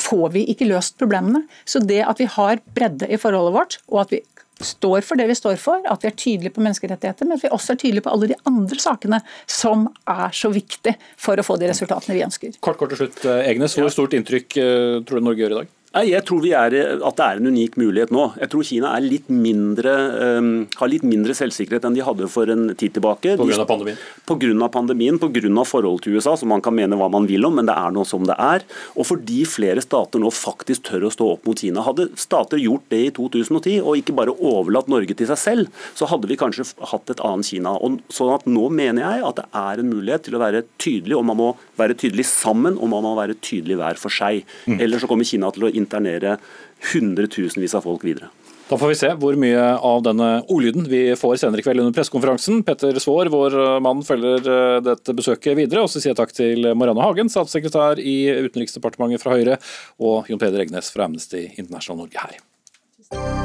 får 0.00 0.30
vi 0.32 0.46
ikke 0.48 0.70
løst 0.70 0.96
problemene. 0.96 1.44
Så 1.68 1.84
det 1.84 2.00
at 2.08 2.24
vi 2.24 2.24
har 2.24 2.64
bredde 2.72 3.12
i 3.12 3.20
forholdet 3.20 3.52
vårt, 3.58 3.82
og 3.92 4.06
at 4.06 4.16
vi 4.16 4.24
står 4.66 5.04
for 5.06 5.20
det 5.20 5.28
vi 5.30 5.36
står 5.38 5.58
for, 5.60 5.82
at 5.88 6.04
vi 6.04 6.10
er 6.10 6.16
tydelige 6.16 6.54
på 6.54 6.64
menneskerettigheter, 6.64 7.28
men 7.28 7.38
at 7.38 7.44
vi 7.44 7.52
også 7.52 7.74
er 7.74 7.82
tydelige 7.82 8.06
på 8.06 8.14
alle 8.14 8.32
de 8.32 8.38
andre 8.48 8.80
sakene 8.82 9.20
som 9.50 9.86
er 10.08 10.34
så 10.36 10.52
viktige 10.52 10.96
for 11.20 11.38
å 11.38 11.46
få 11.46 11.58
de 11.60 11.70
resultatene 11.70 12.16
vi 12.16 12.24
ønsker. 12.26 12.58
Kort, 12.64 12.80
kort 12.80 12.94
til 12.94 13.04
slutt, 13.04 13.22
eh, 13.26 13.50
Egnes. 13.52 13.76
Hvor 13.78 13.92
stort 13.92 14.16
inntrykk 14.18 14.58
eh, 14.62 14.98
tror 15.06 15.20
du 15.20 15.28
Norge 15.28 15.44
gjør 15.44 15.56
i 15.56 15.60
dag? 15.62 15.78
Jeg 15.92 16.24
tror 16.24 16.44
er, 16.48 16.74
at 17.04 17.18
det 17.18 17.24
er 17.26 17.38
en 17.38 17.48
unik 17.52 17.74
mulighet 17.76 18.12
nå. 18.14 18.22
Jeg 18.40 18.48
tror 18.52 18.64
Kina 18.64 18.92
litt 19.04 19.26
mindre, 19.28 19.92
um, 20.40 20.52
har 20.78 20.88
litt 20.88 21.04
mindre 21.04 21.34
selvsikkerhet 21.36 21.84
enn 21.84 21.98
de 21.98 22.04
hadde 22.06 22.28
for 22.32 22.48
en 22.48 22.70
tid 22.72 22.94
tilbake. 22.96 23.34
Pga. 23.36 23.66
pandemien? 23.68 23.98
Pga. 24.24 24.68
pandemien, 24.72 25.18
pga. 25.20 25.64
forholdet 25.68 26.06
til 26.06 26.16
USA, 26.16 26.32
som 26.40 26.48
man 26.48 26.64
kan 26.64 26.72
mene 26.72 26.96
hva 26.96 27.10
man 27.12 27.28
vil 27.28 27.44
om, 27.44 27.58
men 27.60 27.68
det 27.68 27.76
er 27.76 27.92
noe 27.92 28.08
som 28.08 28.24
det 28.24 28.38
er. 28.40 28.64
Og 28.96 29.04
fordi 29.10 29.42
flere 29.44 29.84
stater 29.84 30.22
nå 30.22 30.30
faktisk 30.32 30.88
tør 30.88 31.10
å 31.10 31.12
stå 31.12 31.28
opp 31.34 31.44
mot 31.44 31.60
Kina. 31.60 31.84
Hadde 31.84 32.08
stater 32.16 32.62
gjort 32.62 32.88
det 32.88 33.02
i 33.10 33.12
2010, 33.12 33.82
og 33.84 34.00
ikke 34.00 34.16
bare 34.16 34.32
overlatt 34.32 34.88
Norge 34.88 35.12
til 35.18 35.28
seg 35.28 35.42
selv, 35.42 35.84
så 35.98 36.08
hadde 36.08 36.30
vi 36.30 36.40
kanskje 36.40 36.70
hatt 36.88 37.12
et 37.12 37.20
annet 37.20 37.52
Kina. 37.52 37.76
Og 37.76 38.00
sånn 38.08 38.32
at 38.32 38.48
Nå 38.52 38.66
mener 38.72 39.04
jeg 39.04 39.22
at 39.24 39.38
det 39.38 39.44
er 39.56 39.80
en 39.80 39.92
mulighet 39.92 40.24
til 40.26 40.36
å 40.36 40.40
være 40.42 40.64
tydelig, 40.80 41.18
og 41.18 41.28
man 41.28 41.38
må 41.38 41.52
være 41.76 41.96
tydelig 42.00 42.26
sammen, 42.28 42.80
og 42.80 42.90
man 42.92 43.04
må 43.04 43.12
være 43.20 43.36
tydelig 43.44 43.76
hver 43.80 44.00
for 44.00 44.12
seg. 44.12 44.42
Mm. 44.64 44.80
Ellers 44.80 45.04
så 45.04 45.10
kommer 45.10 45.28
Kina 45.28 45.52
til 45.54 45.68
å 45.68 45.72
internere 45.82 46.38
hundretusenvis 46.92 47.76
av 47.78 47.84
folk 47.86 48.06
videre. 48.06 48.30
Da 48.70 48.78
får 48.80 48.88
vi 48.88 48.96
se 48.96 49.08
hvor 49.20 49.36
mye 49.36 49.64
av 49.84 50.00
denne 50.06 50.28
ordlyden 50.48 50.86
vi 50.88 51.02
får 51.18 51.34
senere 51.42 51.60
i 51.60 51.66
kveld 51.66 51.82
under 51.82 51.92
pressekonferansen. 51.96 52.62
Petter 52.64 52.96
Svaar, 53.02 53.28
vår 53.32 53.58
mann, 53.84 54.00
følger 54.06 54.48
eh, 54.48 54.78
dette 54.86 55.16
besøket 55.18 55.58
videre. 55.58 55.84
Og 55.84 55.92
så 55.92 56.00
sier 56.00 56.14
jeg 56.14 56.20
takk 56.22 56.32
til 56.36 56.70
Marianne 56.72 57.04
Hagen, 57.04 57.32
statssekretær 57.32 58.00
i 58.00 58.16
Utenriksdepartementet 58.46 59.24
fra 59.24 59.36
Høyre, 59.36 59.60
og 60.00 60.32
Jon 60.32 60.40
Peder 60.40 60.64
Egnes 60.64 60.88
fra 60.94 61.10
Amnesty 61.10 61.50
International 61.58 62.06
Norge 62.06 62.24
her. 62.24 63.41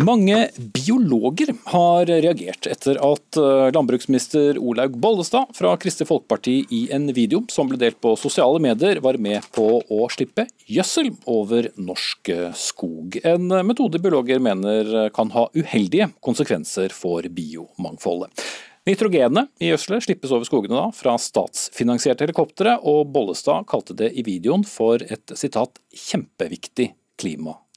Mange 0.00 0.48
biologer 0.56 1.50
har 1.72 2.06
reagert 2.08 2.64
etter 2.70 2.96
at 3.04 3.36
eh, 3.36 3.66
landbruksminister 3.74 4.56
Olaug 4.56 4.94
Bollestad 4.96 5.50
fra 5.52 5.74
Kristelig 5.82 6.08
Folkeparti 6.08 6.54
i 6.72 6.80
en 6.94 7.10
video 7.12 7.42
som 7.52 7.68
ble 7.68 7.76
delt 7.82 7.98
på 8.00 8.14
sosiale 8.16 8.62
medier, 8.64 9.02
var 9.04 9.18
med 9.20 9.44
på 9.52 9.66
å 9.82 10.08
slippe 10.08 10.46
gjødsel 10.64 11.10
over 11.28 11.68
norsk 11.76 12.32
skog. 12.56 13.20
En 13.28 13.52
metode 13.68 14.00
biologer 14.00 14.40
mener 14.40 15.10
kan 15.12 15.34
ha 15.36 15.50
uheldige 15.52 16.08
konsekvenser 16.24 16.96
for 16.96 17.28
biomangfoldet. 17.28 18.46
Nitrogenet 18.88 19.52
i 19.60 19.68
gjødselet 19.68 20.06
slippes 20.06 20.32
over 20.32 20.48
skogene 20.48 20.78
da, 20.78 20.86
fra 20.96 21.18
statsfinansierte 21.20 22.24
helikoptre, 22.24 22.78
og 22.80 23.10
Bollestad 23.12 23.68
kalte 23.68 23.98
det 24.00 24.14
i 24.16 24.24
videoen 24.24 24.64
for 24.64 25.04
et 25.04 25.36
sitat 25.36 25.82
kjempeviktig 26.08 26.94
klimatiltak. 27.20 27.69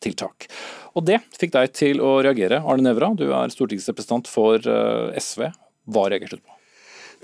Og 0.94 1.06
det 1.08 1.20
fikk 1.40 1.56
deg 1.56 1.74
til 1.74 2.02
å 2.04 2.18
reagere. 2.26 2.62
Arne 2.62 2.92
Nævra, 2.92 3.14
du 3.18 3.30
er 3.32 3.54
stortingsrepresentant 3.54 4.30
for 4.30 4.60
eh, 4.62 5.16
SV. 5.18 5.48
Hva 5.94 6.10
reagerte 6.12 6.38
du 6.38 6.44
på? 6.44 6.54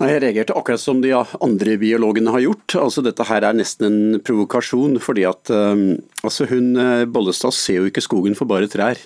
Nei, 0.00 0.14
Jeg 0.14 0.22
reagerte 0.24 0.56
akkurat 0.56 0.80
som 0.80 1.02
de 1.04 1.12
andre 1.12 1.76
biologene 1.80 2.32
har 2.32 2.40
gjort. 2.40 2.76
Altså 2.80 3.04
Dette 3.04 3.26
her 3.28 3.44
er 3.44 3.56
nesten 3.56 3.86
en 3.86 4.20
provokasjon. 4.24 4.96
fordi 4.98 5.26
at 5.28 5.52
um, 5.52 6.00
altså 6.24 6.48
hun 6.48 6.72
eh, 6.80 7.04
Bollestad 7.04 7.52
ser 7.56 7.82
jo 7.82 7.90
ikke 7.90 8.04
skogen 8.04 8.38
for 8.38 8.48
bare 8.48 8.70
trær. 8.70 8.96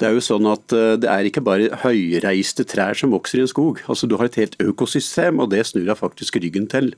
Det 0.00 0.08
er 0.08 0.16
jo 0.16 0.22
sånn 0.24 0.46
at 0.50 0.74
eh, 0.76 0.94
det 1.00 1.10
er 1.10 1.28
ikke 1.28 1.44
bare 1.44 1.82
høyreiste 1.84 2.66
trær 2.68 2.98
som 2.98 3.12
vokser 3.14 3.40
i 3.40 3.44
en 3.44 3.50
skog. 3.50 3.82
Altså 3.86 4.08
Du 4.10 4.16
har 4.18 4.28
et 4.28 4.40
helt 4.40 4.56
økosystem, 4.62 5.42
og 5.42 5.52
det 5.52 5.64
snur 5.68 5.86
hun 5.88 5.98
faktisk 5.98 6.40
ryggen 6.42 6.68
til. 6.72 6.92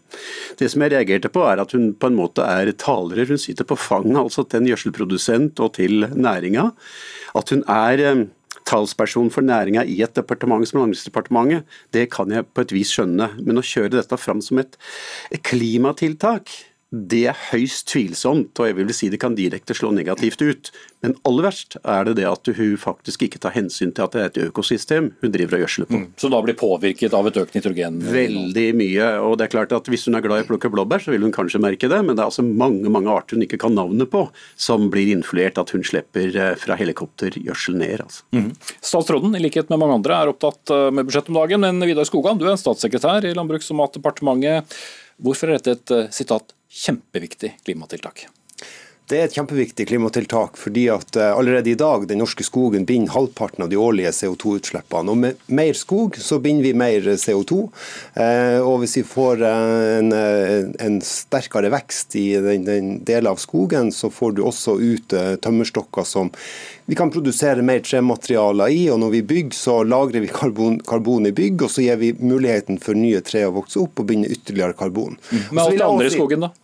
Det 0.61 0.71
som 0.73 0.85
jeg 0.85 0.95
reagerte 0.95 1.33
på, 1.33 1.45
er 1.49 1.63
at 1.63 1.75
hun 1.77 1.93
på 1.95 2.11
en 2.11 2.19
måte 2.19 2.47
er 2.47 2.73
taler. 2.81 3.25
Hun 3.29 3.41
sitter 3.41 3.69
på 3.69 3.79
fanget 3.79 4.21
altså 4.23 4.47
til 4.47 4.63
en 4.63 4.73
gjødselprodusent 4.73 5.61
og 5.61 5.75
til 5.81 6.09
næringa. 6.15 6.71
At 7.39 7.55
hun 7.55 7.65
er 7.71 8.05
eh, 8.05 8.27
talsperson 8.65 9.31
for 9.33 9.45
næringa 9.45 9.85
i 9.85 10.01
et 10.05 10.15
departement 10.17 10.65
som 10.69 10.81
Landbruksdepartementet, 10.81 11.65
det 11.93 12.09
kan 12.13 12.33
jeg 12.33 12.47
på 12.55 12.65
et 12.65 12.73
vis 12.73 12.93
skjønne. 12.95 13.31
Men 13.43 13.61
å 13.61 13.65
kjøre 13.65 13.99
dette 13.99 14.21
fram 14.21 14.41
som 14.45 14.63
et 14.63 14.79
klimatiltak 15.45 16.53
det 16.95 17.25
er 17.31 17.39
høyst 17.51 17.89
tvilsomt, 17.91 18.55
og 18.61 18.69
jeg 18.69 18.77
vil 18.79 18.93
si 18.95 19.09
det 19.11 19.19
kan 19.23 19.35
direkte 19.35 19.75
slå 19.77 19.91
negativt 19.95 20.43
ut. 20.45 20.71
Men 21.05 21.17
aller 21.29 21.49
verst 21.49 21.77
er 21.83 22.07
det 22.09 22.15
det 22.21 22.27
at 22.29 22.49
hun 22.57 22.77
faktisk 22.81 23.27
ikke 23.27 23.41
tar 23.43 23.55
hensyn 23.57 23.93
til 23.93 24.07
at 24.07 24.15
det 24.15 24.21
er 24.23 24.31
et 24.31 24.41
økosystem 24.47 25.11
hun 25.21 25.35
driver 25.35 25.59
og 25.59 25.65
gjødsler 25.65 25.91
på. 25.91 26.01
Mm. 26.01 26.07
Så 26.21 26.31
da 26.33 26.41
blir 26.45 26.57
påvirket 26.59 27.17
av 27.17 27.29
et 27.29 27.41
økt 27.43 27.59
nitrogen? 27.59 27.99
Veldig 28.15 28.67
mye. 28.79 29.11
og 29.27 29.37
det 29.39 29.49
er 29.49 29.55
klart 29.57 29.75
at 29.77 29.91
Hvis 29.91 30.07
hun 30.09 30.17
er 30.17 30.25
glad 30.25 30.43
i 30.43 30.47
å 30.47 30.49
plukke 30.49 30.71
blåbær, 30.73 31.03
så 31.05 31.13
vil 31.13 31.27
hun 31.27 31.35
kanskje 31.35 31.61
merke 31.63 31.91
det, 31.91 32.01
men 32.05 32.17
det 32.17 32.25
er 32.25 32.31
altså 32.31 32.47
mange 32.47 32.89
mange 32.93 33.13
arter 33.13 33.37
hun 33.37 33.45
ikke 33.45 33.61
kan 33.67 33.77
navnet 33.77 34.11
på, 34.13 34.27
som 34.57 34.89
blir 34.93 35.13
influert 35.13 35.59
at 35.61 35.75
hun 35.75 35.85
slipper 35.85 36.31
eh, 36.31 36.55
fra 36.61 36.79
helikoptergjødsel 36.79 37.79
ned. 37.81 38.05
Altså. 38.07 38.25
Mm. 38.37 38.51
Statsråden, 38.81 39.37
i 39.37 39.43
likhet 39.45 39.73
med 39.73 39.83
mange 39.83 39.99
andre, 40.01 40.21
er 40.21 40.33
opptatt 40.33 40.73
eh, 40.73 40.91
med 40.95 41.09
budsjett 41.09 41.31
om 41.33 41.41
dagen, 41.43 41.67
men 41.67 41.89
Vidar 41.89 42.09
Skogan, 42.09 42.41
du 42.41 42.47
er 42.49 42.61
statssekretær 42.61 43.27
i 43.29 43.35
Landbruks- 43.37 43.73
og 43.75 43.83
matdepartementet. 43.83 44.79
Hvorfor 45.23 45.51
er 45.51 45.61
dette 45.61 45.77
et 45.77 45.95
eh, 45.95 46.11
sitat 46.15 46.55
kjempeviktig 46.75 47.53
klimatiltak. 47.67 48.27
Det 49.05 49.19
er 49.21 49.27
et 49.27 49.35
kjempeviktig 49.37 49.85
klimatiltak, 49.91 50.55
fordi 50.57 50.87
at 50.89 51.19
eh, 51.21 51.29
allerede 51.37 51.69
i 51.69 51.77
dag 51.77 52.07
den 52.09 52.23
norske 52.23 52.45
skogen 52.47 52.87
binder 52.89 53.13
halvparten 53.13 53.67
av 53.67 53.69
de 53.69 53.77
årlige 53.77 54.15
CO2-utslippene. 54.17 55.13
Og 55.13 55.19
Med 55.21 55.43
mer 55.53 55.77
skog 55.77 56.17
så 56.17 56.39
binder 56.41 56.65
vi 56.65 56.73
mer 56.73 57.11
CO2. 57.21 57.59
Eh, 58.17 58.65
og 58.65 58.79
Hvis 58.81 58.97
vi 58.97 59.05
får 59.05 59.45
eh, 59.45 59.91
en, 59.99 60.17
en 60.87 60.97
sterkere 61.05 61.69
vekst 61.75 62.17
i 62.17 62.25
den, 62.47 62.65
den 62.65 62.91
delen 63.05 63.29
av 63.35 63.45
skogen, 63.45 63.93
så 63.93 64.09
får 64.09 64.39
du 64.39 64.43
også 64.49 64.79
ut 64.81 65.13
tømmerstokker 65.45 66.09
som 66.09 66.33
vi 66.89 66.97
kan 66.97 67.13
produsere 67.13 67.61
mer 67.61 67.85
trematerialer 67.85 68.73
i. 68.73 68.83
og 68.89 69.05
Når 69.05 69.17
vi 69.19 69.25
bygger, 69.37 69.61
så 69.61 69.79
lagrer 69.85 70.25
vi 70.25 70.33
karbon, 70.33 70.81
karbon 70.81 71.29
i 71.29 71.37
bygg, 71.37 71.69
og 71.69 71.77
så 71.77 71.85
gir 71.85 72.01
vi 72.01 72.15
muligheten 72.25 72.81
for 72.81 72.97
nye 72.97 73.21
tre 73.21 73.45
å 73.45 73.53
vokse 73.61 73.85
opp 73.85 74.01
og 74.01 74.09
binde 74.09 74.33
ytterligere 74.33 74.73
karbon. 74.81 75.21
Men 75.29 75.49
Med 75.51 75.67
alt 75.69 75.81
det 75.83 75.91
andre 75.93 76.09
i 76.09 76.17
skogen, 76.17 76.49
da? 76.49 76.55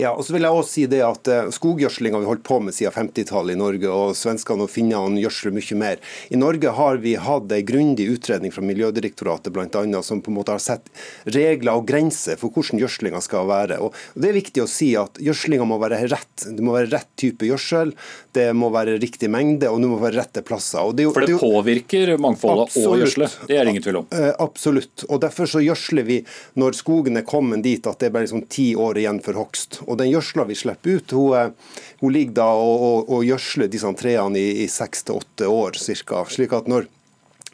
Ja, 0.00 0.12
og 0.12 0.24
så 0.26 0.34
vil 0.34 0.46
jeg 0.46 0.56
også 0.56 0.72
si 0.72 0.86
det 0.90 1.02
at 1.06 1.28
uh, 1.30 1.50
Skoggjødsling 1.54 2.14
har 2.14 2.22
vi 2.22 2.28
holdt 2.28 2.44
på 2.46 2.58
med 2.64 2.76
siden 2.76 2.92
50-tallet 2.92 3.56
i 3.56 3.60
Norge, 3.60 3.90
og 3.90 4.16
svenskene 4.18 4.66
og 4.66 4.72
finnene 4.72 5.20
gjødsler 5.22 5.54
mye 5.56 5.78
mer. 5.80 6.02
I 6.32 6.40
Norge 6.40 6.74
har 6.76 7.00
vi 7.02 7.14
hatt 7.20 7.52
en 7.52 7.66
grundig 7.66 8.08
utredning 8.12 8.52
fra 8.54 8.64
Miljødirektoratet 8.66 9.54
blant 9.54 9.76
annet, 9.78 10.04
som 10.06 10.22
på 10.22 10.32
en 10.32 10.38
måte 10.40 10.54
har 10.54 10.62
sett 10.62 10.90
regler 11.24 11.78
og 11.78 11.86
grenser 11.88 12.38
for 12.40 12.52
hvordan 12.52 12.80
gjødslinga 12.82 13.22
skal 13.24 13.48
være. 13.50 13.80
Og 13.82 13.96
Det 14.14 14.30
er 14.30 14.38
viktig 14.38 14.64
å 14.64 14.70
si 14.70 14.92
at 14.98 15.20
gjødslinga 15.22 15.66
må 15.68 15.78
være 15.82 16.02
rett. 16.12 16.46
Det 16.46 16.64
må 16.64 16.76
være 16.76 16.92
rett 16.92 17.10
type 17.20 17.46
gjødsel, 17.46 17.94
det 18.36 18.48
må 18.56 18.70
være 18.74 18.98
riktig 19.02 19.30
mengde, 19.32 19.70
og 19.70 19.80
det 19.82 19.90
må 19.90 20.00
være 20.02 20.20
rette 20.20 20.44
plasser. 20.46 20.92
Det, 20.96 21.08
for 21.14 21.26
det, 21.26 21.38
påvirker 21.40 22.14
mangfoldet 22.20 22.68
absolutt, 22.68 22.88
og 22.88 23.02
gjødselet, 23.02 23.38
det 23.48 23.58
er 23.58 23.64
det 23.64 23.74
ingen 23.74 23.84
tvil 23.84 24.00
om? 24.02 24.08
Uh, 24.12 24.30
absolutt. 24.42 25.06
og 25.08 25.22
Derfor 25.22 25.48
så 25.48 25.62
gjødsler 25.62 26.06
vi 26.08 26.18
når 26.60 26.76
skogen 26.78 27.20
er 27.20 27.26
kommet 27.28 27.62
dit 27.64 27.86
at 27.86 28.00
det 28.00 28.08
er 28.08 28.14
bare 28.14 28.26
liksom 28.26 28.46
ti 28.52 28.72
år 28.78 29.00
igjen 29.02 29.20
for 29.24 29.38
hogst 29.38 29.61
hogst. 29.62 29.82
Og 29.86 29.98
den 29.98 30.10
gjødsla 30.10 30.46
vi 30.46 30.54
slipper 30.54 30.96
ut, 30.96 31.10
hun, 31.10 31.36
eh, 31.36 31.52
hun 32.00 32.12
ligger 32.12 32.34
da 32.34 32.46
og, 32.52 33.08
og, 33.08 33.24
gjødsler 33.24 33.68
disse 33.68 33.92
trærne 33.94 34.38
i 34.38 34.68
seks 34.68 35.04
til 35.04 35.20
åtte 35.20 35.48
år 35.48 35.78
ca. 35.78 36.24
Slik 36.28 36.52
at 36.52 36.68
når 36.68 36.86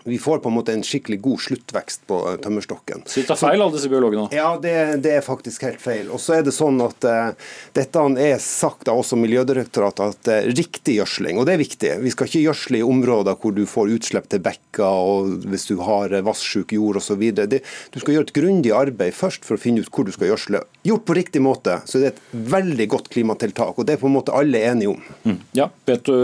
vi 0.09 0.19
får 0.19 0.39
på 0.39 0.49
en 0.49 0.55
måte 0.55 0.73
en 0.73 0.83
skikkelig 0.85 1.21
god 1.21 1.41
sluttvekst 1.41 2.07
på 2.09 2.19
eh, 2.31 2.37
tømmerstokken. 2.43 3.05
Så 3.07 3.23
det 3.23 3.35
er 3.35 3.41
feil, 3.41 3.61
alle 3.61 3.75
disse 3.75 3.91
biologene? 3.93 4.29
Ja, 4.35 4.55
det, 4.61 4.75
det, 5.05 5.19
er 5.19 5.25
faktisk 5.25 5.67
helt 5.67 5.83
feil. 5.83 6.09
Og 6.15 6.23
så 6.23 6.39
er 6.39 6.47
det 6.47 6.55
sånn 6.57 6.81
at 6.85 7.05
uh, 7.05 7.51
Dette 7.77 8.05
er 8.23 8.41
sagt 8.43 8.89
av 8.89 9.03
også 9.03 9.19
Miljødirektoratet 9.21 10.05
at 10.07 10.31
uh, 10.33 10.49
riktig 10.57 10.99
gjødsling, 10.99 11.39
og 11.39 11.49
det 11.49 11.57
er 11.57 11.63
viktig. 11.63 11.93
Vi 12.05 12.15
skal 12.15 12.31
ikke 12.31 12.45
gjødsle 12.47 12.81
i 12.81 12.87
områder 12.87 13.39
hvor 13.39 13.55
du 13.57 13.65
får 13.69 13.93
utslipp 13.99 14.31
til 14.33 14.43
bekker 14.45 14.87
og 14.89 15.47
hvis 15.51 15.69
du 15.71 15.77
har 15.85 16.15
vassjuk 16.25 16.73
jord 16.77 17.01
osv. 17.01 17.23
Du 17.29 18.01
skal 18.01 18.15
gjøre 18.15 18.29
et 18.29 18.35
grundig 18.37 18.73
arbeid 18.75 19.17
først 19.17 19.47
for 19.47 19.59
å 19.59 19.63
finne 19.63 19.85
ut 19.85 19.93
hvor 19.93 20.09
du 20.09 20.15
skal 20.15 20.33
gjødsle. 20.33 20.63
Gjort 20.89 21.07
på 21.09 21.17
riktig 21.19 21.43
måte, 21.45 21.81
så 21.89 22.01
det 22.01 22.11
er 22.11 22.17
et 22.17 22.51
veldig 22.57 22.89
godt 22.95 23.13
klimatiltak, 23.13 23.77
og 23.77 23.89
det 23.89 23.97
er 23.97 24.03
på 24.03 24.09
en 24.09 24.17
måte 24.17 24.35
alle 24.37 24.63
enige 24.71 24.95
om. 24.95 25.03
Mm. 25.27 25.41
Ja, 25.59 25.71
Vet 25.89 26.09
du 26.09 26.15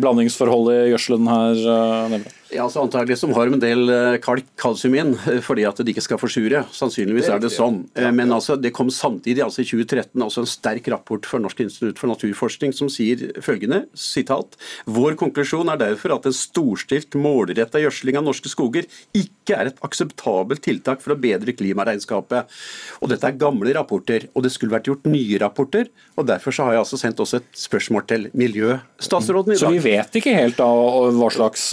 blandingsforholdet 0.00 0.86
i 0.86 0.92
gjødselen 0.92 1.28
her, 1.30 1.66
Nevra? 2.12 2.38
Ja, 2.52 2.66
altså 2.66 2.82
Antagelig 2.84 3.16
som 3.16 3.32
har 3.32 3.48
en 3.48 3.60
del 3.62 3.88
eh, 3.88 4.18
kalk, 4.20 4.44
kalsium 4.60 4.96
inn 4.98 5.12
eh, 5.30 5.38
fordi 5.44 5.64
at 5.64 5.78
det 5.80 5.94
ikke 5.94 6.04
skal 6.04 6.20
forsure. 6.20 6.62
Sannsynligvis 6.74 7.30
er 7.32 7.40
det 7.40 7.48
sånn. 7.54 7.82
Eh, 7.96 8.10
men 8.12 8.32
altså, 8.34 8.58
det 8.60 8.74
kom 8.76 8.90
samtidig, 8.92 9.40
altså 9.44 9.62
i 9.62 9.68
2013, 9.68 10.12
altså 10.20 10.42
en 10.44 10.50
sterk 10.50 10.90
rapport 10.92 11.24
fra 11.28 11.40
Norsk 11.40 11.62
institutt 11.64 12.00
for 12.00 12.12
naturforskning 12.12 12.74
som 12.76 12.90
sier 12.92 13.30
følgende, 13.44 13.86
sitat, 13.96 14.58
Vår 14.84 15.16
konklusjon 15.20 15.70
er 15.72 15.80
derfor 15.80 16.16
at 16.18 16.28
en 16.28 16.36
storstilt, 16.36 17.16
målretta 17.16 17.80
gjødsling 17.80 18.18
av 18.20 18.26
norske 18.26 18.50
skoger 18.52 18.88
ikke 19.16 19.56
er 19.56 19.70
et 19.70 19.80
akseptabelt 19.84 20.62
tiltak 20.64 21.00
for 21.02 21.14
å 21.14 21.18
bedre 21.20 21.54
klimaregnskapet. 21.56 22.52
Og 23.00 23.12
Dette 23.12 23.30
er 23.30 23.40
gamle 23.40 23.72
rapporter, 23.76 24.28
og 24.36 24.44
det 24.44 24.52
skulle 24.54 24.74
vært 24.74 24.90
gjort 24.90 25.08
nye 25.08 25.40
rapporter. 25.40 25.88
og 26.16 26.28
Derfor 26.28 26.54
så 26.54 26.68
har 26.68 26.76
jeg 26.76 26.84
altså 26.84 27.00
sendt 27.00 27.22
også 27.22 27.40
et 27.40 27.48
spørsmål 27.64 28.06
til 28.12 28.28
miljøstatsråden 28.36 29.54
i 29.54 29.56
dag. 29.56 29.64
Så 29.64 29.72
vi 29.72 29.82
vet 29.88 30.20
ikke 30.20 30.36
helt 30.36 30.60
da 30.60 30.68
hva 31.16 31.32
slags 31.32 31.70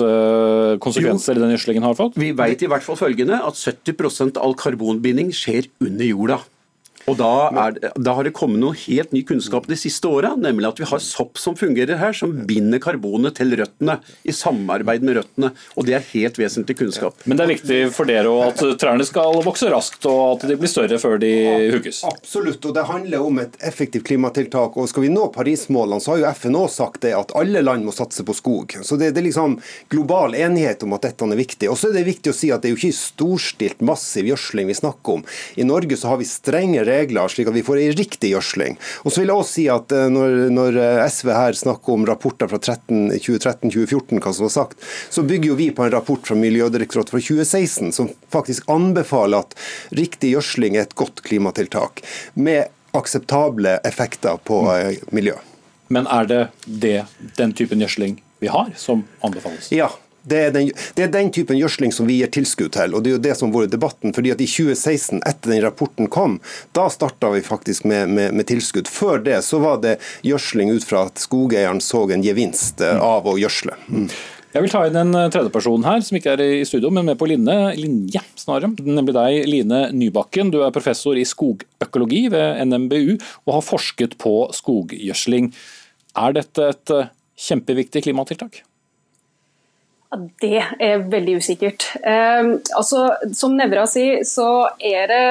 konsekvenser 0.83 1.37
jo, 1.37 1.43
den 1.43 1.55
gjødslingen 1.55 1.85
har 1.87 1.97
fått? 1.97 2.19
Vi 2.19 2.31
vet 2.37 2.63
i 2.63 2.69
hvert 2.69 2.85
fall 2.85 2.99
følgende, 2.99 3.39
at 3.41 3.57
70 3.57 4.37
av 4.37 4.43
all 4.43 4.55
karbonbinding 4.59 5.33
skjer 5.35 5.69
under 5.83 6.05
jorda. 6.05 6.39
Og 7.09 7.17
da, 7.17 7.49
er, 7.49 7.77
da, 7.97 8.13
har 8.13 8.27
det 8.27 8.35
kommet 8.37 8.61
noe 8.61 8.77
helt 8.77 9.13
ny 9.15 9.23
kunnskap 9.25 9.65
de 9.69 9.77
siste 9.79 10.09
åra, 10.09 10.35
nemlig 10.37 10.67
at 10.69 10.81
vi 10.81 10.87
har 10.89 11.01
sopp 11.01 11.39
som 11.41 11.55
fungerer 11.57 11.97
her, 11.97 12.13
som 12.15 12.35
binder 12.47 12.81
karbonet 12.83 13.39
til 13.39 13.55
røttene, 13.57 13.97
i 14.29 14.35
samarbeid 14.35 15.05
med 15.05 15.17
røttene. 15.17 15.51
Og 15.75 15.87
det 15.87 15.95
er 15.97 16.05
helt 16.11 16.37
vesentlig 16.39 16.77
kunnskap. 16.83 17.17
Men 17.25 17.39
det 17.39 17.45
er 17.45 17.53
viktig 17.55 17.79
for 17.95 18.09
dere 18.09 18.33
at 18.45 18.61
trærne 18.81 19.07
skal 19.07 19.41
vokse 19.45 19.71
raskt, 19.73 20.05
og 20.09 20.35
at 20.35 20.47
de 20.51 20.57
blir 20.59 20.71
større 20.71 20.99
før 21.01 21.17
de 21.21 21.31
hugges? 21.73 22.03
Absolutt, 22.07 22.61
og 22.69 22.77
det 22.77 22.85
handler 22.89 23.25
om 23.25 23.41
et 23.41 23.57
effektivt 23.65 24.05
klimatiltak. 24.11 24.77
Og 24.77 24.91
skal 24.91 25.07
vi 25.07 25.13
nå 25.13 25.29
Parismålene, 25.33 26.03
så 26.03 26.13
har 26.13 26.21
jo 26.21 26.29
FN 26.37 26.59
òg 26.59 26.69
sagt 26.73 27.01
det 27.07 27.15
at 27.17 27.33
alle 27.39 27.63
land 27.65 27.87
må 27.87 27.95
satse 27.95 28.25
på 28.27 28.37
skog. 28.37 28.77
Så 28.85 28.99
det, 28.99 29.13
det, 29.15 29.23
er 29.23 29.29
liksom 29.31 29.57
global 29.89 30.37
enighet 30.37 30.85
om 30.85 30.93
at 30.97 31.07
dette 31.07 31.25
er 31.25 31.41
viktig. 31.41 31.71
Og 31.71 31.79
så 31.79 31.89
er 31.89 31.99
det 31.99 32.05
viktig 32.11 32.33
å 32.33 32.37
si 32.37 32.53
at 32.53 32.61
det 32.61 32.69
er 32.69 32.77
jo 32.77 32.81
ikke 32.83 32.99
storstilt, 32.99 33.81
massiv 33.85 34.29
gjødsling 34.29 34.69
vi 34.69 34.77
snakker 34.77 35.19
om. 35.19 35.25
I 35.57 35.65
Norge 35.65 35.97
så 35.97 36.13
har 36.13 36.21
vi 36.21 36.29
strenge 36.29 36.85
regler 36.85 36.98
regler, 36.99 37.31
slik 37.31 37.49
at 37.49 37.57
vi 37.57 37.65
får 37.65 37.81
en 37.81 37.97
riktig 37.99 38.33
gjødsling. 38.35 38.79
Og 39.03 39.11
så 39.11 39.23
vil 39.23 39.31
jeg 39.31 39.43
også 39.43 39.55
si 39.57 39.67
at 39.73 39.95
eh, 39.95 40.07
når, 40.13 40.37
når 40.55 40.79
eh, 40.83 41.03
SV 41.09 41.33
her 41.35 41.59
snakker 41.59 41.95
om 41.95 42.07
rapporter 42.09 42.51
fra 42.51 42.61
2013-2014, 42.61 44.19
hva 44.19 44.33
som 44.35 44.47
var 44.47 44.55
sagt, 44.55 44.89
så 45.09 45.25
bygger 45.25 45.53
jo 45.53 45.59
vi 45.59 45.69
på 45.75 45.85
en 45.85 45.93
rapport 45.95 46.27
fra 46.27 46.37
Miljødirektoratet 46.39 47.15
fra 47.15 47.23
2016 47.23 47.95
som 47.95 48.11
faktisk 48.33 48.69
anbefaler 48.71 49.45
at 49.45 49.57
riktig 49.97 50.35
gjødsling 50.35 50.77
er 50.77 50.87
et 50.87 50.97
godt 50.99 51.23
klimatiltak. 51.25 52.03
med 52.33 52.67
akseptable 52.91 53.77
effekter 53.85 54.37
på 54.43 54.63
eh, 54.73 54.97
miljø. 55.11 55.35
Men 55.87 56.07
er 56.07 56.25
det, 56.29 56.41
det 56.65 57.05
den 57.37 57.53
typen 57.53 57.81
gjødsling 57.81 58.19
vi 58.39 58.49
har, 58.49 58.71
som 58.77 59.03
anbefales? 59.25 59.71
Ja, 59.73 59.91
det 60.23 60.39
er, 60.39 60.51
den, 60.55 60.71
det 60.95 61.05
er, 61.05 61.11
den, 61.13 61.29
typen 61.33 61.59
gjødsling 61.59 61.93
som 61.95 62.07
vi 62.09 62.19
gir 62.19 62.31
tilskudd 62.33 62.73
til. 62.75 62.95
og 62.95 63.03
Det 63.03 63.11
er 63.11 63.17
jo 63.17 63.23
det 63.27 63.35
som 63.39 63.51
har 63.53 63.65
vært 63.65 63.75
debatten. 63.75 64.13
fordi 64.15 64.33
at 64.33 64.41
I 64.41 64.47
2016, 64.47 65.21
etter 65.25 65.53
den 65.53 65.63
rapporten 65.63 66.09
kom, 66.11 66.39
da 66.75 66.89
starta 66.91 67.31
vi 67.35 67.43
faktisk 67.45 67.85
med, 67.85 68.09
med, 68.09 68.33
med, 68.33 68.47
tilskudd. 68.49 68.89
Før 68.91 69.23
det 69.23 69.41
så 69.45 69.61
var 69.63 69.79
det 69.83 69.99
gjødsling 70.25 70.73
ut 70.75 70.87
fra 70.87 71.05
at 71.07 71.21
skogeieren 71.21 71.81
så 71.83 72.05
en 72.09 72.25
gevinst 72.25 72.81
eh, 72.81 72.99
av 72.99 73.27
å 73.27 73.37
gjødsle. 73.39 73.77
Mm. 73.87 74.09
Jeg 74.49 74.65
vil 74.65 74.71
ta 74.73 74.79
inn 74.87 74.97
en 74.97 75.13
tredje 75.13 75.29
tredjeperson 75.35 75.83
her, 75.85 75.99
som 76.01 76.17
ikke 76.17 76.31
er 76.33 76.41
i 76.41 76.63
studio, 76.65 76.89
men 76.89 77.05
med 77.05 77.19
på 77.19 77.27
linje, 77.29 77.53
linje 77.77 78.21
snarere. 78.39 78.71
Nemlig 78.81 79.13
deg, 79.13 79.43
Line 79.45 79.81
Nybakken. 79.93 80.49
Du 80.49 80.63
er 80.65 80.73
professor 80.73 81.19
i 81.19 81.25
skogøkologi 81.27 82.23
ved 82.33 82.63
NMBU 82.65 83.19
og 83.45 83.53
har 83.59 83.67
forsket 83.67 84.17
på 84.21 84.33
skoggjødsling. 84.57 85.51
Er 86.17 86.33
dette 86.39 86.65
et 86.73 86.95
eh, 86.95 87.13
kjempeviktig 87.45 88.07
klimatiltak? 88.07 88.63
Det 90.09 90.57
er 90.81 91.03
veldig 91.05 91.37
usikkert. 91.37 91.85
Eh, 92.01 92.55
altså, 92.73 93.05
som 93.37 93.53
Nevra 93.57 93.85
sier, 93.89 94.23
så 94.25 94.69
er 94.81 95.09
det 95.11 95.23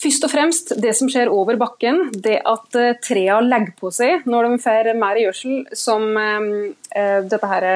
først 0.00 0.24
og 0.24 0.32
fremst 0.32 0.72
det 0.80 0.94
som 0.96 1.10
skjer 1.12 1.28
over 1.28 1.58
bakken. 1.60 2.06
Det 2.24 2.38
at 2.48 2.78
uh, 2.78 2.94
trærne 3.04 3.50
legger 3.50 3.74
på 3.76 3.90
seg 3.92 4.24
når 4.30 4.48
de 4.48 4.60
får 4.62 4.90
mer 4.96 5.20
gjødsel, 5.20 5.58
som 5.76 6.06
eh, 6.16 6.48
eh 6.96 7.18
dette 7.28 7.50
her 7.50 7.66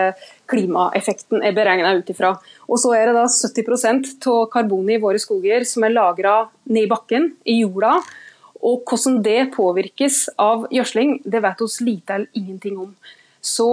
klimaeffekten 0.49 1.45
er 1.45 1.57
beregna 1.57 1.93
ut 1.99 2.09
ifra. 2.11 2.35
Og 2.69 2.81
så 2.81 2.95
er 2.97 3.11
det 3.11 3.19
da 3.19 3.27
70 3.29 4.25
av 4.33 4.47
karbonet 4.53 4.97
i 4.97 5.03
våre 5.03 5.21
skoger 5.21 5.67
som 5.69 5.85
er 5.85 5.93
lagra 5.93 6.39
ned 6.71 6.87
i 6.87 6.91
bakken, 6.91 7.35
i 7.45 7.61
jorda. 7.61 7.99
Og 8.65 8.89
hvordan 8.89 9.21
det 9.21 9.53
påvirkes 9.53 10.31
av 10.41 10.65
gjødsling, 10.73 11.19
det 11.29 11.45
vet 11.45 11.61
oss 11.61 11.83
lite 11.85 12.17
eller 12.17 12.41
ingenting 12.41 12.81
om. 12.81 12.97
Så 13.45 13.69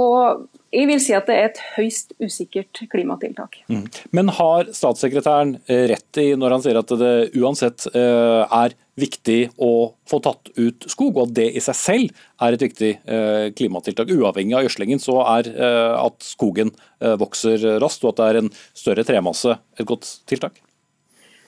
jeg 0.71 0.87
vil 0.87 0.99
si 1.03 1.13
at 1.15 1.27
det 1.27 1.35
er 1.35 1.49
et 1.49 1.59
høyst 1.77 2.13
usikkert 2.19 2.79
klimatiltak. 2.91 3.57
Mm. 3.71 3.85
Men 4.15 4.31
har 4.37 4.69
statssekretæren 4.75 5.57
eh, 5.65 5.85
rett 5.91 6.19
i 6.19 6.29
når 6.39 6.55
han 6.55 6.63
sier 6.63 6.79
at 6.79 6.93
det 6.99 7.11
uansett 7.39 7.87
eh, 7.91 8.43
er 8.45 8.75
viktig 8.99 9.39
å 9.63 9.71
få 10.07 10.19
tatt 10.23 10.51
ut 10.59 10.87
skog, 10.91 11.15
og 11.15 11.29
at 11.29 11.35
det 11.39 11.47
i 11.55 11.63
seg 11.63 11.79
selv 11.79 12.25
er 12.43 12.55
et 12.55 12.65
viktig 12.67 12.91
eh, 12.99 13.45
klimatiltak? 13.55 14.11
Uavhengig 14.11 14.57
av 14.59 14.67
gjødslingen 14.67 15.03
så 15.03 15.21
er 15.37 15.51
at 15.51 16.19
skogen 16.23 16.73
vokser 17.19 17.63
raskt 17.81 18.03
og 18.05 18.13
at 18.13 18.19
det 18.19 18.27
er 18.27 18.41
en 18.41 18.51
større 18.77 19.07
tremasse 19.07 19.55
et 19.79 19.87
godt 19.87 20.07
tiltak? 20.29 20.59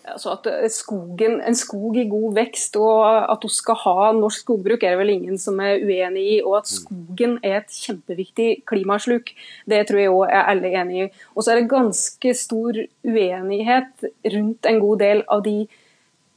Altså 0.03 0.33
at 0.33 0.47
eh, 0.51 0.69
skogen, 0.71 1.37
En 1.47 1.55
skog 1.55 1.95
i 1.97 2.07
god 2.11 2.35
vekst 2.35 2.75
og 2.79 3.05
at 3.31 3.43
du 3.43 3.47
skal 3.51 3.77
ha 3.85 4.09
norsk 4.17 4.43
skogbruk, 4.43 4.83
er 4.83 4.95
det 4.95 4.99
vel 4.99 5.13
ingen 5.13 5.39
som 5.39 5.59
er 5.63 5.79
uenig 5.79 6.25
i. 6.35 6.35
Og 6.43 6.57
at 6.59 6.71
skogen 6.71 7.37
er 7.43 7.61
et 7.61 7.71
kjempeviktig 7.71 8.49
klimasluk, 8.69 9.31
det 9.69 9.85
tror 9.87 10.01
jeg 10.01 10.11
òg 10.11 10.25
er 10.27 10.51
alle 10.51 10.73
enig 10.81 10.99
i. 11.05 11.09
Og 11.35 11.43
så 11.45 11.53
er 11.53 11.61
det 11.61 11.71
ganske 11.71 12.35
stor 12.35 12.81
uenighet 13.07 14.07
rundt 14.35 14.69
en 14.69 14.83
god 14.83 15.03
del 15.05 15.25
av 15.31 15.43
de 15.47 15.57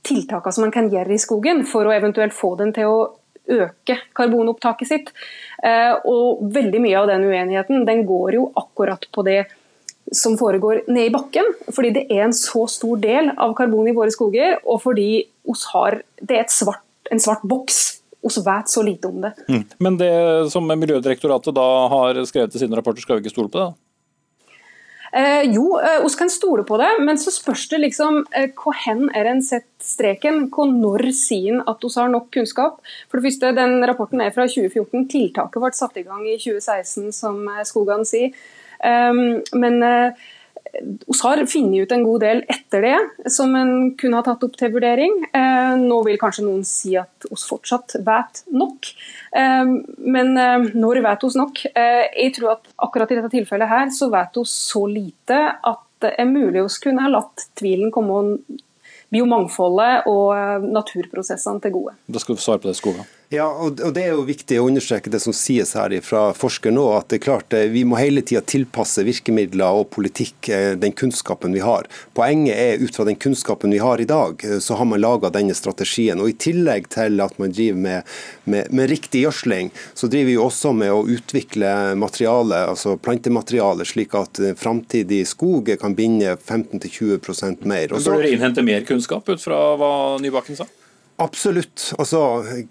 tiltakene 0.07 0.55
som 0.55 0.67
man 0.69 0.75
kan 0.75 0.91
gjøre 0.93 1.17
i 1.17 1.23
skogen 1.23 1.64
for 1.67 1.89
å 1.89 1.95
eventuelt 1.95 2.37
få 2.37 2.55
den 2.61 2.71
til 2.77 2.93
å 2.93 2.99
øke 3.47 3.99
karbonopptaket 4.17 4.89
sitt. 4.89 5.12
Eh, 5.62 5.95
og 6.07 6.47
veldig 6.55 6.83
mye 6.83 6.99
av 7.01 7.11
den 7.11 7.27
uenigheten 7.27 7.87
den 7.89 8.07
går 8.07 8.39
jo 8.39 8.49
akkurat 8.59 9.07
på 9.12 9.27
det 9.27 9.45
som 10.15 10.37
foregår 10.39 10.85
ned 10.87 11.09
i 11.09 11.15
bakken, 11.15 11.49
fordi 11.75 11.93
det 11.97 12.05
er 12.13 12.27
en 12.27 12.37
så 12.37 12.67
stor 12.71 13.01
del 13.03 13.33
av 13.35 13.55
karbon 13.59 13.89
i 13.91 13.95
våre 13.97 14.13
skoger, 14.15 14.61
og 14.65 14.83
fordi 14.85 15.27
har, 15.73 16.01
det 16.23 16.39
er 16.41 16.51
svart, 16.53 16.85
en 17.11 17.23
svart 17.23 17.45
boks. 17.47 17.85
Vi 18.27 18.43
vet 18.43 18.71
så 18.71 18.83
lite 18.83 19.07
om 19.07 19.21
det. 19.23 19.33
Mm. 19.47 19.65
Men 19.79 19.97
det 20.01 20.13
som 20.51 20.67
Miljødirektoratet 20.67 21.55
da 21.55 21.67
har 21.93 22.19
skrevet 22.27 22.57
i 22.57 22.63
sine 22.63 22.75
rapporter, 22.75 23.05
skal 23.05 23.21
vi 23.21 23.27
ikke 23.27 23.37
stole 23.37 23.53
på 23.53 23.61
det? 23.61 23.69
Eh, 25.17 25.47
jo, 25.55 25.79
eh, 25.79 26.03
vi 26.03 26.11
kan 26.19 26.31
stole 26.31 26.65
på 26.67 26.77
det, 26.77 26.91
men 27.01 27.19
så 27.19 27.31
spørs 27.33 27.69
det 27.71 27.79
liksom 27.85 28.25
eh, 28.37 28.51
hvor 28.59 28.75
hen 28.83 29.07
er 29.17 29.31
en 29.31 29.41
sett 29.45 29.69
streken? 29.81 30.49
Hvor 30.53 30.69
når 30.69 31.07
sier 31.17 31.55
en 31.55 31.63
at 31.71 31.81
vi 31.87 31.93
har 31.95 32.11
nok 32.13 32.29
kunnskap? 32.35 32.83
For 33.09 33.17
det 33.21 33.31
første, 33.31 33.55
den 33.57 33.79
Rapporten 33.87 34.21
er 34.21 34.35
fra 34.35 34.49
2014. 34.51 35.07
Tiltaket 35.13 35.63
ble 35.63 35.73
satt 35.79 35.97
i 35.97 36.05
gang 36.05 36.27
i 36.27 36.37
2016, 36.37 37.15
som 37.15 37.39
skogene 37.47 37.69
Skogan 37.71 38.09
sier. 38.09 38.35
Ehm, 38.85 39.43
men 39.53 39.79
vi 39.81 39.93
eh, 41.12 41.22
har 41.22 41.43
funnet 41.47 41.87
ut 41.87 41.93
en 41.93 42.05
god 42.05 42.24
del 42.24 42.43
etter 42.53 42.85
det 42.85 43.31
som 43.33 43.55
en 43.57 43.72
kunne 43.99 44.18
ha 44.18 44.27
tatt 44.27 44.45
opp 44.47 44.59
til 44.59 44.74
vurdering. 44.74 45.18
Eh, 45.31 45.72
nå 45.81 46.03
vil 46.07 46.20
kanskje 46.20 46.47
noen 46.47 46.64
si 46.68 46.97
at 47.01 47.29
vi 47.31 47.41
fortsatt 47.41 47.99
vet 48.07 48.45
nok, 48.53 48.93
ehm, 49.39 49.74
men 50.05 50.37
eh, 50.37 50.68
når 50.74 51.03
vet 51.07 51.27
vi 51.27 51.33
nok? 51.41 51.64
Jeg 51.72 52.37
tror 52.37 52.57
at 52.57 52.70
akkurat 52.89 53.12
i 53.12 53.20
dette 53.20 53.35
tilfellet 53.35 53.72
her 53.72 53.91
så 53.95 54.11
vet 54.12 54.37
vi 54.37 54.47
så 54.51 54.87
lite 54.91 55.43
at 55.57 55.85
det 56.05 56.12
er 56.20 56.29
mulig 56.29 56.61
vi 56.61 56.81
kunne 56.91 57.07
ha 57.07 57.09
latt 57.09 57.49
tvilen 57.57 57.93
komme 57.95 58.37
biomangfoldet 59.14 60.09
og 60.11 60.66
naturprosessene 60.66 61.62
til 61.62 61.72
gode. 61.79 61.95
Da 62.11 62.20
skal 62.20 62.37
du 62.37 62.43
svare 62.43 62.61
på 62.61 62.68
det, 62.68 62.77
Skoga. 62.77 63.07
Ja, 63.35 63.47
og 63.51 63.74
Det 63.74 64.05
er 64.05 64.12
jo 64.14 64.22
viktig 64.22 64.59
å 64.61 64.68
understreke 64.68 65.11
det 65.11 65.18
som 65.18 65.35
sies 65.35 65.72
her 65.74 65.91
fra 66.07 66.29
forsker 66.37 66.70
nå, 66.70 66.85
at 66.95 67.09
det 67.11 67.18
er 67.18 67.24
klart 67.24 67.57
eh, 67.59 67.66
vi 67.72 67.83
må 67.83 67.99
hele 67.99 68.22
tida 68.22 68.43
tilpasse 68.47 69.03
virkemidler 69.03 69.81
og 69.81 69.89
politikk 69.97 70.51
eh, 70.55 70.74
den 70.79 70.95
kunnskapen 70.95 71.57
vi 71.57 71.64
har. 71.64 71.89
Poenget 72.14 72.55
er 72.55 72.85
ut 72.85 72.95
fra 72.95 73.07
den 73.09 73.18
kunnskapen 73.18 73.74
vi 73.74 73.83
har 73.83 73.99
i 73.99 74.07
dag, 74.07 74.45
eh, 74.47 74.61
så 74.62 74.79
har 74.79 74.87
man 74.87 75.03
laga 75.03 75.33
denne 75.35 75.59
strategien. 75.59 76.22
Og 76.22 76.31
I 76.31 76.37
tillegg 76.47 76.87
til 76.95 77.18
at 77.24 77.35
man 77.43 77.51
driver 77.51 77.83
med, 77.89 78.14
med, 78.47 78.70
med 78.70 78.91
riktig 78.95 79.24
gjødsling, 79.27 79.74
så 79.99 80.07
driver 80.12 80.31
vi 80.31 80.39
også 80.47 80.77
med 80.79 80.95
å 80.95 81.03
utvikle 81.18 81.74
materiale, 81.99 82.62
altså 82.70 82.95
plantemateriale, 82.95 83.89
slik 83.91 84.14
at 84.14 84.39
framtidig 84.61 85.24
skog 85.27 85.74
kan 85.83 85.99
binde 85.99 86.39
15-20% 86.39 87.66
mer. 87.66 87.91
Bør 87.91 88.20
dere 88.22 88.35
innhente 88.37 88.62
mer 88.62 88.87
kunnskap 88.87 89.27
ut 89.27 89.43
fra 89.43 89.72
hva 89.81 89.95
Nybakken 90.22 90.62
sa? 90.62 90.70
Absolutt. 91.17 91.95
Altså, 91.97 92.19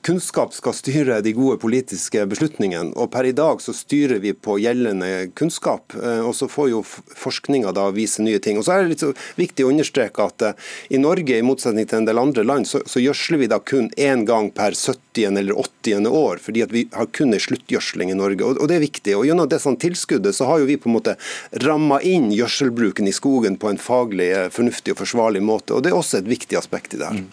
kunnskap 0.05 0.51
skal 0.53 0.75
styre 0.77 1.17
de 1.25 1.31
gode 1.33 1.57
politiske 1.57 2.21
beslutningene. 2.29 2.93
og 2.93 3.09
Per 3.15 3.25
i 3.25 3.33
dag 3.33 3.61
så 3.61 3.73
styrer 3.73 4.19
vi 4.21 4.35
på 4.37 4.59
gjeldende 4.61 5.31
kunnskap. 5.33 5.95
Eh, 5.97 6.21
og 6.21 6.35
Så 6.35 6.47
får 6.47 6.69
jo 6.69 6.83
forskninga 6.85 7.73
da 7.73 7.89
vise 7.89 8.21
nye 8.21 8.39
ting. 8.39 8.57
Og 8.57 8.65
så 8.65 8.75
er 8.75 8.83
det 8.83 8.93
litt 8.93 9.23
viktig 9.35 9.65
å 9.65 9.71
understreke 9.73 10.21
at 10.21 10.45
uh, 10.45 10.53
i 10.89 10.97
Norge, 11.01 11.37
i 11.37 11.41
motsetning 11.41 11.87
til 11.89 12.03
en 12.03 12.05
del 12.05 12.21
andre 12.21 12.43
land, 12.43 12.67
så, 12.69 12.83
så 12.85 13.01
gjødsler 13.01 13.41
vi 13.41 13.49
da 13.49 13.59
kun 13.59 13.89
én 13.97 14.25
gang 14.29 14.51
per 14.53 14.77
70. 14.77 15.39
eller 15.39 15.57
80. 15.57 16.05
år. 16.05 16.37
fordi 16.37 16.61
at 16.61 16.71
vi 16.71 16.85
har 16.93 17.09
kun 17.17 17.33
en 17.33 17.41
sluttgjødsling 17.41 18.11
i 18.11 18.19
Norge. 18.19 18.43
Og, 18.45 18.61
og, 18.61 18.69
det 18.69 18.77
er 18.77 18.85
viktig. 18.85 19.17
og 19.17 19.25
Gjennom 19.25 19.49
det 19.49 19.61
sånn 19.63 19.79
tilskuddet 19.81 20.37
så 20.37 20.45
har 20.45 20.61
jo 20.61 20.69
vi 20.69 20.77
på 20.77 20.91
en 20.91 20.97
måte 20.99 21.17
ramma 21.65 21.97
inn 22.05 22.29
gjødselbruken 22.35 23.09
i 23.09 23.15
skogen 23.15 23.57
på 23.57 23.73
en 23.73 23.81
faglig, 23.81 24.29
eh, 24.37 24.51
fornuftig 24.53 24.93
og 24.93 25.01
forsvarlig 25.01 25.41
måte. 25.41 25.73
og 25.73 25.81
Det 25.81 25.89
er 25.89 25.97
også 25.97 26.21
et 26.21 26.29
viktig 26.29 26.61
aspekt 26.61 26.93
i 26.93 27.01
det 27.01 27.09
her. 27.09 27.25
Mm, 27.25 27.27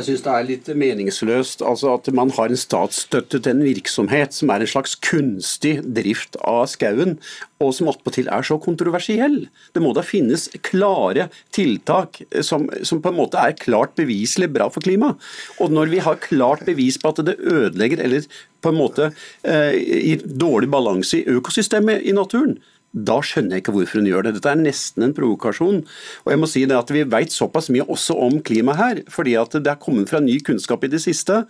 jeg 0.00 0.06
syns 0.08 0.24
det 0.24 0.32
er 0.32 0.46
litt 0.48 0.68
meningsløst 0.80 1.62
altså 1.66 1.94
at 1.98 2.08
man 2.16 2.32
har 2.36 2.50
en 2.50 2.58
statsstøtte 2.58 3.38
til 3.38 3.52
en 3.52 3.62
virksomhet 3.64 4.34
som 4.36 4.52
er 4.52 4.64
en 4.64 4.70
slags 4.70 4.96
kunstig 5.04 5.76
drift 5.84 6.38
av 6.40 6.64
skauen, 6.72 7.18
og 7.60 7.74
som 7.76 7.90
attpåtil 7.92 8.30
er 8.32 8.46
så 8.46 8.56
kontroversiell. 8.62 9.42
Det 9.74 9.82
må 9.84 9.92
da 9.96 10.04
finnes 10.06 10.48
klare 10.66 11.28
tiltak 11.54 12.22
som, 12.46 12.68
som, 12.82 13.02
på 13.04 13.12
en 13.12 13.18
måte 13.20 13.40
er 13.40 13.58
klart 13.60 13.94
beviselig 14.00 14.50
bra 14.54 14.70
for 14.72 14.84
klimaet. 14.84 15.20
Og 15.60 15.74
når 15.74 15.92
vi 15.92 16.02
har 16.04 16.22
klart 16.24 16.64
bevis 16.68 16.98
på 17.00 17.12
at 17.12 17.22
det 17.26 17.38
ødelegger 17.40 18.02
eller 18.06 18.26
på 18.60 18.72
en 18.72 18.80
måte 18.80 19.10
eh, 19.44 19.76
gir 19.76 20.24
dårlig 20.24 20.70
balanse 20.72 21.20
i 21.20 21.38
økosystemet 21.38 22.04
i 22.08 22.16
naturen, 22.16 22.58
da 22.90 23.20
skjønner 23.22 23.56
jeg 23.56 23.64
ikke 23.64 23.74
hvorfor 23.76 24.00
hun 24.00 24.08
gjør 24.10 24.26
det. 24.26 24.32
Dette 24.38 24.50
er 24.50 24.58
nesten 24.58 25.04
en 25.06 25.14
provokasjon. 25.14 25.82
Og 26.24 26.32
jeg 26.32 26.40
må 26.42 26.48
si 26.50 26.64
det 26.66 26.74
at 26.74 26.90
Vi 26.90 27.04
vet 27.06 27.30
såpass 27.30 27.70
mye 27.70 27.86
også 27.86 28.16
om 28.18 28.40
klima 28.42 28.74
her, 28.74 29.02
fordi 29.10 29.36
at 29.38 29.54
det 29.62 29.70
er 29.70 29.78
kommet 29.78 30.10
fra 30.10 30.18
ny 30.22 30.40
kunnskap 30.42 30.82
i 30.84 30.90
det 30.90 30.98
siste 31.04 31.44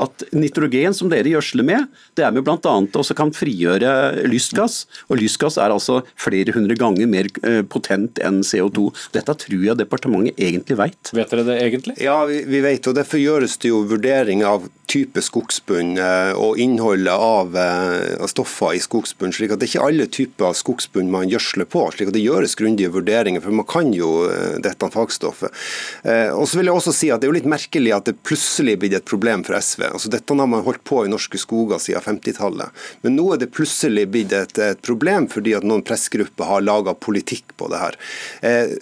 at 0.00 0.24
nitrogen 0.32 0.96
som 0.96 1.10
dere 1.12 1.28
gjødsler 1.28 1.66
med, 1.66 1.90
det 2.16 2.24
er 2.24 2.32
med 2.32 2.46
bl.a. 2.46 2.72
også 2.96 3.16
kan 3.18 3.32
frigjøre 3.36 4.24
lystgass. 4.30 4.86
Og 5.10 5.20
lystgass 5.20 5.58
er 5.60 5.74
altså 5.74 6.00
flere 6.16 6.54
hundre 6.56 6.78
ganger 6.80 7.10
mer 7.10 7.28
eh, 7.44 7.60
potent 7.68 8.20
enn 8.24 8.40
CO2. 8.46 8.88
Dette 9.16 9.36
tror 9.44 9.68
jeg 9.68 9.78
departementet 9.78 10.40
egentlig 10.40 10.78
vet. 10.80 11.12
Vet 11.12 11.34
dere 11.34 11.46
det 11.50 11.60
egentlig? 11.60 11.98
Ja, 12.02 12.18
vi, 12.28 12.40
vi 12.48 12.64
vet, 12.64 12.88
og 12.88 12.96
derfor 12.96 13.20
gjøres 13.20 13.60
det 13.60 13.72
jo 13.74 13.84
vurdering 13.90 14.46
av 14.48 14.64
type 14.90 15.22
skogsbunn 15.22 15.96
eh, 15.98 16.32
og 16.38 16.60
innholdet 16.62 17.12
av, 17.12 17.56
eh, 17.58 18.14
av 18.22 18.30
stoffer 18.30 18.76
i 18.76 18.82
skogsbunn. 18.82 19.34
slik 19.34 19.54
at 19.54 19.60
det 19.60 19.68
er 19.68 19.74
ikke 19.74 19.88
alle 19.90 20.06
typer 20.06 20.54
skogsbunn 20.54 20.76
skogsbunn 20.76 21.10
man 21.10 21.30
gjødsler 21.30 21.66
på. 21.68 21.84
slik 21.92 22.08
at 22.10 22.16
det 22.16 22.24
gjøres 22.24 22.56
grundige 22.56 22.92
vurderinger, 22.92 23.42
for 23.42 23.54
man 23.54 23.66
kan 23.66 23.92
jo 23.94 24.28
eh, 24.30 24.58
dette 24.62 24.90
fagstoffet. 24.90 25.52
Og 26.36 26.46
så 26.48 26.58
vil 26.58 26.68
jeg 26.68 26.76
også 26.76 26.92
si 26.94 27.08
at 27.10 27.20
Det 27.20 27.26
er 27.26 27.32
jo 27.32 27.36
litt 27.38 27.48
merkelig 27.48 27.92
at 27.94 28.06
det 28.06 28.16
plutselig 28.22 28.76
blir 28.78 28.94
et 28.94 29.04
problem 29.04 29.42
for 29.44 29.56
SV. 29.58 29.82
Altså 29.88 30.10
Dette 30.12 30.34
har 30.34 30.46
man 30.46 30.62
holdt 30.62 30.84
på 30.84 31.04
i 31.04 31.10
norske 31.10 31.38
skoger 31.38 31.80
siden 31.82 32.02
50-tallet. 32.04 32.70
Men 33.02 33.16
nå 33.16 33.32
er 33.32 33.40
det 33.40 33.50
plutselig 33.54 34.06
blitt 34.12 34.32
et, 34.36 34.58
et 34.58 34.82
problem 34.82 35.26
fordi 35.32 35.56
at 35.56 35.66
noen 35.66 35.84
pressgrupper 35.86 36.46
har 36.46 36.64
laga 36.64 36.94
politikk 36.94 37.56
på 37.56 37.70
det 37.72 37.80
her. 37.80 37.98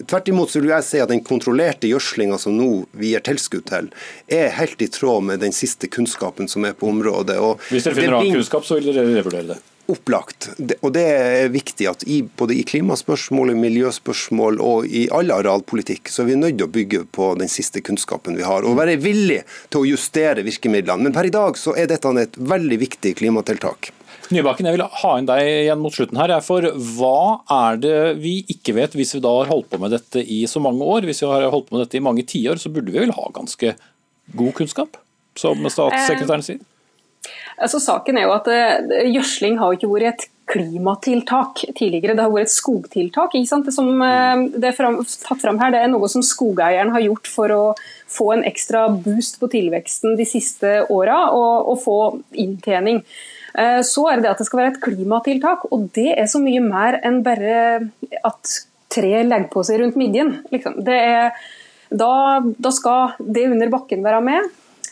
Tvert 0.04 0.28
imot 0.28 0.52
så 0.52 0.60
vil 0.60 0.74
jeg 0.74 0.86
si 0.86 1.00
at 1.02 1.12
den 1.12 1.22
kontrollerte 1.24 1.88
gjødslinga 1.88 2.38
som 2.40 2.56
nå 2.58 2.84
vi 2.92 3.14
gir 3.14 3.24
tilskudd 3.24 3.66
til, 3.70 3.90
er 4.28 4.52
helt 4.58 4.82
i 4.82 4.90
tråd 4.92 5.28
med 5.30 5.42
den 5.44 5.54
siste 5.56 5.88
kunnskapen 5.94 6.50
som 6.50 6.66
er 6.66 6.74
på 6.78 6.90
området. 6.90 7.38
Og 7.38 7.62
Hvis 7.70 7.86
dere 7.86 7.98
finner 7.98 8.18
annen 8.20 8.40
kunnskap, 8.40 8.66
så 8.66 8.80
vil 8.80 8.90
dere 8.90 9.06
revurdere 9.10 9.54
det? 9.54 9.60
Opplagt. 9.92 10.48
Og 10.80 10.94
det 10.96 11.02
er 11.04 11.50
viktig 11.52 11.86
at 11.90 12.06
i, 12.08 12.22
både 12.24 12.56
i 12.56 12.62
klimaspørsmål, 12.64 13.52
i 13.52 13.58
miljøspørsmål 13.66 14.62
og 14.64 14.86
i 14.88 15.04
all 15.12 15.32
arealpolitikk, 15.34 16.08
så 16.08 16.22
er 16.22 16.30
vi 16.30 16.38
nødt 16.40 16.56
til 16.56 16.68
å 16.68 16.72
bygge 16.72 17.02
på 17.12 17.34
den 17.40 17.52
siste 17.52 17.82
kunnskapen 17.84 18.38
vi 18.38 18.46
har. 18.48 18.64
Og 18.64 18.78
være 18.78 18.96
villig 19.02 19.42
til 19.68 19.82
å 19.82 19.90
justere 19.90 20.46
virkemidlene. 20.46 21.04
Men 21.04 21.16
per 21.16 21.28
i 21.28 21.34
dag 21.34 21.60
så 21.60 21.76
er 21.76 21.90
dette 21.90 22.14
et 22.22 22.40
veldig 22.40 22.80
viktig 22.80 23.12
klimatiltak. 23.20 23.92
Nybakken, 24.32 24.64
jeg 24.64 24.78
vil 24.78 24.86
ha 25.02 25.12
inn 25.20 25.28
deg 25.28 25.46
igjen 25.50 25.82
mot 25.82 25.92
slutten 25.92 26.16
her. 26.16 26.32
For 26.44 26.64
hva 26.96 27.44
er 27.52 27.80
det 27.82 27.98
vi 28.24 28.38
ikke 28.54 28.78
vet 28.78 28.96
hvis 28.96 29.12
vi 29.18 29.24
da 29.24 29.34
har 29.42 29.52
holdt 29.52 29.68
på 29.74 29.80
med 29.82 29.92
dette 29.92 30.22
i 30.24 30.46
så 30.48 30.62
mange 30.64 30.80
år? 30.80 31.04
Hvis 31.04 31.20
vi 31.26 31.28
har 31.28 31.44
holdt 31.52 31.68
på 31.68 31.76
med 31.76 31.84
dette 31.84 32.00
i 32.00 32.04
mange 32.04 32.24
tiår, 32.24 32.62
så 32.62 32.72
burde 32.72 32.94
vi 32.94 33.02
vel 33.04 33.12
ha 33.12 33.28
ganske 33.36 33.74
god 34.32 34.54
kunnskap, 34.56 34.96
som 35.38 35.66
statssekretæren 35.70 36.44
sier? 36.46 36.62
Altså, 37.54 37.78
saken 37.80 38.18
er 38.18 38.26
jo 38.26 38.34
at 38.34 38.48
uh, 38.50 39.02
Gjødsling 39.14 39.58
har 39.60 39.76
ikke 39.76 39.90
vært 39.90 40.08
et 40.10 40.30
klimatiltak 40.50 41.62
tidligere, 41.78 42.16
det 42.18 42.24
har 42.26 42.32
vært 42.32 42.50
et 42.50 42.52
skogtiltak. 42.52 43.36
Det 43.36 43.72
som 43.72 43.92
uh, 44.02 44.42
det 44.52 44.70
er 44.70 44.76
fram, 44.76 44.98
tatt 45.04 45.40
fram 45.40 45.60
her, 45.62 45.72
det 45.72 45.84
er 45.84 45.92
noe 45.92 46.10
som 46.10 46.24
skogeieren 46.26 46.92
har 46.94 47.04
gjort 47.06 47.30
for 47.30 47.54
å 47.54 47.62
få 48.10 48.32
en 48.34 48.44
ekstra 48.46 48.88
boost 48.92 49.38
på 49.40 49.48
tilveksten 49.54 50.18
de 50.18 50.26
siste 50.28 50.82
åra, 50.92 51.30
og, 51.32 51.70
og, 51.72 51.80
få 51.82 51.98
inntjening. 52.44 53.00
Så 53.86 54.02
er 54.10 54.18
det 54.18 54.24
det 54.24 54.30
at 54.32 54.40
det 54.42 54.46
skal 54.48 54.58
være 54.60 54.70
et 54.72 54.80
klimatiltak, 54.82 55.68
og 55.74 55.84
det 55.94 56.08
er 56.18 56.26
så 56.30 56.40
mye 56.42 56.62
mer 56.62 56.96
enn 57.06 57.20
bare 57.26 57.52
at 58.26 58.54
tre 58.94 59.22
legger 59.22 59.50
på 59.52 59.62
seg 59.66 59.80
rundt 59.82 59.98
midjen. 59.98 60.32
Liksom. 60.52 60.80
Er, 60.90 61.34
da, 61.90 62.12
da 62.42 62.72
skal 62.74 63.14
det 63.18 63.48
under 63.52 63.70
bakken 63.72 64.02
være 64.06 64.22
med. 64.26 64.50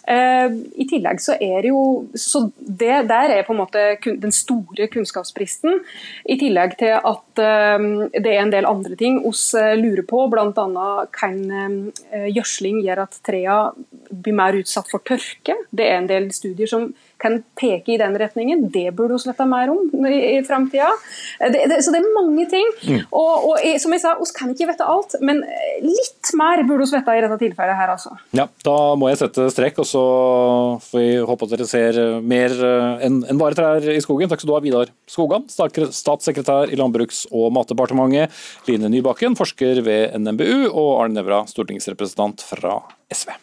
Eh, 0.09 0.55
I 0.83 0.87
tillegg 0.91 1.21
så 1.23 1.37
er 1.39 1.63
det 1.63 1.71
jo 1.71 1.83
så 2.19 2.49
det 2.59 3.05
Der 3.07 3.31
er 3.37 3.45
på 3.47 3.55
en 3.55 3.61
måte 3.61 3.83
den 4.03 4.35
store 4.35 4.89
kunnskapsbristen. 4.91 5.79
I 6.27 6.39
tillegg 6.41 6.75
til 6.81 6.97
at 6.99 7.43
eh, 7.43 7.87
det 8.19 8.33
er 8.33 8.43
en 8.43 8.55
del 8.55 8.69
andre 8.69 8.99
ting 8.99 9.21
oss 9.29 9.53
eh, 9.59 9.77
lurer 9.79 10.05
på, 10.09 10.27
bl.a. 10.33 10.89
kan 11.15 11.39
gjødsling 12.13 12.83
gjøre 12.85 13.07
at 13.07 13.21
trærne 13.27 14.13
blir 14.13 14.37
mer 14.37 14.59
utsatt 14.59 14.91
for 14.91 15.05
tørke. 15.07 15.57
Det 15.71 15.87
er 15.87 16.01
en 16.01 16.11
del 16.11 16.29
studier 16.35 16.69
som 16.71 16.91
kan 17.23 17.39
peke 17.59 17.95
i 17.95 17.99
den 18.01 18.17
retningen. 18.19 18.67
Det 18.75 18.89
burde 18.97 19.17
hun 19.17 19.33
vite 19.33 19.47
mer 19.49 19.71
om 19.73 20.07
i, 20.09 20.19
i 20.37 20.43
framtida. 20.47 20.91
Så 21.39 21.95
det 21.95 22.01
er 22.01 22.09
mange 22.17 22.47
ting. 22.51 22.69
Mm. 22.89 23.05
Og, 23.09 23.49
og, 23.53 23.67
som 23.83 23.95
jeg 23.95 24.03
sa, 24.03 24.15
oss 24.23 24.35
kan 24.35 24.51
ikke 24.53 24.69
vite 24.71 24.87
alt, 24.89 25.17
men 25.25 25.43
litt 25.85 26.33
mer 26.39 26.65
burde 26.69 26.87
vi 26.89 26.99
vite 26.99 27.17
i 27.19 27.23
dette 27.25 27.39
tilfellet 27.43 27.79
her, 27.79 27.95
altså. 27.95 28.15
Ja, 28.37 28.49
da 28.67 28.77
må 28.99 29.11
jeg 29.11 29.21
sette 29.23 29.49
strekk, 29.55 29.83
og 29.83 29.89
så 29.89 30.05
får 30.83 31.03
vi 31.03 31.11
håpe 31.31 31.49
at 31.49 31.55
dere 31.55 31.69
ser 31.69 32.01
mer 32.27 32.55
eh, 32.57 33.07
enn 33.07 33.23
en 33.31 33.41
bare 33.41 33.59
trær 33.59 33.87
i 33.93 34.01
skogen. 34.05 34.31
Takk 34.31 34.43
skal 34.43 34.53
du 34.53 34.57
ha, 34.57 34.63
Vidar 34.65 34.93
Skogan, 35.11 35.47
statssekretær 35.49 36.73
i 36.73 36.79
Landbruks- 36.81 37.25
og 37.31 37.53
matdepartementet, 37.57 38.43
Line 38.69 38.91
Nybakken, 38.93 39.39
forsker 39.39 39.83
ved 39.87 40.19
NMBU, 40.19 40.69
og 40.73 40.91
Arne 41.05 41.21
Nævra, 41.21 41.45
stortingsrepresentant 41.51 42.45
fra 42.47 42.81
SV. 43.13 43.35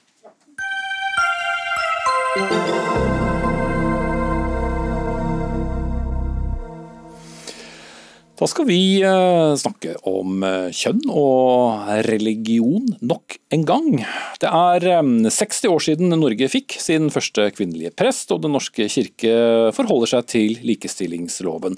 Da 8.39 8.47
skal 8.47 8.69
vi 8.69 9.01
eh, 9.03 9.53
snakke 9.59 9.97
om 10.07 10.43
eh, 10.47 10.69
kjønn 10.71 11.01
og 11.11 11.89
religion 12.07 12.85
nok 13.03 13.35
en 13.51 13.65
gang. 13.67 13.89
Det 14.39 14.47
er 14.47 14.85
60 15.27 15.65
eh, 15.67 15.73
år 15.73 15.83
siden 15.83 16.15
Norge 16.15 16.47
fikk 16.47 16.77
sin 16.79 17.11
første 17.11 17.49
kvinnelige 17.57 17.91
prest, 17.99 18.31
og 18.31 18.45
Den 18.45 18.55
norske 18.55 18.87
kirke 18.87 19.33
forholder 19.75 20.13
seg 20.13 20.29
til 20.31 20.55
likestillingsloven. 20.63 21.75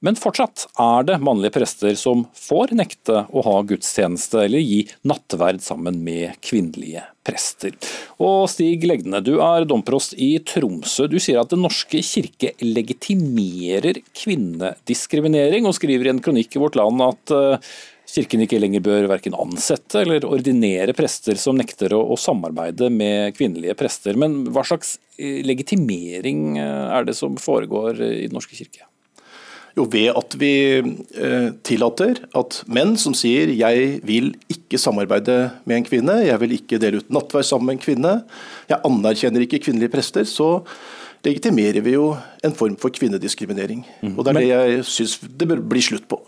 Men 0.00 0.16
fortsatt 0.16 0.64
er 0.80 1.04
det 1.04 1.18
mannlige 1.20 1.52
prester 1.58 1.92
som 2.00 2.22
får 2.32 2.72
nekte 2.78 3.26
å 3.28 3.42
ha 3.44 3.58
gudstjeneste 3.68 4.46
eller 4.46 4.62
gi 4.64 4.78
nattverd 5.04 5.60
sammen 5.60 5.98
med 6.06 6.38
kvinnelige 6.40 7.02
prester. 7.26 7.76
Og 8.16 8.46
Stig 8.48 8.86
Legdene, 8.88 9.20
du 9.20 9.34
er 9.44 9.68
domprost 9.68 10.16
i 10.16 10.32
Tromsø. 10.40 11.04
Du 11.04 11.18
sier 11.20 11.42
at 11.42 11.52
Den 11.52 11.60
norske 11.66 12.00
kirke 12.00 12.54
legitimerer 12.64 14.00
kvinnediskriminering, 14.16 15.68
og 15.68 15.76
skriver 15.76 16.08
i 16.08 16.14
en 16.14 16.24
kronikk 16.24 16.56
i 16.56 16.62
Vårt 16.64 16.80
Land 16.80 17.04
at 17.04 17.36
eh, 17.36 17.72
Kirken 18.10 18.42
ikke 18.42 18.58
lenger 18.58 18.82
bør 18.82 19.06
verken 19.12 19.36
ansette 19.38 20.00
eller 20.00 20.24
ordinere 20.26 20.94
prester 20.98 21.38
som 21.38 21.54
nekter 21.60 21.92
å, 21.94 22.16
samarbeide 22.18 22.88
med 22.90 23.36
kvinnelige 23.36 23.76
prester. 23.78 24.18
Men 24.18 24.48
hva 24.50 24.64
slags 24.66 24.96
eh, 25.14 25.44
legitimering 25.46 26.56
eh, 26.58 26.86
er 26.96 27.06
det 27.06 27.14
som 27.20 27.38
foregår 27.38 28.00
i 28.00 28.24
Den 28.26 28.40
norske 28.40 28.58
kirke? 28.58 28.89
Jo, 29.78 29.86
ved 29.90 30.10
at 30.18 30.34
vi 30.40 30.52
eh, 30.80 31.50
tillater 31.66 32.22
at 32.36 32.60
menn 32.66 32.96
som 32.98 33.14
sier 33.14 33.50
'jeg 33.52 34.00
vil 34.06 34.32
ikke 34.50 34.78
samarbeide 34.78 35.52
med 35.64 35.76
en 35.76 35.86
kvinne', 35.86 36.26
'jeg 36.26 36.40
vil 36.40 36.56
ikke 36.58 36.80
dele 36.80 36.98
ut 36.98 37.10
nattverd 37.10 37.44
sammen 37.44 37.66
med 37.66 37.74
en 37.78 37.84
kvinne', 37.86 38.22
'jeg 38.68 38.80
anerkjenner 38.84 39.40
ikke 39.46 39.62
kvinnelige 39.62 39.92
prester', 39.94 40.26
så 40.26 40.62
legitimerer 41.22 41.82
vi 41.84 41.92
jo 41.92 42.16
en 42.42 42.52
form 42.52 42.76
for 42.76 42.88
kvinnediskriminering. 42.88 43.84
Mm. 44.02 44.18
Og 44.18 44.24
Det 44.24 44.30
er 44.30 44.40
det 44.40 44.48
jeg 44.48 44.84
syns 44.84 45.18
det 45.20 45.48
bør 45.48 45.60
bli 45.60 45.80
slutt 45.80 46.08
på. 46.08 46.18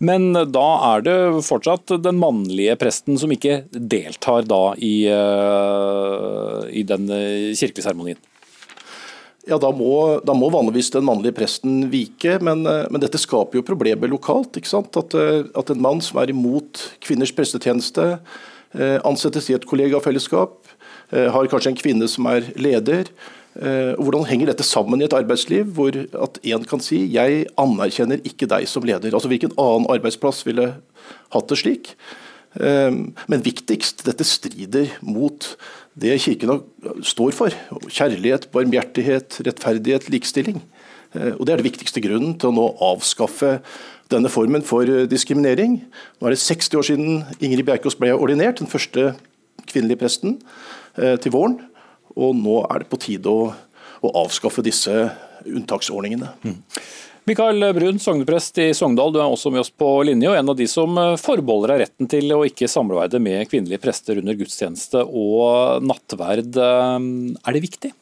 Men 0.00 0.32
da 0.32 0.96
er 0.96 1.00
det 1.06 1.44
fortsatt 1.46 2.02
den 2.02 2.18
mannlige 2.18 2.74
presten 2.76 3.16
som 3.18 3.30
ikke 3.30 3.64
deltar 3.70 4.42
da 4.42 4.74
i, 4.74 5.06
uh, 5.06 6.66
i 6.66 6.82
den 6.82 7.06
kirkeseremonien. 7.06 7.56
kirkelige 7.56 7.86
seremonien? 7.86 8.31
Ja, 9.48 9.58
da 9.58 9.72
må, 9.74 10.20
da 10.22 10.36
må, 10.38 10.52
vanligvis 10.54 10.92
den 10.94 11.06
mannlige 11.08 11.34
presten 11.40 11.88
vike, 11.90 12.36
men, 12.44 12.62
eh, 12.68 12.86
men 12.94 13.02
dette 13.02 13.20
skaper 13.20 13.58
jo 13.58 13.66
problemer 13.66 14.10
lokalt. 14.10 14.56
ikke? 14.56 14.82
At, 14.82 15.18
at, 15.58 15.74
en 15.74 15.82
mann 15.82 16.02
som 16.04 16.22
er 16.22 16.30
imot 16.30 16.86
kvinners 17.02 17.34
prestetjeneste, 17.34 18.16
ansettes 19.04 19.50
i 19.50 19.52
et 19.52 19.66
kollegafellesskap, 19.68 20.70
har 21.12 21.48
kanskje 21.52 21.74
en 21.74 21.76
kvinne 21.76 22.06
som 22.08 22.24
er 22.30 22.46
leder, 22.56 23.10
Eh, 23.52 23.92
hvordan 24.00 24.24
henger 24.24 24.48
dette 24.48 24.64
sammen 24.64 25.02
i 25.02 25.04
et 25.04 25.12
arbeidsliv 25.12 25.74
hvor 25.76 25.92
at 25.92 26.38
én 26.40 26.62
kan 26.64 26.80
si 26.80 27.04
'jeg 27.04 27.46
anerkjenner 27.60 28.24
ikke 28.24 28.48
deg 28.48 28.66
som 28.66 28.82
leder'? 28.82 29.12
Altså 29.12 29.28
Hvilken 29.28 29.52
annen 29.58 29.86
arbeidsplass 29.92 30.46
ville 30.46 30.80
hatt 31.30 31.48
det 31.48 31.58
slik? 31.58 31.94
Eh, 32.60 32.90
men 33.32 33.44
viktigst, 33.44 34.04
dette 34.06 34.26
strider 34.28 34.90
mot 35.04 35.46
det 35.98 36.18
Kirken 36.24 36.60
står 37.04 37.34
for. 37.36 37.56
Kjærlighet, 37.88 38.50
barmhjertighet, 38.52 39.40
rettferdighet, 39.46 40.08
likestilling. 40.12 40.60
Eh, 41.14 41.32
og 41.38 41.46
Det 41.46 41.52
er 41.52 41.62
det 41.62 41.70
viktigste 41.70 42.02
grunnen 42.04 42.38
til 42.38 42.50
å 42.50 42.56
nå 42.56 42.68
avskaffe 42.92 43.60
denne 44.12 44.28
formen 44.28 44.62
for 44.62 44.84
diskriminering. 45.08 45.80
Nå 46.20 46.26
er 46.26 46.34
det 46.34 46.42
60 46.44 46.76
år 46.76 46.84
siden 46.84 47.24
Ingrid 47.40 47.64
Bjerkås 47.64 47.96
ble 47.96 48.12
ordinert, 48.12 48.60
den 48.60 48.68
første 48.68 49.14
kvinnelige 49.64 50.02
presten, 50.02 50.42
til 50.92 51.32
våren. 51.32 51.54
Og 52.12 52.34
nå 52.36 52.58
er 52.68 52.82
det 52.82 52.90
på 52.92 53.00
tide 53.00 53.32
å, 53.32 53.54
å 54.04 54.08
avskaffe 54.20 54.60
disse 54.60 54.92
unntaksordningene. 55.48 56.28
Mm. 56.44 56.58
Mikael 57.24 57.62
Brun, 57.74 58.00
sogneprest 58.02 58.56
i 58.58 58.64
Sogndal, 58.74 59.12
du 59.14 59.20
er 59.22 59.30
også 59.30 59.52
med 59.54 59.62
oss 59.62 59.70
på 59.70 59.86
linje, 60.08 60.26
og 60.26 60.34
en 60.34 60.48
av 60.50 60.56
de 60.58 60.64
som 60.66 60.96
eh, 60.98 61.12
forbeholder 61.22 61.70
deg 61.70 61.82
retten 61.84 62.08
til 62.10 62.34
å 62.34 62.40
ikke 62.48 62.66
samarbeide 62.70 63.20
med 63.22 63.46
kvinnelige 63.46 63.78
prester 63.84 64.18
under 64.18 64.34
gudstjeneste 64.40 65.04
og 65.06 65.86
nattverd. 65.86 66.58
Eh, 66.58 67.06
er 67.46 67.54
det 67.54 67.62
viktig? 67.62 67.92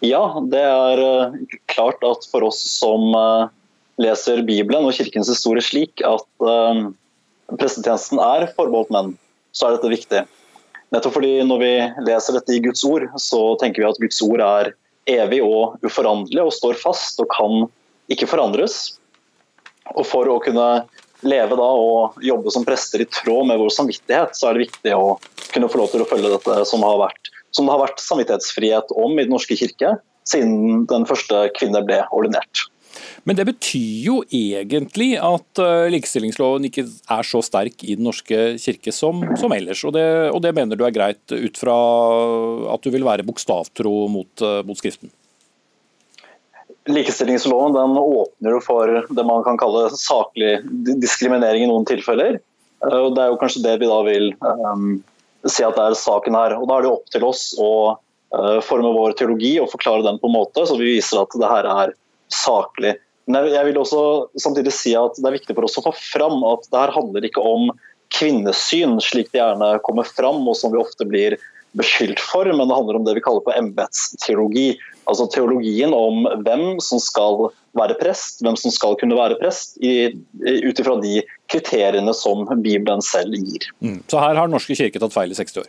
Ja, 0.00 0.22
det 0.48 0.64
er 0.64 1.04
eh, 1.04 1.36
klart 1.68 2.08
at 2.08 2.24
for 2.32 2.48
oss 2.48 2.62
som 2.72 3.12
leser 4.00 4.40
Bibelen 4.48 4.88
og 4.88 4.96
kirkens 4.96 5.28
historie 5.28 5.60
slik 5.60 6.00
at 6.06 6.24
prestetjenesten 7.58 8.20
er 8.22 8.48
forbeholdt 8.56 8.94
menn, 8.94 9.16
så 9.52 9.68
er 9.68 9.76
dette 9.76 9.92
viktig. 9.92 10.24
Nettopp 10.94 11.18
fordi 11.18 11.34
når 11.44 11.60
vi 11.60 11.72
leser 12.06 12.38
dette 12.38 12.54
i 12.56 12.62
Guds 12.64 12.80
ord, 12.88 13.10
så 13.20 13.42
tenker 13.60 13.84
vi 13.84 13.90
at 13.90 14.00
Guds 14.00 14.22
ord 14.24 14.40
er 14.40 14.76
evig 15.08 15.40
og 15.44 15.82
uforanderlig 15.84 16.44
og 16.44 16.54
står 16.54 16.78
fast 16.80 17.20
og 17.22 17.30
kan 17.32 17.66
ikke 18.12 18.28
forandres. 18.30 18.98
Og 19.96 20.04
for 20.06 20.28
å 20.28 20.38
kunne 20.44 20.68
leve 21.26 21.58
da 21.58 21.68
og 21.74 22.20
jobbe 22.22 22.52
som 22.54 22.66
prester 22.66 23.02
i 23.02 23.08
tråd 23.10 23.48
med 23.48 23.58
vår 23.58 23.72
samvittighet, 23.74 24.36
så 24.38 24.48
er 24.48 24.56
det 24.56 24.68
viktig 24.68 24.94
å 24.94 25.16
kunne 25.52 25.70
få 25.70 25.80
lov 25.80 25.90
til 25.92 26.04
å 26.04 26.08
følge 26.08 26.30
dette 26.34 26.58
som, 26.68 26.84
har 26.86 27.00
vært, 27.00 27.32
som 27.56 27.66
det 27.66 27.74
har 27.74 27.82
vært 27.82 28.04
samvittighetsfrihet 28.04 28.94
om 28.94 29.16
i 29.16 29.24
Den 29.24 29.34
norske 29.34 29.58
kirke 29.58 29.96
siden 30.28 30.84
den 30.90 31.06
første 31.08 31.46
kvinne 31.56 31.80
ble 31.86 32.02
ordinert. 32.14 32.66
Men 33.28 33.36
det 33.36 33.44
betyr 33.44 34.04
jo 34.06 34.14
egentlig 34.32 35.10
at 35.20 35.60
uh, 35.60 35.84
likestillingsloven 35.92 36.64
ikke 36.70 36.86
er 36.88 37.26
så 37.28 37.42
sterk 37.44 37.82
i 37.84 37.98
Den 37.98 38.06
norske 38.08 38.54
kirke 38.56 38.92
som, 38.94 39.20
som 39.36 39.52
ellers. 39.52 39.82
Og 39.84 39.92
det, 39.92 40.04
og 40.32 40.40
det, 40.40 40.54
mener 40.56 40.78
du 40.78 40.84
er 40.86 40.94
greit 40.96 41.34
ut 41.34 41.60
fra 41.60 41.74
at 42.72 42.84
du 42.86 42.88
vil 42.94 43.04
være 43.04 43.26
bokstavtro 43.28 43.92
mot, 44.08 44.30
uh, 44.40 44.62
mot 44.64 44.80
Skriften? 44.80 45.12
Likestillingsloven 46.88 47.76
den 47.76 47.98
åpner 48.00 48.56
jo 48.56 48.62
for 48.64 48.94
det 49.12 49.24
man 49.28 49.44
kan 49.44 49.60
kalle 49.60 49.90
saklig 49.92 50.62
diskriminering 51.02 51.66
i 51.66 51.68
noen 51.68 51.84
tilfeller. 51.90 52.38
Uh, 52.80 53.10
og 53.10 53.18
Det 53.18 53.26
er 53.26 53.34
jo 53.34 53.40
kanskje 53.42 53.64
det 53.66 53.74
vi 53.82 53.90
da 53.90 53.98
vil 54.06 54.30
um, 54.40 55.02
si 55.44 55.66
at 55.66 55.76
det 55.76 55.84
er 55.84 55.98
saken 56.00 56.38
her. 56.38 56.56
Og 56.56 56.64
Da 56.70 56.78
er 56.78 56.86
det 56.86 56.94
opp 56.94 57.12
til 57.12 57.28
oss 57.28 57.50
å 57.60 57.72
forme 58.60 58.90
vår 58.92 59.14
teologi 59.16 59.54
og 59.56 59.70
forklare 59.72 60.04
den 60.04 60.18
på 60.20 60.28
en 60.28 60.34
måte 60.34 60.60
så 60.68 60.74
vi 60.76 60.90
viser 60.98 61.22
at 61.22 61.32
det 61.40 61.48
her 61.48 61.68
er 61.72 61.94
saklig. 62.28 62.90
Men 63.28 63.50
jeg 63.52 63.68
vil 63.68 63.78
også 63.80 64.00
samtidig 64.40 64.72
si 64.72 64.94
at 64.96 65.18
det 65.20 65.28
er 65.28 65.36
viktig 65.36 65.56
for 65.56 65.68
oss 65.68 65.76
å 65.80 65.84
få 65.84 65.92
fram 65.96 66.40
at 66.48 66.64
det 66.72 66.80
her 66.80 66.94
handler 66.96 67.26
ikke 67.28 67.44
om 67.44 67.68
kvinnesyn, 68.16 68.96
slik 69.04 69.28
det 69.34 69.42
gjerne 69.42 69.74
kommer 69.84 70.08
fram, 70.08 70.40
og 70.48 70.56
som 70.56 70.72
vi 70.72 70.80
ofte 70.80 71.04
blir 71.08 71.36
beskyldt 71.76 72.20
for, 72.24 72.48
men 72.48 72.70
det 72.70 72.76
handler 72.76 72.96
om 72.96 73.04
det 73.04 73.18
vi 73.18 73.22
kaller 73.24 73.44
på 73.44 73.52
embetsteologi. 73.52 74.70
Altså 75.08 75.26
teologien 75.32 75.92
om 75.96 76.24
hvem 76.44 76.78
som 76.84 77.00
skal 77.00 77.50
være 77.76 77.98
prest, 78.00 78.40
hvem 78.44 78.56
som 78.60 78.72
skal 78.72 78.96
kunne 79.00 79.18
være 79.18 79.36
prest, 79.40 79.76
ut 79.78 80.80
ifra 80.80 80.96
de 81.02 81.20
kriteriene 81.52 82.14
som 82.16 82.46
Bibelen 82.64 83.04
selv 83.04 83.36
gir. 83.36 83.68
Mm. 83.84 84.00
Så 84.08 84.20
her 84.24 84.40
har 84.40 84.48
Norske 84.48 84.76
kirke 84.78 85.00
tatt 85.02 85.16
feil 85.16 85.32
i 85.32 85.38
60 85.38 85.62
år? 85.64 85.68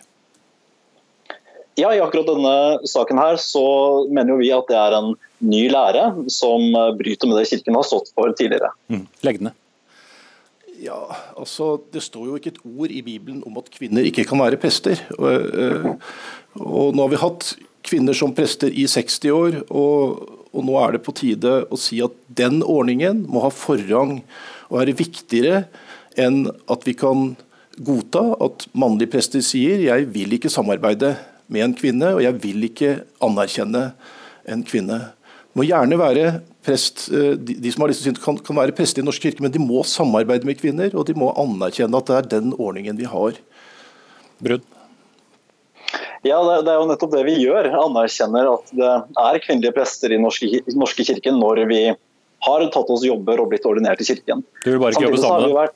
Ja, 1.79 1.91
I 1.95 2.01
akkurat 2.03 2.27
denne 2.27 2.87
saken 2.87 3.19
her 3.21 3.37
så 3.39 3.63
mener 4.11 4.33
jo 4.33 4.41
vi 4.41 4.51
at 4.55 4.67
det 4.71 4.79
er 4.79 4.95
en 4.97 5.13
ny 5.39 5.65
lære 5.71 6.05
som 6.33 6.73
bryter 6.99 7.29
med 7.29 7.39
det 7.39 7.47
Kirken 7.51 7.77
har 7.79 7.87
stått 7.87 8.11
for 8.15 8.33
tidligere. 8.35 8.71
Mm. 8.91 9.07
Legg 9.25 9.41
Ja, 10.79 10.99
altså 11.35 11.81
Det 11.91 12.01
står 12.03 12.27
jo 12.27 12.37
ikke 12.39 12.53
et 12.53 12.61
ord 12.63 12.91
i 12.91 13.01
Bibelen 13.03 13.41
om 13.47 13.57
at 13.59 13.67
kvinner 13.73 14.05
ikke 14.07 14.23
kan 14.27 14.39
være 14.39 14.59
prester. 14.59 14.99
Og, 15.17 15.27
eh, 15.51 15.89
og 16.55 16.95
Nå 16.95 17.03
har 17.03 17.11
vi 17.11 17.19
hatt 17.19 17.49
kvinner 17.83 18.15
som 18.15 18.33
prester 18.35 18.71
i 18.71 18.85
60 18.87 19.31
år, 19.33 19.57
og, 19.71 20.23
og 20.53 20.65
nå 20.67 20.75
er 20.81 20.95
det 20.95 21.03
på 21.05 21.15
tide 21.15 21.51
å 21.71 21.79
si 21.79 22.01
at 22.03 22.15
den 22.27 22.61
ordningen 22.63 23.23
må 23.29 23.43
ha 23.45 23.51
forrang 23.53 24.19
og 24.69 24.79
være 24.81 24.97
viktigere 24.99 25.63
enn 26.19 26.45
at 26.69 26.85
vi 26.87 26.95
kan 26.99 27.33
godta 27.79 28.23
at 28.43 28.67
mannlige 28.77 29.13
prester 29.13 29.43
sier 29.45 29.85
jeg 29.85 30.09
vil 30.11 30.35
ikke 30.35 30.51
samarbeide 30.51 31.15
med 31.49 31.65
en 31.65 31.75
kvinne, 31.77 32.11
og 32.17 32.21
jeg 32.21 32.35
vil 32.43 32.67
ikke 32.67 32.91
anerkjenne 33.25 33.85
en 34.49 34.65
kvinne. 34.67 34.99
Må 35.59 35.65
gjerne 35.67 35.99
være 35.99 36.25
prest, 36.63 37.09
eh, 37.11 37.35
De 37.35 37.71
som 37.73 37.83
har 37.83 37.91
lyst 37.91 38.05
til 38.05 38.15
kan, 38.23 38.37
kan 38.39 38.55
være 38.55 38.75
prester 38.77 39.03
i 39.03 39.05
Norsk 39.05 39.25
kirke, 39.27 39.43
men 39.43 39.51
de 39.51 39.59
må 39.59 39.83
samarbeide 39.83 40.47
med 40.47 40.59
kvinner, 40.59 40.93
og 40.95 41.07
de 41.09 41.15
må 41.17 41.33
anerkjenne 41.35 41.99
at 41.99 42.07
det 42.07 42.15
er 42.15 42.29
den 42.39 42.53
ordningen 42.55 42.99
vi 42.99 43.09
har. 43.09 43.39
Brudd? 44.39 44.63
Ja, 46.23 46.39
det, 46.63 46.67
er 46.67 46.79
jo 46.79 46.87
nettopp 46.87 47.11
det 47.15 47.25
vi 47.27 47.37
gjør. 47.39 47.67
Anerkjenner 47.79 48.53
at 48.53 48.71
det 48.75 48.91
er 48.91 49.41
kvinnelige 49.43 49.75
prester 49.75 50.15
i 50.15 50.19
Norske, 50.19 50.61
norske 50.75 51.05
kirken 51.07 51.39
når 51.39 51.63
vi 51.71 51.81
har 52.45 52.65
tatt 52.71 52.91
oss 52.91 53.03
jobber 53.03 53.41
og 53.43 53.51
blitt 53.51 53.67
ordinert 53.67 53.99
i 54.03 54.07
kirken. 54.07 54.43
Du 54.63 54.71
vil 54.71 54.81
bare 54.81 54.95
ikke 54.95 55.09
jobbe 55.09 55.21
sammen? 55.23 55.75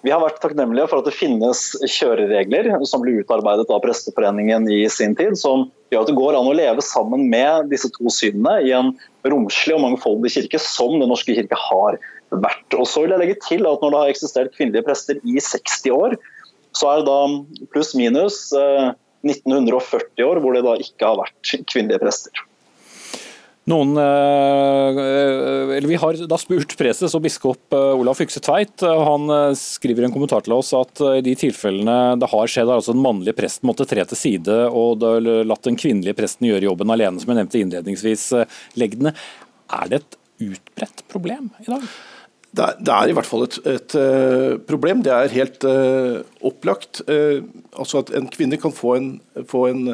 Vi 0.00 0.12
har 0.12 0.22
vært 0.22 0.38
takknemlige 0.40 0.86
for 0.88 1.02
at 1.02 1.08
det 1.10 1.12
finnes 1.12 1.58
kjøreregler 1.84 2.70
som 2.88 3.02
ble 3.02 3.18
utarbeidet 3.20 3.68
av 3.68 3.82
Presteforeningen 3.84 4.64
i 4.72 4.86
sin 4.92 5.12
tid, 5.18 5.36
som 5.36 5.66
gjør 5.92 6.06
at 6.06 6.08
det 6.08 6.16
går 6.16 6.38
an 6.38 6.48
å 6.48 6.56
leve 6.56 6.84
sammen 6.84 7.26
med 7.28 7.68
disse 7.72 7.90
to 7.98 8.12
synene 8.14 8.54
i 8.64 8.72
en 8.76 8.94
romslig 9.28 9.76
og 9.76 9.84
mangfoldig 9.84 10.32
kirke, 10.32 10.60
som 10.62 10.96
Den 11.02 11.12
norske 11.12 11.36
kirke 11.36 11.58
har 11.68 11.98
vært. 12.30 12.78
Og 12.78 12.88
så 12.88 13.04
vil 13.04 13.12
jeg 13.12 13.24
legge 13.24 13.40
til 13.44 13.68
at 13.68 13.82
Når 13.84 13.92
det 13.92 14.00
har 14.00 14.12
eksistert 14.14 14.56
kvinnelige 14.56 14.86
prester 14.88 15.20
i 15.20 15.36
60 15.36 15.92
år, 15.92 16.16
så 16.72 16.88
er 16.88 17.00
det 17.00 17.10
da 17.10 17.66
pluss-minus 17.74 18.38
1940 19.26 20.06
eh, 20.16 20.24
år 20.24 20.40
hvor 20.40 20.56
det 20.56 20.64
da 20.64 20.78
ikke 20.80 21.12
har 21.12 21.20
vært 21.20 21.56
kvinnelige 21.68 22.00
prester. 22.00 22.46
Noen, 23.68 23.92
eh, 23.96 25.00
eller 25.76 25.88
Vi 25.88 25.98
har 26.00 26.16
da 26.26 26.38
spurt 26.40 26.72
preses 26.80 27.12
og 27.14 27.22
biskop 27.26 27.76
eh, 27.76 27.98
Olav 28.00 28.16
Fykse 28.16 28.40
Tveit. 28.42 28.80
Han 28.80 29.28
eh, 29.30 29.56
skriver 29.58 30.04
i 30.04 30.08
en 30.08 30.14
kommentar 30.14 30.46
til 30.46 30.56
oss 30.56 30.72
at 30.76 31.02
i 31.18 31.20
de 31.24 31.34
tilfellene 31.38 32.16
det 32.20 32.30
har 32.32 32.50
skjedd, 32.50 32.72
altså 32.72 32.94
den 32.96 33.04
mannlige 33.04 33.36
presten 33.36 33.68
måtte 33.68 33.86
tre 33.88 34.06
til 34.08 34.18
side 34.18 34.56
og 34.72 35.04
latt 35.46 35.68
den 35.68 35.78
kvinnelige 35.80 36.16
presten 36.18 36.48
gjøre 36.48 36.70
jobben 36.70 36.94
alene, 36.94 37.20
som 37.20 37.30
jeg 37.30 37.42
nevnte 37.42 37.60
innledningsvis. 37.60 38.24
Legdene. 38.80 39.12
Er 39.70 39.92
det 39.92 40.00
et 40.00 40.18
utbredt 40.50 41.04
problem 41.12 41.52
i 41.60 41.68
dag? 41.68 41.84
Det 42.50 42.64
er, 42.64 42.78
det 42.82 42.90
er, 42.90 43.08
i 43.08 43.14
hvert 43.14 43.28
fall 43.28 43.44
et, 43.46 43.58
et 43.70 43.94
uh, 43.94 44.56
problem. 44.66 45.04
Det 45.06 45.12
er 45.14 45.30
helt 45.30 45.66
uh, 45.70 46.18
opplagt. 46.42 47.02
Uh, 47.06 47.46
altså 47.78 48.02
at 48.02 48.10
En 48.18 48.26
kvinne 48.26 48.58
kan 48.58 48.74
få 48.74 48.96
en, 48.98 49.12
få 49.46 49.68
en 49.70 49.84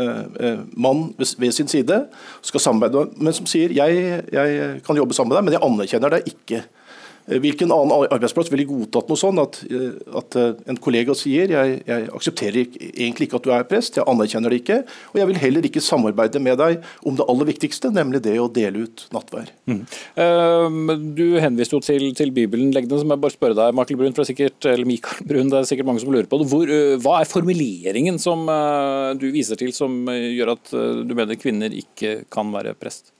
mann 0.73 1.03
ved, 1.19 1.35
ved, 1.39 1.53
sin 1.53 1.69
side, 1.69 2.07
skal 2.43 2.61
samarbeide, 2.61 3.11
men 3.21 3.37
som 3.37 3.47
sier 3.47 3.75
jeg, 3.77 4.23
jeg, 4.33 4.81
kan 4.87 4.97
jobbe 4.97 5.15
sammen 5.15 5.35
med 5.35 5.37
deg, 5.37 5.45
men 5.45 5.57
jeg 5.59 5.65
anerkjenner 5.69 6.17
deg 6.17 6.33
ikke 6.33 6.65
Eh, 6.65 6.86
hvilken 7.27 7.73
annen 7.75 8.07
arbeidsplass 8.07 8.51
ville 8.53 8.67
godtatt 8.69 9.09
noe 9.11 9.19
sånn 9.19 9.41
at, 9.43 9.59
eh, 9.67 9.99
at 10.19 10.37
eh, 10.39 10.53
en 10.71 10.79
kollega 10.83 11.15
sier 11.19 11.51
jeg, 11.51 11.81
jeg, 11.87 12.07
aksepterer 12.15 12.61
egentlig 12.87 13.29
ikke 13.29 13.41
at 13.41 13.47
du 13.47 13.53
er 13.55 13.67
prest, 13.69 13.99
jeg 13.99 14.07
anerkjenner 14.07 14.53
det 14.53 14.61
ikke, 14.63 14.79
og 15.13 15.21
jeg 15.21 15.31
vil 15.31 15.41
heller 15.43 15.67
ikke 15.67 15.83
samarbeide 15.85 16.43
med 16.43 16.61
deg 16.63 16.87
om 17.07 17.19
det 17.19 17.27
aller 17.27 17.51
viktigste, 17.51 17.91
nemlig 17.95 18.23
det 18.27 18.37
å 18.41 18.49
dele 18.53 18.87
ut 18.87 19.07
nattvær. 19.15 19.51
Mm. 19.67 19.83
Uh, 20.19 20.95
du 21.19 21.25
henviste 21.43 21.77
jo 21.77 21.83
til, 21.85 22.09
til 22.19 22.33
Bibelen, 22.37 22.71
Legden, 22.75 23.01
som 23.01 23.11
jeg 23.11 23.23
bare 23.23 23.35
spørre 23.35 23.59
deg, 23.59 23.75
Michael 23.77 24.01
Brun, 24.01 24.17
for 24.17 24.29
sikkert, 24.29 24.61
eller 24.69 24.89
Michael 24.89 25.27
Brun, 25.27 25.51
det 25.51 25.61
er 25.61 25.69
sikkert 25.71 25.91
mange 25.91 26.05
som 26.05 26.15
lurer 26.15 26.31
på 26.31 26.41
det. 26.41 26.49
Hvor, 26.53 26.71
uh, 26.71 26.95
hva 27.03 27.19
er 27.21 27.31
formuleringen 27.31 28.23
som 28.23 28.47
uh, 28.51 29.13
du 29.19 29.29
viser 29.35 29.59
til 29.59 29.75
som 29.77 30.05
gjør 30.07 30.55
at 30.55 30.73
du 31.07 31.13
mener 31.17 31.39
kvinner 31.41 31.73
ikke 31.75 32.21
kan 32.33 32.55
være 32.55 32.77
prest? 32.79 33.16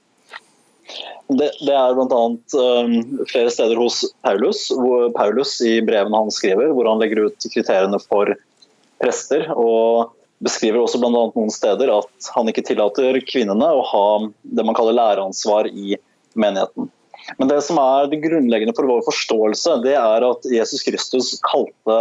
Det, 1.27 1.49
det 1.67 1.73
er 1.75 1.95
bl.a. 1.97 2.19
Um, 2.55 2.93
flere 3.27 3.51
steder 3.51 3.79
hos 3.79 4.03
Paulus, 4.23 4.67
hvor 4.71 5.09
Paulus 5.15 5.57
i 5.65 5.77
brevene 5.83 6.21
han 6.23 6.31
skriver, 6.31 6.71
hvor 6.75 6.87
han 6.87 7.01
legger 7.03 7.27
ut 7.27 7.49
kriteriene 7.53 7.99
for 8.05 8.31
prester. 9.03 9.49
og 9.55 10.13
beskriver 10.43 10.83
også 10.83 10.99
bl.a. 11.01 11.09
noen 11.11 11.49
steder 11.53 11.91
at 11.95 12.29
han 12.35 12.49
ikke 12.51 12.65
tillater 12.67 13.17
kvinnene 13.25 13.71
å 13.73 13.81
ha 13.89 14.07
det 14.43 14.65
man 14.67 14.77
kaller 14.77 14.97
læreansvar 14.97 15.69
i 15.71 15.97
menigheten. 16.37 16.91
Men 17.41 17.49
det 17.49 17.59
som 17.65 17.79
er 17.81 18.07
det 18.11 18.21
grunnleggende 18.23 18.75
for 18.77 18.87
vår 18.87 19.01
forståelse, 19.07 19.79
det 19.83 19.95
er 19.99 20.23
at 20.23 20.45
Jesus 20.47 20.85
Kristus 20.85 21.33
kalte 21.43 21.97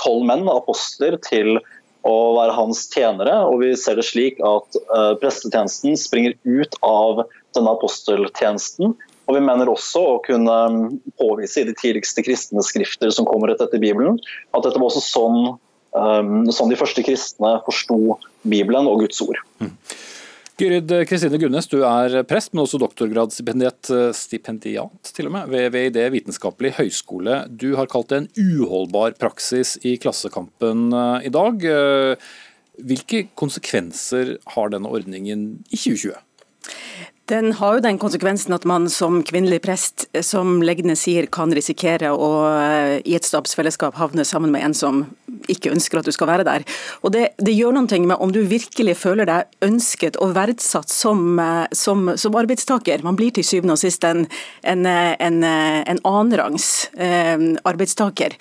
tolv 0.00 0.22
menn, 0.28 0.46
apostler, 0.48 1.18
til 1.26 1.58
å 2.06 2.16
være 2.38 2.54
hans 2.56 2.86
tjenere. 2.92 3.34
Og 3.50 3.60
vi 3.64 3.74
ser 3.76 3.98
det 3.98 4.06
slik 4.08 4.40
at 4.46 4.78
uh, 4.94 5.12
prestetjenesten 5.20 5.98
springer 6.00 6.38
ut 6.46 6.78
av 6.86 7.26
denne 7.56 7.74
aposteltjenesten. 7.76 8.96
Og 9.26 9.34
Vi 9.34 9.42
mener 9.42 9.70
også 9.70 10.02
å 10.06 10.18
kunne 10.22 10.56
um, 10.70 10.82
påvise 11.18 11.62
i 11.62 11.68
de 11.68 11.74
tidligste 11.76 12.22
kristne 12.26 12.62
skrifter 12.62 13.10
som 13.14 13.26
kommer 13.26 13.50
etter 13.52 13.80
Bibelen, 13.82 14.20
at 14.54 14.66
dette 14.66 14.78
var 14.78 14.90
også 14.90 15.02
sånn, 15.02 15.40
um, 15.98 16.44
sånn 16.54 16.70
de 16.70 16.78
første 16.78 17.02
kristne 17.06 17.56
forsto 17.66 18.20
Bibelen 18.46 18.86
og 18.86 19.02
Guds 19.02 19.18
ord. 19.26 19.40
Mm. 19.58 19.72
Gyrid 20.56 20.88
Kristine 21.04 21.36
Gunnes, 21.36 21.66
du 21.68 21.82
er 21.84 22.22
prest, 22.24 22.54
men 22.54 22.62
også 22.62 22.78
doktorgradsstipendiat 22.80 23.90
stipendiat, 24.16 25.10
til 25.12 25.28
og 25.28 25.34
med, 25.34 25.50
ved, 25.52 25.66
VID 25.74 25.98
vitenskapelig 26.14 26.70
høgskole. 26.78 27.42
Du 27.52 27.74
har 27.76 27.90
kalt 27.92 28.08
det 28.08 28.22
en 28.22 28.30
uholdbar 28.38 29.18
praksis 29.20 29.74
i 29.84 29.98
Klassekampen 30.00 30.86
eh, 30.96 31.26
i 31.28 31.32
dag. 31.34 31.60
Eh, 31.60 32.30
hvilke 32.88 33.26
konsekvenser 33.36 34.38
har 34.54 34.72
denne 34.72 34.88
ordningen 34.88 35.44
i 35.68 35.76
2020? 35.76 36.16
Den 37.26 37.50
har 37.58 37.74
jo 37.74 37.82
den 37.82 37.96
konsekvensen 37.98 38.54
at 38.54 38.64
man 38.70 38.84
som 38.92 39.18
kvinnelig 39.26 39.58
prest, 39.64 40.04
som 40.22 40.60
legene 40.62 40.94
sier, 40.94 41.26
kan 41.26 41.50
risikere 41.54 42.12
å 42.14 42.28
eh, 42.52 42.92
i 43.02 43.16
et 43.18 43.26
stabsfellesskap 43.26 43.98
havne 43.98 44.22
sammen 44.22 44.52
med 44.54 44.62
en 44.62 44.76
som 44.78 45.00
ikke 45.50 45.72
ønsker 45.74 45.98
at 45.98 46.06
du 46.06 46.14
skal 46.14 46.30
være 46.30 46.46
der. 46.46 46.62
Og 47.02 47.10
Det, 47.16 47.24
det 47.42 47.56
gjør 47.56 47.74
noe 47.74 48.00
med 48.06 48.22
om 48.22 48.30
du 48.30 48.44
virkelig 48.46 48.94
føler 49.00 49.26
deg 49.26 49.66
ønsket 49.66 50.20
og 50.22 50.36
verdsatt 50.38 50.92
som, 50.92 51.40
eh, 51.42 51.66
som, 51.74 52.12
som 52.14 52.38
arbeidstaker. 52.38 53.02
Man 53.02 53.18
blir 53.18 53.34
til 53.34 53.46
syvende 53.48 53.74
og 53.74 53.82
sist 53.82 54.06
en, 54.06 54.28
en, 54.62 54.86
en, 54.86 55.42
en 55.42 56.02
annenrangs 56.06 56.92
eh, 56.94 57.42
arbeidstaker. 57.66 58.38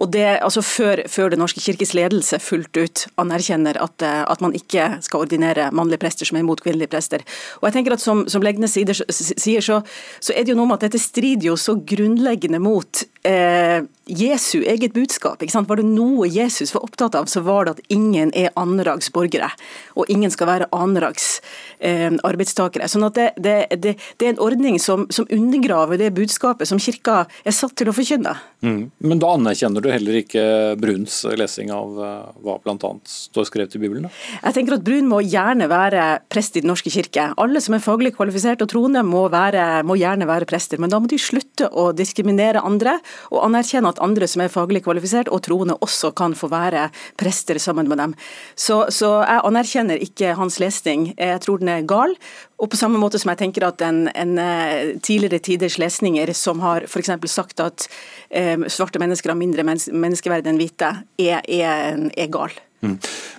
Og 0.00 0.08
det, 0.14 0.24
altså 0.40 0.62
før, 0.64 1.02
før 1.08 1.30
Den 1.32 1.42
norske 1.42 1.60
kirkes 1.60 1.92
ledelse 1.96 2.40
fullt 2.42 2.76
ut 2.80 3.04
anerkjenner 3.20 3.76
at, 3.82 4.02
eh, 4.02 4.22
at, 4.24 4.40
man 4.40 4.54
ikke 4.56 4.86
skal 5.04 5.26
ordinere 5.26 5.68
mannlige 5.76 6.00
prester 6.00 6.28
som 6.28 6.38
er 6.38 6.44
imot 6.44 6.62
kvinnelige 6.64 6.90
prester. 6.92 7.24
Og 7.60 7.68
jeg 7.68 7.78
tenker 7.78 7.94
at 7.94 8.00
Som, 8.00 8.24
som 8.28 8.42
Legnes 8.42 8.72
sier, 8.72 9.60
så, 9.60 9.82
så, 10.20 10.32
er 10.32 10.44
det 10.44 10.54
jo 10.54 10.56
noe 10.56 10.70
med 10.70 10.80
at 10.80 10.88
dette 10.88 11.02
strider 11.02 11.50
jo 11.50 11.56
så 11.60 11.74
grunnleggende 11.76 12.58
mot 12.62 13.02
eh, 13.28 13.84
Jesu 14.10 14.62
eget 14.64 14.94
budskap. 14.96 15.42
Ikke 15.42 15.52
sant? 15.52 15.68
Var 15.68 15.82
det 15.82 15.86
noe 15.86 16.28
Jesus 16.30 16.72
var 16.74 16.86
opptatt 16.86 17.18
av, 17.18 17.28
så 17.30 17.42
var 17.44 17.66
det 17.66 17.76
at 17.76 17.92
ingen 17.92 18.32
er 18.32 18.54
annenrags 18.58 19.12
borgere. 19.12 19.50
Og 19.94 20.08
ingen 20.08 20.32
skal 20.32 20.48
være 20.48 20.70
annenrags 20.72 21.42
eh, 21.78 22.08
arbeidstakere. 22.26 22.88
Sånn 22.90 23.06
at 23.10 23.18
det, 23.18 23.28
det, 23.36 23.58
det, 23.76 23.96
det, 24.16 24.26
er 24.26 24.32
en 24.32 24.42
ordning 24.42 24.80
som, 24.82 25.06
som, 25.12 25.28
undergraver 25.30 26.00
det 26.00 26.10
budskapet 26.16 26.68
som 26.68 26.80
kirka 26.80 27.26
er 27.44 27.54
satt 27.54 27.76
til 27.78 27.92
å 27.92 27.96
forkynne. 27.96 28.34
Mm. 28.64 28.82
Men 28.98 29.22
da 29.22 29.34
anerkjenner 29.36 29.84
du 29.84 29.89
heller 29.94 30.18
ikke 30.20 30.42
Bruns 30.80 31.22
lesing 31.38 31.72
av 31.74 31.98
uh, 31.98 32.30
hva 32.44 32.56
bl.a. 32.62 32.90
står 33.06 33.48
skrevet 33.48 33.76
i 33.76 33.80
Bibelen? 33.82 34.06
Da? 34.06 34.12
Jeg 34.46 34.56
tenker 34.58 34.76
at 34.76 34.84
Brun 34.86 35.08
må 35.10 35.20
gjerne 35.24 35.68
være 35.70 36.06
prest 36.32 36.58
i 36.58 36.62
Den 36.64 36.70
norske 36.72 36.92
kirke. 36.92 37.30
Alle 37.40 37.62
som 37.64 37.76
er 37.76 37.84
faglig 37.84 38.14
kvalifisert 38.16 38.62
og 38.64 38.70
troende 38.72 39.02
må, 39.06 39.26
være, 39.32 39.82
må 39.86 39.96
gjerne 40.00 40.28
være 40.30 40.48
prester, 40.50 40.80
men 40.82 40.92
da 40.92 41.00
må 41.00 41.10
de 41.10 41.18
slutte 41.20 41.68
å 41.70 41.90
diskriminere 41.96 42.62
andre 42.66 42.96
og 43.30 43.44
anerkjenne 43.46 43.92
at 43.92 44.02
andre 44.04 44.28
som 44.30 44.44
er 44.44 44.52
faglig 44.52 44.84
kvalifisert 44.86 45.30
og 45.32 45.42
troende 45.46 45.78
også 45.84 46.12
kan 46.16 46.36
få 46.38 46.50
være 46.52 46.88
prester 47.20 47.60
sammen 47.62 47.90
med 47.90 48.00
dem. 48.02 48.16
Så, 48.54 48.82
så 48.94 49.20
jeg 49.24 49.44
anerkjenner 49.48 50.02
ikke 50.04 50.36
hans 50.38 50.60
lesning. 50.62 51.10
Jeg 51.16 51.42
tror 51.44 51.62
den 51.62 51.72
er 51.72 51.86
gal. 51.88 52.16
Og 52.60 52.68
på 52.68 52.76
samme 52.76 53.00
måte 53.00 53.18
som 53.20 53.30
jeg 53.32 53.40
tenker 53.40 53.64
at 53.64 53.80
en, 53.84 54.02
en 54.12 54.34
eh, 54.40 54.96
tidligere 55.00 55.40
tiders 55.44 55.78
lesninger 55.80 56.32
som 56.36 56.60
har 56.60 56.84
f.eks. 56.84 57.12
sagt 57.32 57.62
at 57.64 57.86
eh, 58.28 58.60
svarte 58.68 59.00
mennesker 59.00 59.32
har 59.32 59.38
mindre 59.40 59.64
menneskeverd 59.64 60.50
enn 60.50 60.60
hvite, 60.60 60.90
er, 61.20 61.40
er, 61.40 62.04
er 62.12 62.28
gal. 62.32 62.52
Mm. 62.84 62.98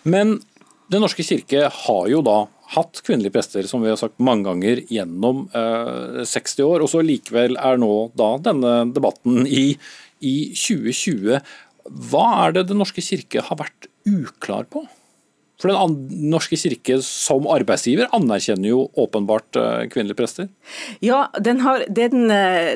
Men 0.10 0.40
Den 0.92 1.06
norske 1.06 1.24
kirke 1.24 1.70
har 1.72 2.08
jo 2.12 2.20
da 2.26 2.42
hatt 2.74 3.00
kvinnelige 3.06 3.36
prester, 3.36 3.68
som 3.68 3.84
vi 3.84 3.92
har 3.92 4.00
sagt 4.00 4.20
mange 4.20 4.44
ganger, 4.50 4.82
gjennom 4.92 5.46
eh, 5.56 6.24
60 6.28 6.66
år. 6.66 6.84
Og 6.84 6.92
så 6.92 7.04
likevel 7.06 7.56
er 7.60 7.80
nå 7.80 8.10
da 8.18 8.34
denne 8.44 8.74
debatten 8.92 9.46
i, 9.48 9.76
i 10.20 10.36
2020. 10.52 11.40
Hva 12.12 12.26
er 12.46 12.58
det 12.58 12.68
Den 12.72 12.82
norske 12.82 13.04
kirke 13.04 13.44
har 13.48 13.60
vært 13.62 13.88
uklar 14.10 14.68
på? 14.72 14.84
For 15.62 15.70
Den 15.70 16.30
norske 16.32 16.58
kirke 16.58 16.98
som 17.06 17.46
arbeidsgiver 17.50 18.10
anerkjenner 18.18 18.72
jo 18.72 18.86
åpenbart 18.98 19.60
eh, 19.60 19.84
kvinnelige 19.94 20.18
prester? 20.18 20.50
Ja, 21.06 21.28
den 21.38 21.62
har, 21.62 21.86
den, 21.90 22.32
eh, 22.34 22.74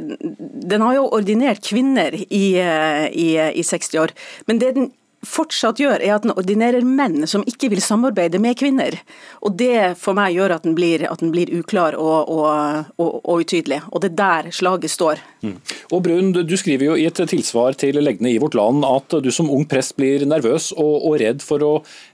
den 0.69 0.85
har 0.85 0.99
jo 0.99 1.07
ordinert 1.17 1.63
kvinner 1.65 2.13
i, 2.13 2.45
eh, 2.61 3.07
i, 3.09 3.29
i 3.57 3.65
60 3.65 3.97
år. 4.03 4.13
Men 4.45 4.61
det 4.61 4.75
den 4.77 4.91
fortsatt 5.29 5.79
gjør, 5.81 5.99
er 5.99 6.15
at 6.15 6.25
den 6.25 6.33
ordinerer 6.35 6.85
menn 6.85 7.25
som 7.29 7.43
ikke 7.49 7.69
vil 7.73 7.83
samarbeide 7.83 8.39
med 8.41 8.57
kvinner. 8.59 8.97
Og 9.45 9.57
Det 9.59 9.95
for 9.99 10.17
meg 10.17 10.35
gjør 10.35 10.55
at 10.57 10.65
den 10.67 10.75
blir, 10.77 11.05
at 11.09 11.21
den 11.21 11.31
blir 11.33 11.51
uklar 11.59 11.97
og, 11.99 12.29
og, 12.29 12.91
og, 12.97 13.19
og, 13.23 13.43
utydelig. 13.45 13.81
Og 13.91 14.03
det 14.03 14.11
er 14.13 14.17
der 14.19 14.51
slaget 14.55 14.93
står. 14.93 15.21
Mm. 15.45 15.57
Og 15.91 16.03
Brun, 16.03 16.31
Du 16.35 16.55
skriver 16.57 16.89
jo 16.89 16.95
i 16.99 17.05
et 17.07 17.21
tilsvar 17.29 17.77
til 17.79 17.99
legene 18.01 18.33
i 18.33 18.39
Vårt 18.41 18.57
Land 18.57 18.85
at 18.87 19.17
du 19.23 19.31
som 19.33 19.49
ung 19.51 19.65
prest 19.69 19.95
blir 19.99 20.25
nervøs 20.27 20.71
og, 20.75 21.15
redd 21.15 21.43
for 21.45 21.63
å 21.63 21.71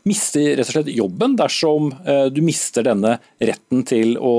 miste 0.08 0.44
rett 0.58 0.68
og 0.68 0.76
slett 0.76 0.92
jobben 0.94 1.36
dersom 1.40 1.90
eh, 2.06 2.28
du 2.34 2.42
mister 2.46 2.86
denne 2.86 3.16
retten 3.42 3.86
til 3.88 4.14
å 4.22 4.36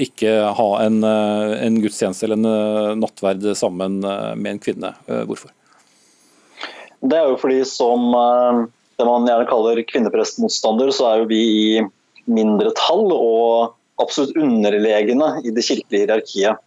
ikke 0.00 0.38
ha 0.56 0.70
en, 0.86 1.02
eh, 1.04 1.56
en 1.66 1.78
gudstjeneste 1.82 2.26
eller 2.26 2.40
en 2.40 2.50
eh, 2.52 2.94
nattverd 3.02 3.50
sammen 3.58 4.00
med 4.00 4.50
en 4.54 4.62
kvinne. 4.62 4.94
Hvorfor? 5.06 5.55
Det 7.06 7.18
er 7.18 7.30
jo 7.30 7.40
fordi 7.40 7.60
som 7.68 8.10
eh, 8.16 8.62
det 8.98 9.06
man 9.06 9.26
gjerne 9.28 9.48
kaller 9.50 9.82
kvinneprestmotstander, 9.90 10.92
så 10.94 11.10
er 11.10 11.22
jo 11.22 11.30
vi 11.30 11.42
i 11.46 11.84
mindretall 12.26 13.12
og 13.14 13.74
absolutt 14.02 14.36
underlegne 14.40 15.36
i 15.46 15.52
det 15.54 15.64
kirkelige 15.64 16.04
hierarkiet. 16.04 16.62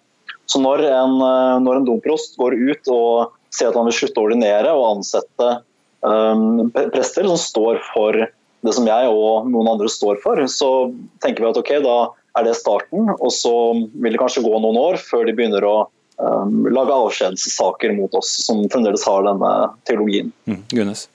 Så 0.49 0.61
når 0.63 0.85
en, 0.87 1.17
eh, 1.21 1.55
når 1.65 1.79
en 1.79 1.89
domprost 1.89 2.37
går 2.39 2.55
ut 2.57 2.93
og 2.93 3.35
sier 3.53 3.71
at 3.71 3.77
han 3.77 3.89
vil 3.89 3.97
slutte 3.97 4.21
å 4.21 4.27
ordinere 4.29 4.71
og 4.77 4.87
ansette 4.95 5.49
um, 6.05 6.69
prester 6.93 7.25
som 7.25 7.39
står 7.41 7.79
for 7.89 8.17
det 8.65 8.73
som 8.75 8.87
jeg 8.87 9.09
og 9.09 9.47
noen 9.49 9.71
andre 9.71 9.89
står 9.89 10.19
for, 10.23 10.41
så 10.51 10.91
tenker 11.23 11.45
vi 11.45 11.49
at 11.49 11.59
ok, 11.61 11.71
da 11.85 11.97
er 12.37 12.45
det 12.45 12.57
starten. 12.59 13.09
Og 13.17 13.31
så 13.33 13.53
vil 13.95 14.13
det 14.13 14.21
kanskje 14.21 14.43
gå 14.45 14.51
noen 14.59 14.77
år 14.79 14.99
før 15.01 15.25
de 15.27 15.35
begynner 15.37 15.65
å 15.65 15.75
um, 16.19 16.67
lage 16.73 16.93
avskjedssaker 16.93 17.95
mot 17.97 18.13
oss 18.13 18.35
som 18.45 18.61
fremdeles 18.69 19.05
har 19.07 19.23
denne 19.27 19.53
teologien. 19.87 20.31
Mm, 20.45 20.63
Gunnes. 20.69 21.07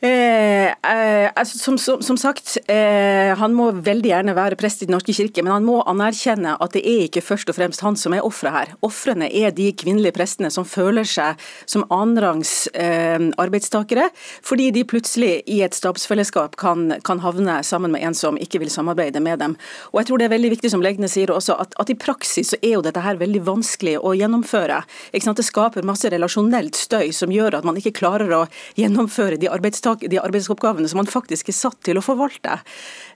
Eh, 0.00 0.66
eh, 0.66 1.30
altså, 1.34 1.58
som, 1.58 1.78
som, 1.78 2.02
som, 2.02 2.16
sagt, 2.16 2.56
eh, 2.70 3.34
han 3.34 3.54
må 3.54 3.72
veldig 3.82 4.12
gjerne 4.12 4.34
være 4.36 4.54
prest 4.58 4.84
i 4.84 4.86
Den 4.86 4.94
norske 4.94 5.10
kirke, 5.16 5.42
men 5.42 5.50
han 5.50 5.64
må 5.66 5.80
anerkjenne 5.90 6.52
at 6.54 6.76
det 6.76 6.84
er 6.86 7.08
ikke 7.08 7.24
først 7.26 7.50
og 7.50 7.56
fremst 7.56 7.82
han 7.82 7.98
som 7.98 8.14
er 8.14 8.22
offeret 8.22 8.54
her. 8.54 8.74
Ofrene 8.86 9.26
er 9.26 9.50
de 9.56 9.72
kvinnelige 9.74 10.14
prestene 10.14 10.52
som 10.54 10.66
føler 10.68 11.08
seg 11.08 11.42
som 11.66 11.82
annenrangs 11.90 12.68
eh, 12.78 13.18
arbeidstakere, 13.42 14.06
fordi 14.46 14.68
de 14.76 14.84
plutselig 14.86 15.32
i 15.50 15.58
et 15.66 15.74
stabsfellesskap 15.74 16.54
kan, 16.62 16.92
kan, 17.02 17.18
havne 17.18 17.58
sammen 17.66 17.90
med 17.90 18.06
en 18.06 18.14
som 18.14 18.38
ikke 18.38 18.62
vil 18.62 18.70
samarbeide 18.70 19.18
med 19.18 19.42
dem. 19.42 19.58
Og 19.90 19.98
jeg 19.98 20.10
tror 20.12 20.22
det 20.22 20.28
er 20.28 20.34
veldig 20.36 20.52
viktig, 20.54 20.70
som 20.70 20.84
legene 20.84 21.10
sier 21.10 21.34
også, 21.34 21.58
at, 21.58 21.74
at 21.74 21.90
i 21.90 21.98
praksis 21.98 22.54
så 22.54 22.60
er 22.62 22.76
jo 22.76 22.84
dette 22.86 23.02
her 23.02 23.18
veldig 23.18 23.42
vanskelig 23.50 23.96
å 23.98 24.14
gjennomføre. 24.14 24.78
Det 25.10 25.46
skaper 25.48 25.86
masse 25.86 26.06
relasjonelt 26.10 26.78
støy 26.78 27.10
som 27.14 27.34
gjør 27.34 27.58
at 27.58 27.66
man 27.66 27.76
ikke 27.82 27.96
klarer 27.98 28.30
å 28.36 28.44
gjennomføre 28.78 29.42
de 29.42 29.50
arbeidstakerne 29.50 29.87
tak 29.88 30.04
de 30.10 30.20
arbeidsoppgavene 30.20 30.88
som 30.90 31.00
man 31.02 31.10
faktisk 31.10 31.50
er 31.50 31.56
satt 31.56 31.78
til 31.86 32.00
å 32.00 32.04
forvalte. 32.04 32.60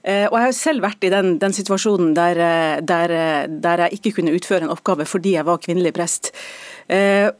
Eh, 0.03 0.25
og 0.29 0.37
Jeg 0.37 0.47
har 0.47 0.57
selv 0.57 0.85
vært 0.87 1.05
i 1.05 1.11
den, 1.13 1.37
den 1.41 1.55
situasjonen 1.55 2.13
der, 2.17 2.39
eh, 2.39 2.81
der, 2.81 3.15
der, 3.47 3.85
jeg 3.85 3.99
ikke 3.99 4.17
kunne 4.19 4.35
utføre 4.35 4.67
en 4.67 4.73
oppgave 4.73 5.07
fordi 5.09 5.37
jeg 5.37 5.47
var 5.47 5.61
kvinnelig 5.63 5.93
prest. 5.95 6.33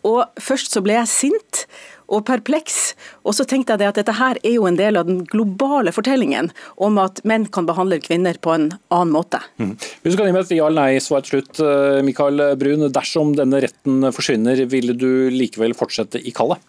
Og 0.07 0.21
Først 0.39 0.71
så 0.71 0.79
ble 0.81 0.95
jeg 0.95 1.11
sint 1.11 1.65
og 2.13 2.23
perpleks. 2.27 2.93
Og 3.27 3.35
så 3.35 3.45
tenkte 3.47 3.75
jeg 3.79 3.91
at 3.91 3.99
dette 3.99 4.15
her 4.15 4.39
er 4.39 4.55
jo 4.55 4.67
en 4.69 4.77
del 4.79 4.99
av 4.99 5.07
den 5.07 5.23
globale 5.29 5.91
fortellingen 5.95 6.51
om 6.83 6.99
at 7.01 7.21
menn 7.27 7.49
kan 7.53 7.67
behandle 7.67 7.99
kvinner 8.03 8.39
på 8.39 8.53
en 8.55 8.69
annen 8.93 9.13
måte. 9.13 9.41
Mm. 9.59 9.75
Hvis 10.03 10.15
du 10.15 10.19
kan 10.19 10.29
gi 10.29 10.35
meg 10.35 10.45
et 10.45 10.55
ja 10.55 10.67
eller 10.69 10.93
nei-svar 10.93 11.25
til 11.25 11.37
slutt, 11.39 11.63
Mikael 12.07 12.45
Brun. 12.59 12.87
Dersom 12.93 13.33
denne 13.37 13.63
retten 13.63 14.11
forsvinner, 14.15 14.63
ville 14.71 14.95
du 14.95 15.29
likevel 15.33 15.75
fortsette 15.77 16.21
i 16.23 16.35
kallet? 16.35 16.61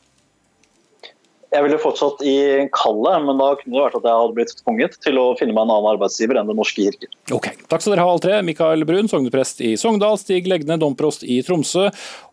Jeg 1.54 1.62
ville 1.62 1.78
fortsatt 1.78 2.22
i 2.26 2.34
kallet, 2.74 3.22
men 3.22 3.38
da 3.38 3.52
kunne 3.60 3.76
det 3.76 3.82
vært 3.84 3.98
at 4.00 4.08
jeg 4.08 4.20
hadde 4.20 4.34
blitt 4.34 4.54
tvunget 4.58 4.96
til 5.04 5.20
å 5.22 5.26
finne 5.38 5.54
meg 5.54 5.68
en 5.68 5.74
annen 5.76 5.90
arbeidsgiver 5.92 6.40
enn 6.40 6.50
Den 6.50 6.58
norske 6.58 6.82
kirke. 6.82 7.10
Ok, 7.34 7.52
Takk 7.70 7.84
skal 7.84 7.94
dere 7.94 8.06
ha 8.06 8.10
alle 8.10 8.24
tre. 8.24 8.40
Mikael 8.46 8.82
Brun, 8.88 9.10
sogneprest 9.10 9.62
i 9.62 9.74
Sogndal, 9.78 10.18
Stig 10.18 10.48
Legne, 10.50 10.80
domprost 10.82 11.22
i 11.22 11.38
Tromsø, 11.46 11.86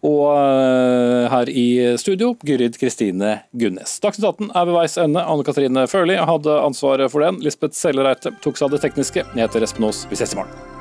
og 0.07 0.23
uh, 0.33 1.29
her 1.31 1.53
i 1.53 1.67
studio, 2.01 2.33
Gyrid 2.47 2.81
Kristine 2.81 3.37
Gunnes. 3.53 3.99
Dagsnytt 4.01 4.25
18 4.33 4.55
er 4.57 4.69
ved 4.71 4.79
veis 4.79 4.97
ende. 5.01 5.21
Anne 5.21 5.45
Katrine 5.45 5.85
Førli 5.91 6.17
hadde 6.17 6.57
ansvaret 6.65 7.13
for 7.13 7.21
den. 7.25 7.43
Lisbeth 7.45 7.77
Sellereite 7.77 8.33
tok 8.41 8.57
seg 8.57 8.71
av 8.71 8.77
det 8.77 8.81
tekniske. 8.87 9.27
Jeg 9.35 9.45
heter 9.45 9.69
Espen 9.69 9.85
Aas. 9.91 10.07
Vi 10.09 10.17
ses 10.17 10.33
i 10.33 10.41
morgen. 10.41 10.80